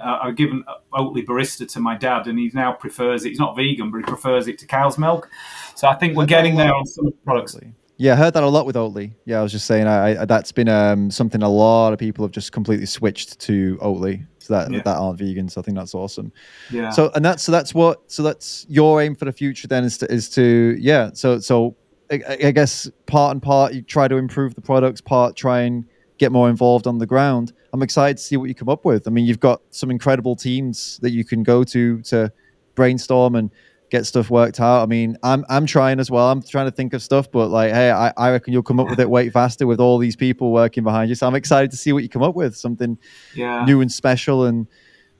Uh, 0.00 0.18
I've 0.22 0.36
given 0.36 0.64
Oatly 0.92 1.24
barista 1.24 1.70
to 1.72 1.80
my 1.80 1.96
dad, 1.96 2.26
and 2.26 2.38
he 2.38 2.50
now 2.52 2.72
prefers 2.72 3.24
it. 3.24 3.30
He's 3.30 3.38
not 3.38 3.56
vegan, 3.56 3.90
but 3.90 3.98
he 3.98 4.04
prefers 4.04 4.48
it 4.48 4.58
to 4.58 4.66
cow's 4.66 4.98
milk. 4.98 5.30
So 5.76 5.88
I 5.88 5.94
think 5.94 6.16
we're 6.16 6.26
getting 6.26 6.56
there 6.56 6.74
on 6.74 6.84
some 6.84 7.12
products. 7.24 7.56
Yeah, 7.96 8.14
I 8.14 8.16
heard 8.16 8.34
that 8.34 8.42
a 8.42 8.48
lot 8.48 8.66
with 8.66 8.74
Oatly. 8.74 9.14
Yeah, 9.24 9.38
I 9.38 9.42
was 9.42 9.52
just 9.52 9.66
saying, 9.66 9.86
I, 9.86 10.22
I 10.22 10.24
that's 10.24 10.50
been 10.50 10.68
um, 10.68 11.10
something 11.10 11.42
a 11.42 11.48
lot 11.48 11.92
of 11.92 11.98
people 11.98 12.24
have 12.24 12.32
just 12.32 12.50
completely 12.50 12.86
switched 12.86 13.38
to 13.40 13.78
Oatly, 13.80 14.26
so 14.44 14.54
that 14.54 14.70
Yeah. 14.70 14.82
that 14.82 14.96
aren't 14.96 15.18
vegan. 15.18 15.48
So 15.48 15.60
I 15.60 15.64
think 15.64 15.76
that's 15.76 15.94
awesome. 15.94 16.32
Yeah. 16.70 16.90
So 16.90 17.10
and 17.14 17.24
that's 17.24 17.42
so 17.42 17.52
that's 17.52 17.72
what 17.74 18.02
so 18.06 18.22
that's 18.22 18.66
your 18.68 19.00
aim 19.00 19.14
for 19.14 19.24
the 19.24 19.32
future 19.32 19.66
then 19.68 19.84
is 19.84 19.96
to 19.98 20.12
is 20.12 20.28
to 20.30 20.76
yeah. 20.78 21.10
So 21.14 21.38
so 21.38 21.76
I, 22.10 22.20
I 22.44 22.50
guess 22.50 22.90
part 23.06 23.32
and 23.32 23.42
part 23.42 23.72
you 23.72 23.82
try 23.82 24.08
to 24.08 24.16
improve 24.16 24.54
the 24.54 24.60
products, 24.60 25.00
part 25.00 25.36
try 25.36 25.60
and 25.60 25.84
get 26.18 26.30
more 26.30 26.48
involved 26.50 26.86
on 26.86 26.98
the 26.98 27.06
ground. 27.06 27.52
I'm 27.72 27.82
excited 27.82 28.18
to 28.18 28.22
see 28.22 28.36
what 28.36 28.48
you 28.48 28.54
come 28.54 28.68
up 28.68 28.84
with. 28.84 29.08
I 29.08 29.10
mean, 29.10 29.24
you've 29.24 29.40
got 29.40 29.62
some 29.70 29.90
incredible 29.90 30.36
teams 30.36 30.98
that 31.02 31.10
you 31.10 31.24
can 31.24 31.42
go 31.42 31.64
to 31.64 32.02
to 32.02 32.30
brainstorm 32.74 33.34
and 33.36 33.50
get 33.94 34.06
stuff 34.06 34.28
worked 34.28 34.60
out. 34.60 34.82
I 34.82 34.86
mean, 34.86 35.16
I'm 35.22 35.44
I'm 35.48 35.66
trying 35.66 36.00
as 36.00 36.10
well. 36.10 36.30
I'm 36.30 36.42
trying 36.42 36.66
to 36.66 36.72
think 36.72 36.92
of 36.94 37.02
stuff, 37.02 37.30
but 37.30 37.48
like, 37.48 37.72
hey, 37.72 37.90
I, 37.90 38.12
I 38.16 38.30
reckon 38.32 38.52
you'll 38.52 38.62
come 38.62 38.80
up 38.80 38.88
with 38.88 38.98
it 38.98 39.08
way 39.08 39.30
faster 39.30 39.66
with 39.66 39.80
all 39.80 39.98
these 39.98 40.16
people 40.16 40.52
working 40.52 40.82
behind 40.82 41.08
you. 41.08 41.14
So 41.14 41.26
I'm 41.26 41.34
excited 41.34 41.70
to 41.70 41.76
see 41.76 41.92
what 41.92 42.02
you 42.02 42.08
come 42.08 42.22
up 42.22 42.34
with. 42.34 42.56
Something 42.56 42.98
yeah. 43.34 43.64
new 43.64 43.80
and 43.80 43.90
special 43.90 44.44
and 44.44 44.66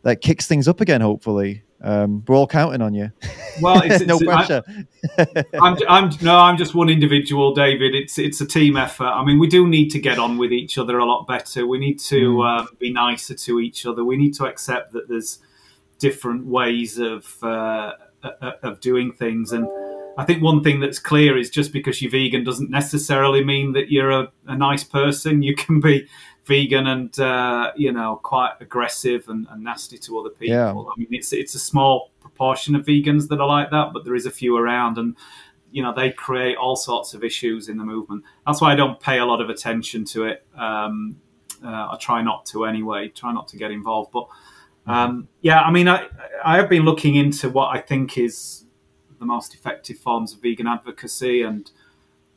that 0.02 0.20
kicks 0.20 0.46
things 0.46 0.66
up 0.66 0.80
again. 0.80 1.00
Hopefully, 1.00 1.62
um, 1.82 2.24
we're 2.26 2.34
all 2.34 2.48
counting 2.48 2.82
on 2.82 2.94
you. 2.94 3.12
Well, 3.60 3.80
it's, 3.84 4.04
no 4.06 4.16
it's- 4.16 4.28
I- 4.28 4.60
pressure. 4.60 5.44
I'm, 5.62 5.76
I'm 5.88 6.10
no, 6.20 6.36
I'm 6.36 6.56
just 6.56 6.74
one 6.74 6.88
individual, 6.88 7.54
David. 7.54 7.94
It's 7.94 8.18
it's 8.18 8.40
a 8.40 8.46
team 8.46 8.76
effort. 8.76 9.04
I 9.04 9.24
mean, 9.24 9.38
we 9.38 9.46
do 9.46 9.68
need 9.68 9.90
to 9.90 10.00
get 10.00 10.18
on 10.18 10.36
with 10.36 10.52
each 10.52 10.78
other 10.78 10.98
a 10.98 11.04
lot 11.04 11.26
better. 11.28 11.66
We 11.66 11.78
need 11.78 12.00
to 12.00 12.42
um, 12.42 12.68
be 12.78 12.92
nicer 12.92 13.34
to 13.34 13.60
each 13.60 13.86
other. 13.86 14.04
We 14.04 14.16
need 14.16 14.34
to 14.34 14.46
accept 14.46 14.92
that 14.92 15.08
there's 15.08 15.38
different 15.98 16.46
ways 16.46 16.98
of 16.98 17.42
uh, 17.42 17.92
of 18.62 18.80
doing 18.80 19.12
things. 19.12 19.52
And 19.52 19.68
I 20.16 20.24
think 20.24 20.42
one 20.42 20.62
thing 20.62 20.80
that's 20.80 20.98
clear 20.98 21.36
is 21.36 21.50
just 21.50 21.72
because 21.72 22.00
you're 22.00 22.10
vegan 22.10 22.44
doesn't 22.44 22.70
necessarily 22.70 23.44
mean 23.44 23.72
that 23.72 23.90
you're 23.90 24.10
a, 24.10 24.32
a 24.46 24.56
nice 24.56 24.84
person. 24.84 25.42
You 25.42 25.54
can 25.54 25.80
be 25.80 26.08
vegan 26.44 26.86
and 26.86 27.18
uh, 27.18 27.72
you 27.76 27.92
know 27.92 28.20
quite 28.22 28.52
aggressive 28.60 29.28
and, 29.28 29.46
and 29.50 29.64
nasty 29.64 29.98
to 29.98 30.18
other 30.18 30.30
people. 30.30 30.54
Yeah. 30.54 30.70
I 30.70 30.98
mean, 30.98 31.08
it's 31.10 31.32
it's 31.32 31.54
a 31.54 31.58
small 31.58 32.10
proportion 32.20 32.74
of 32.74 32.84
vegans 32.84 33.28
that 33.28 33.40
are 33.40 33.46
like 33.46 33.70
that, 33.70 33.92
but 33.92 34.04
there 34.04 34.14
is 34.14 34.26
a 34.26 34.30
few 34.30 34.56
around, 34.56 34.98
and 34.98 35.16
you 35.70 35.82
know 35.82 35.92
they 35.94 36.10
create 36.10 36.56
all 36.56 36.76
sorts 36.76 37.14
of 37.14 37.24
issues 37.24 37.68
in 37.68 37.78
the 37.78 37.84
movement. 37.84 38.24
That's 38.46 38.60
why 38.60 38.72
I 38.72 38.76
don't 38.76 39.00
pay 39.00 39.18
a 39.18 39.26
lot 39.26 39.40
of 39.40 39.50
attention 39.50 40.04
to 40.06 40.24
it. 40.24 40.46
Um, 40.56 41.16
uh, 41.64 41.88
I 41.92 41.96
try 42.00 42.22
not 42.22 42.46
to 42.46 42.66
anyway. 42.66 43.08
Try 43.08 43.32
not 43.32 43.48
to 43.48 43.56
get 43.56 43.70
involved, 43.70 44.12
but 44.12 44.28
um, 44.86 45.28
yeah, 45.40 45.60
I 45.60 45.70
mean, 45.70 45.88
I 45.88 46.08
I 46.44 46.56
have 46.56 46.68
been 46.68 46.84
looking 46.84 47.14
into 47.14 47.48
what 47.48 47.74
I 47.76 47.80
think 47.80 48.18
is 48.18 48.64
the 49.18 49.24
most 49.24 49.54
effective 49.54 49.98
forms 49.98 50.34
of 50.34 50.42
vegan 50.42 50.66
advocacy 50.66 51.42
and 51.42 51.70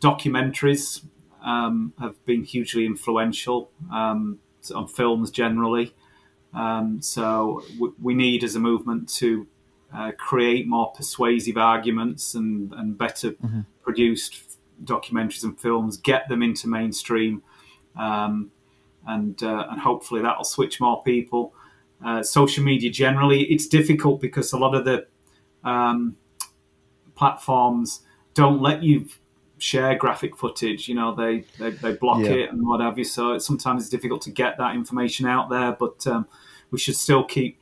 documentaries 0.01 1.03
um, 1.43 1.93
have 1.99 2.23
been 2.25 2.43
hugely 2.43 2.85
influential 2.85 3.69
um, 3.91 4.39
on 4.73 4.87
films 4.87 5.31
generally. 5.31 5.93
Um, 6.53 7.01
so 7.01 7.63
w- 7.75 7.93
we 8.01 8.13
need, 8.13 8.43
as 8.43 8.55
a 8.55 8.59
movement, 8.59 9.09
to 9.15 9.47
uh, 9.93 10.11
create 10.17 10.67
more 10.67 10.91
persuasive 10.91 11.57
arguments 11.57 12.35
and, 12.35 12.73
and 12.73 12.97
better 12.97 13.35
produced 13.83 14.57
documentaries 14.83 15.43
and 15.43 15.59
films, 15.59 15.97
get 15.97 16.29
them 16.29 16.41
into 16.43 16.67
mainstream, 16.67 17.41
um, 17.97 18.51
and 19.05 19.41
uh, 19.43 19.67
and 19.69 19.81
hopefully 19.81 20.21
that'll 20.21 20.43
switch 20.43 20.79
more 20.79 21.01
people. 21.03 21.53
Uh, 22.05 22.21
social 22.21 22.63
media 22.63 22.89
generally, 22.91 23.43
it's 23.45 23.67
difficult 23.67 24.21
because 24.21 24.53
a 24.53 24.57
lot 24.57 24.75
of 24.75 24.85
the 24.85 25.07
um, 25.63 26.15
platforms 27.15 28.01
don't 28.33 28.61
let 28.61 28.83
you 28.83 29.07
share 29.57 29.95
graphic 29.95 30.37
footage. 30.37 30.87
You 30.87 30.95
know, 30.95 31.15
they 31.15 31.43
they, 31.57 31.71
they 31.71 31.93
block 31.93 32.19
Yeah. 32.19 32.33
it 32.33 32.51
and 32.51 32.65
what 32.67 32.79
have 32.81 32.97
you. 32.97 33.03
So 33.03 33.33
it's, 33.33 33.45
sometimes 33.45 33.81
it's 33.83 33.89
difficult 33.89 34.21
to 34.23 34.31
get 34.31 34.57
that 34.57 34.75
information 34.75 35.25
out 35.25 35.49
there. 35.49 35.71
But 35.71 36.05
um, 36.07 36.27
we 36.71 36.77
should 36.77 36.95
still 36.95 37.23
keep 37.23 37.59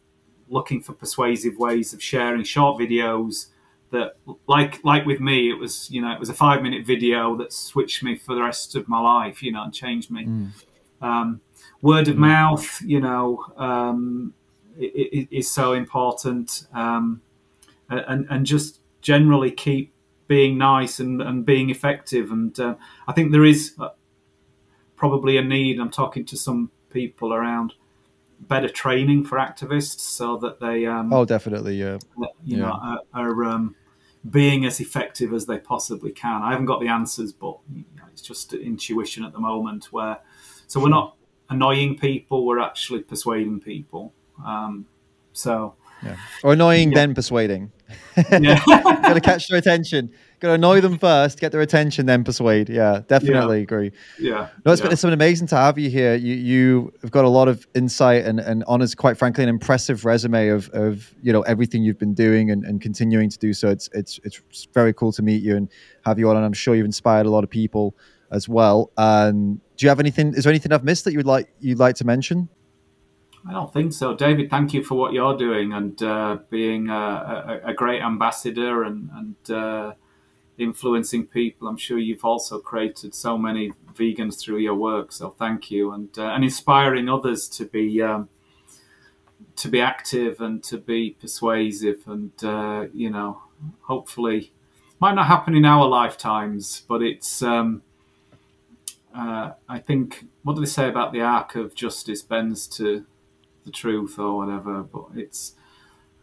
looking 0.49 0.81
for 0.81 0.93
persuasive 0.93 1.57
ways 1.57 1.93
of 1.93 2.03
sharing 2.03 2.43
short 2.43 2.79
videos. 2.79 3.47
That, 3.91 4.17
like 4.47 4.83
like 4.83 5.05
with 5.05 5.21
me, 5.21 5.49
it 5.49 5.57
was 5.57 5.89
you 5.89 6.01
know 6.01 6.11
it 6.11 6.19
was 6.19 6.27
a 6.27 6.33
five 6.33 6.61
minute 6.61 6.85
video 6.85 7.37
that 7.37 7.53
switched 7.53 8.03
me 8.03 8.17
for 8.17 8.35
the 8.35 8.41
rest 8.41 8.75
of 8.75 8.89
my 8.89 8.99
life. 8.99 9.41
You 9.41 9.53
know, 9.53 9.63
and 9.63 9.73
changed 9.73 10.11
me. 10.11 10.25
Um, 11.01 11.39
word 11.81 12.07
of 12.07 12.17
mouth, 12.17 12.81
you 12.81 12.99
know, 12.99 13.43
um, 13.57 14.33
is 14.77 15.49
so 15.49 15.73
important, 15.73 16.67
um, 16.73 17.21
and 17.89 18.25
and 18.29 18.45
just 18.45 18.79
generally 19.01 19.51
keep 19.51 19.93
being 20.27 20.57
nice 20.57 20.99
and, 20.99 21.21
and 21.21 21.45
being 21.45 21.69
effective. 21.69 22.31
And 22.31 22.59
uh, 22.59 22.75
I 23.07 23.13
think 23.13 23.31
there 23.31 23.45
is 23.45 23.73
uh, 23.79 23.89
probably 24.95 25.37
a 25.37 25.43
need. 25.43 25.79
I'm 25.79 25.91
talking 25.91 26.25
to 26.25 26.37
some 26.37 26.71
people 26.89 27.33
around 27.33 27.73
better 28.39 28.69
training 28.69 29.25
for 29.25 29.37
activists 29.37 29.99
so 29.99 30.37
that 30.37 30.59
they, 30.59 30.85
um, 30.85 31.13
Oh, 31.13 31.25
definitely. 31.25 31.75
Yeah. 31.75 31.99
you 32.43 32.57
know, 32.57 32.71
are, 32.71 33.01
are 33.13 33.43
um, 33.45 33.75
being 34.29 34.65
as 34.65 34.79
effective 34.79 35.33
as 35.33 35.45
they 35.45 35.57
possibly 35.57 36.11
can. 36.11 36.41
I 36.41 36.51
haven't 36.51 36.65
got 36.65 36.79
the 36.79 36.87
answers, 36.87 37.31
but 37.31 37.57
you 37.71 37.85
know, 37.95 38.03
it's 38.11 38.21
just 38.21 38.53
intuition 38.53 39.23
at 39.23 39.33
the 39.33 39.39
moment. 39.39 39.91
Where 39.91 40.17
so 40.67 40.79
we're 40.79 40.89
not 40.89 41.15
annoying 41.49 41.97
people; 41.97 42.45
we're 42.45 42.59
actually 42.59 43.01
persuading 43.01 43.59
people. 43.59 44.13
Um, 44.45 44.85
so 45.33 45.75
Yeah. 46.03 46.17
Or 46.43 46.53
annoying, 46.53 46.91
Yeah. 46.91 46.95
then 46.95 47.15
persuading. 47.15 47.71
Yeah. 48.31 48.61
Got 48.67 49.13
to 49.13 49.21
catch 49.21 49.47
their 49.47 49.57
attention. 49.57 50.11
Got 50.39 50.49
to 50.49 50.53
annoy 50.55 50.81
them 50.81 50.97
first, 50.97 51.39
get 51.39 51.51
their 51.51 51.61
attention, 51.61 52.05
then 52.05 52.23
persuade. 52.23 52.69
Yeah, 52.69 53.01
definitely 53.07 53.57
yeah. 53.57 53.63
agree. 53.63 53.91
Yeah. 54.19 54.49
No, 54.65 54.73
it's, 54.73 54.81
yeah. 54.81 54.87
Been, 54.87 54.93
it's 54.93 55.01
been 55.01 55.13
amazing 55.13 55.47
to 55.47 55.55
have 55.55 55.77
you 55.79 55.89
here. 55.89 56.15
You 56.15 56.35
you 56.35 56.93
have 57.01 57.11
got 57.11 57.23
a 57.25 57.29
lot 57.29 57.47
of 57.47 57.65
insight 57.73 58.25
and 58.25 58.39
and 58.39 58.63
honest, 58.67 58.97
quite 58.97 59.17
frankly, 59.17 59.43
an 59.43 59.49
impressive 59.49 60.03
resume 60.03 60.49
of 60.49 60.69
of 60.69 61.13
you 61.21 61.31
know 61.31 61.41
everything 61.43 61.83
you've 61.83 61.99
been 61.99 62.13
doing 62.13 62.51
and, 62.51 62.65
and 62.65 62.81
continuing 62.81 63.29
to 63.29 63.37
do. 63.37 63.53
So 63.53 63.69
it's 63.69 63.89
it's 63.93 64.19
it's 64.23 64.67
very 64.73 64.93
cool 64.93 65.11
to 65.13 65.21
meet 65.21 65.41
you 65.41 65.55
and 65.55 65.69
have 66.05 66.19
you 66.19 66.29
on. 66.29 66.35
And 66.35 66.45
I'm 66.45 66.53
sure 66.53 66.75
you've 66.75 66.85
inspired 66.85 67.25
a 67.25 67.29
lot 67.29 67.43
of 67.43 67.49
people 67.49 67.95
as 68.31 68.49
well. 68.49 68.91
Um, 68.97 69.61
do 69.77 69.85
you 69.85 69.89
have 69.89 69.99
anything? 69.99 70.33
Is 70.33 70.43
there 70.43 70.51
anything 70.51 70.71
I've 70.71 70.83
missed 70.83 71.05
that 71.05 71.13
you'd 71.13 71.25
like 71.25 71.49
you'd 71.59 71.79
like 71.79 71.95
to 71.95 72.05
mention? 72.05 72.49
I 73.47 73.53
don't 73.53 73.71
think 73.71 73.93
so, 73.93 74.15
David. 74.15 74.49
Thank 74.49 74.73
you 74.73 74.83
for 74.83 74.95
what 74.95 75.13
you're 75.13 75.37
doing 75.37 75.73
and 75.73 76.01
uh, 76.01 76.39
being 76.49 76.89
a, 76.89 77.61
a, 77.63 77.69
a, 77.69 77.73
great 77.75 78.01
ambassador 78.01 78.83
and, 78.83 79.07
and 79.13 79.55
uh, 79.55 79.93
influencing 80.57 81.27
people. 81.27 81.67
I'm 81.67 81.77
sure 81.77 81.99
you've 81.99 82.25
also 82.25 82.57
created 82.57 83.13
so 83.13 83.37
many 83.37 83.71
vegans 83.93 84.41
through 84.41 84.57
your 84.57 84.73
work. 84.73 85.11
So 85.11 85.29
thank 85.29 85.69
you, 85.69 85.91
and 85.91 86.09
uh, 86.17 86.29
and 86.29 86.43
inspiring 86.43 87.07
others 87.07 87.47
to 87.49 87.65
be 87.65 88.01
um, 88.01 88.29
to 89.57 89.67
be 89.67 89.79
active 89.79 90.41
and 90.41 90.63
to 90.63 90.77
be 90.77 91.15
persuasive, 91.19 92.03
and 92.07 92.31
uh, 92.43 92.87
you 92.93 93.11
know, 93.11 93.41
hopefully, 93.81 94.53
might 94.99 95.13
not 95.13 95.27
happen 95.27 95.55
in 95.55 95.65
our 95.65 95.87
lifetimes, 95.87 96.83
but 96.87 97.03
it's. 97.03 97.43
Um, 97.43 97.83
uh, 99.15 99.53
I 99.69 99.79
think 99.79 100.25
what 100.43 100.55
do 100.55 100.61
they 100.61 100.67
say 100.67 100.89
about 100.89 101.13
the 101.13 101.21
arc 101.21 101.55
of 101.55 101.73
justice 101.73 102.21
bends 102.21 102.67
to 102.67 103.05
the 103.63 103.71
truth 103.71 104.19
or 104.19 104.37
whatever, 104.37 104.83
but 104.83 105.05
it's. 105.15 105.55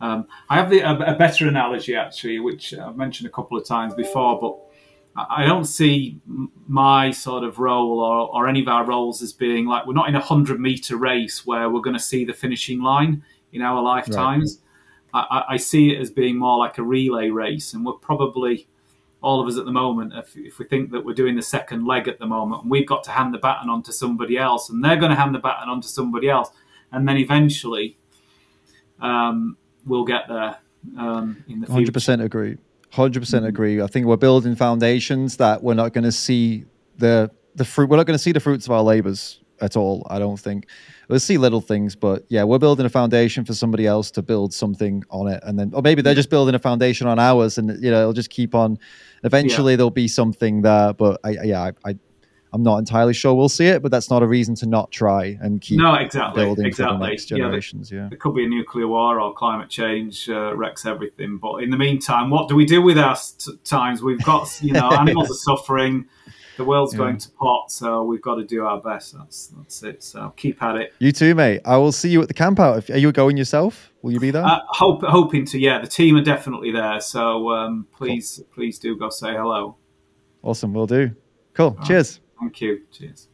Um, 0.01 0.27
I 0.51 0.57
have 0.57 0.69
the, 0.69 0.81
a, 0.81 1.15
a, 1.15 1.17
better 1.17 1.47
analogy 1.47 1.95
actually, 1.95 2.41
which 2.41 2.75
I've 2.75 2.97
mentioned 2.97 3.29
a 3.29 3.33
couple 3.33 3.57
of 3.57 3.65
times 3.65 3.95
before, 3.95 4.41
but 4.41 4.59
I 5.15 5.45
don't 5.45 5.65
see 5.65 6.21
my 6.67 7.13
sort 7.13 7.45
of 7.45 7.61
role 7.61 8.01
or, 8.01 8.35
or 8.35 8.49
any 8.49 8.61
of 8.63 8.69
our 8.69 8.85
roles 8.85 9.23
as 9.23 9.33
being 9.33 9.67
like 9.67 9.87
we're 9.87 9.93
not 9.93 10.09
in 10.09 10.17
a 10.17 10.21
hundred 10.21 10.59
meter 10.59 10.97
race 10.97 11.47
where 11.47 11.71
we're 11.71 11.83
going 11.83 11.97
to 11.97 12.03
see 12.03 12.25
the 12.25 12.33
finishing 12.33 12.83
line 12.83 13.23
in 13.53 13.63
our 13.63 13.81
lifetimes. 13.81 14.59
Right. 15.15 15.27
I, 15.31 15.45
I, 15.51 15.57
see 15.59 15.93
it 15.93 16.01
as 16.01 16.11
being 16.11 16.39
more 16.39 16.59
like 16.59 16.79
a 16.79 16.83
relay 16.83 17.29
race, 17.29 17.75
and 17.75 17.85
we're 17.85 17.93
probably 17.93 18.67
all 19.23 19.41
of 19.41 19.47
us 19.47 19.57
at 19.57 19.65
the 19.65 19.73
moment, 19.73 20.13
if, 20.15 20.37
if, 20.37 20.59
we 20.59 20.65
think 20.65 20.91
that 20.91 21.05
we're 21.05 21.15
doing 21.15 21.37
the 21.37 21.43
second 21.43 21.87
leg 21.87 22.09
at 22.09 22.19
the 22.19 22.27
moment, 22.27 22.63
and 22.63 22.71
we've 22.71 22.87
got 22.87 23.05
to 23.05 23.11
hand 23.11 23.33
the 23.33 23.39
baton 23.39 23.71
on 23.71 23.83
to 23.85 23.93
somebody 23.93 24.37
else, 24.37 24.69
and 24.69 24.85
they're 24.85 24.97
going 24.97 25.11
to 25.11 25.17
hand 25.17 25.35
the 25.35 25.39
baton 25.39 25.69
on 25.69 25.81
to 25.81 25.89
somebody 25.89 26.29
else, 26.29 26.51
and 26.91 27.09
then 27.09 27.17
eventually 27.17 27.97
um, 29.01 29.57
we'll 29.87 30.05
get 30.05 30.27
there 30.29 30.57
um, 30.99 31.43
in 31.49 31.61
the 31.61 31.67
future. 31.67 31.93
100% 31.93 32.25
agree. 32.25 32.59
100% 32.93 33.47
agree. 33.47 33.81
I 33.81 33.87
think 33.87 34.07
we're 34.07 34.17
building 34.17 34.55
foundations 34.55 35.37
that 35.39 35.63
we're 35.63 35.75
not 35.75 35.93
going 35.93 36.05
to 36.05 36.13
see 36.13 36.65
the 36.99 37.31
the 37.55 37.65
fruit. 37.65 37.89
We're 37.89 37.97
not 37.97 38.07
going 38.07 38.19
to 38.19 38.23
see 38.23 38.33
the 38.33 38.41
fruits 38.41 38.67
of 38.67 38.73
our 38.73 38.83
labors 38.83 39.41
at 39.61 39.77
all. 39.77 40.07
I 40.11 40.19
don't 40.19 40.39
think 40.39 40.67
we'll 41.09 41.21
see 41.21 41.39
little 41.39 41.61
things, 41.61 41.95
but 41.95 42.25
yeah, 42.29 42.45
we're 42.45 42.59
building 42.59 42.85
a 42.85 42.91
foundation 42.91 43.45
for 43.45 43.55
somebody 43.55 43.87
else 43.87 44.11
to 44.13 44.23
build 44.23 44.53
something 44.53 45.05
on 45.11 45.29
it, 45.29 45.43
and 45.45 45.59
then 45.59 45.73
or 45.75 45.83
maybe 45.83 46.03
they're 46.03 46.15
just 46.15 46.31
building 46.31 46.55
a 46.55 46.59
foundation 46.59 47.07
on 47.07 47.19
ours, 47.19 47.59
and 47.59 47.83
you 47.83 47.91
know 47.91 48.01
it'll 48.01 48.13
just 48.13 48.31
keep 48.31 48.55
on. 48.55 48.79
Eventually, 49.25 49.73
yeah. 49.73 49.77
there'll 49.77 49.91
be 49.91 50.09
something 50.09 50.63
there, 50.63 50.93
but 50.93 51.21
I, 51.25 51.31
yeah, 51.43 51.63
I, 51.63 51.91
I 51.91 51.97
I'm 52.55 52.63
not 52.63 52.79
entirely 52.79 53.15
sure 53.15 53.33
we'll 53.35 53.49
see 53.49 53.67
it, 53.67 53.83
but 53.83 53.91
that's 53.91 54.11
not 54.11 54.23
a 54.23 54.27
reason 54.27 54.55
to 54.57 54.67
not 54.67 54.91
try 54.91 55.39
and 55.41 55.61
keep 55.61 55.79
no, 55.79 55.95
exactly, 55.95 56.45
building 56.45 56.67
exactly. 56.67 56.97
for 56.97 56.99
the 57.03 57.09
next 57.09 57.25
generations. 57.27 57.91
Yeah, 57.91 57.97
there, 57.97 58.05
yeah. 58.05 58.09
there 58.11 58.19
could 58.19 58.35
be 58.35 58.45
a 58.45 58.49
nuclear 58.49 58.87
war 58.87 59.21
or 59.21 59.33
climate 59.33 59.71
change 59.71 60.29
uh, 60.29 60.55
wrecks 60.55 60.85
everything. 60.85 61.39
But 61.39 61.63
in 61.63 61.71
the 61.71 61.79
meantime, 61.79 62.29
what 62.29 62.49
do 62.49 62.55
we 62.55 62.67
do 62.67 62.83
with 62.83 62.99
our 62.99 63.17
t- 63.17 63.53
times? 63.65 64.03
We've 64.03 64.23
got, 64.23 64.63
you 64.63 64.73
know, 64.73 64.91
animals 64.93 65.31
are 65.31 65.57
suffering. 65.57 66.07
The 66.57 66.65
world's 66.65 66.93
yeah. 66.93 66.99
going 66.99 67.19
to 67.19 67.31
pot, 67.31 67.71
so 67.71 68.05
we've 68.05 68.21
got 68.21 68.35
to 68.37 68.45
do 68.45 68.65
our 68.65 68.81
best. 68.81 69.17
That's 69.17 69.49
that's 69.49 69.83
it. 69.83 70.03
So 70.03 70.33
keep 70.37 70.63
at 70.63 70.77
it. 70.77 70.95
You 70.99 71.13
too, 71.13 71.35
mate. 71.35 71.63
I 71.65 71.77
will 71.77 71.93
see 71.93 72.11
you 72.11 72.21
at 72.21 72.29
the 72.29 72.35
camp 72.35 72.61
out. 72.61 72.91
Are 72.91 72.99
you 72.99 73.11
going 73.13 73.37
yourself? 73.37 73.91
Will 74.03 74.13
you 74.13 74.21
be 74.21 74.31
there? 74.31 74.45
Uh, 74.45 74.61
hope, 74.69 75.03
hoping 75.03 75.47
to. 75.47 75.59
Yeah, 75.59 75.81
the 75.81 75.87
team 75.87 76.17
are 76.17 76.25
definitely 76.25 76.73
there. 76.73 77.01
So 77.01 77.51
um, 77.51 77.87
please, 77.97 78.37
cool. 78.37 78.55
please 78.55 78.79
do 78.79 78.97
go 78.99 79.09
say 79.09 79.33
hello. 79.33 79.77
Awesome, 80.43 80.75
we'll 80.75 80.87
do. 80.87 81.15
Cool. 81.55 81.79
Cheers. 81.85 82.21
Thank 82.39 82.61
you. 82.61 82.83
Cheers. 82.91 83.29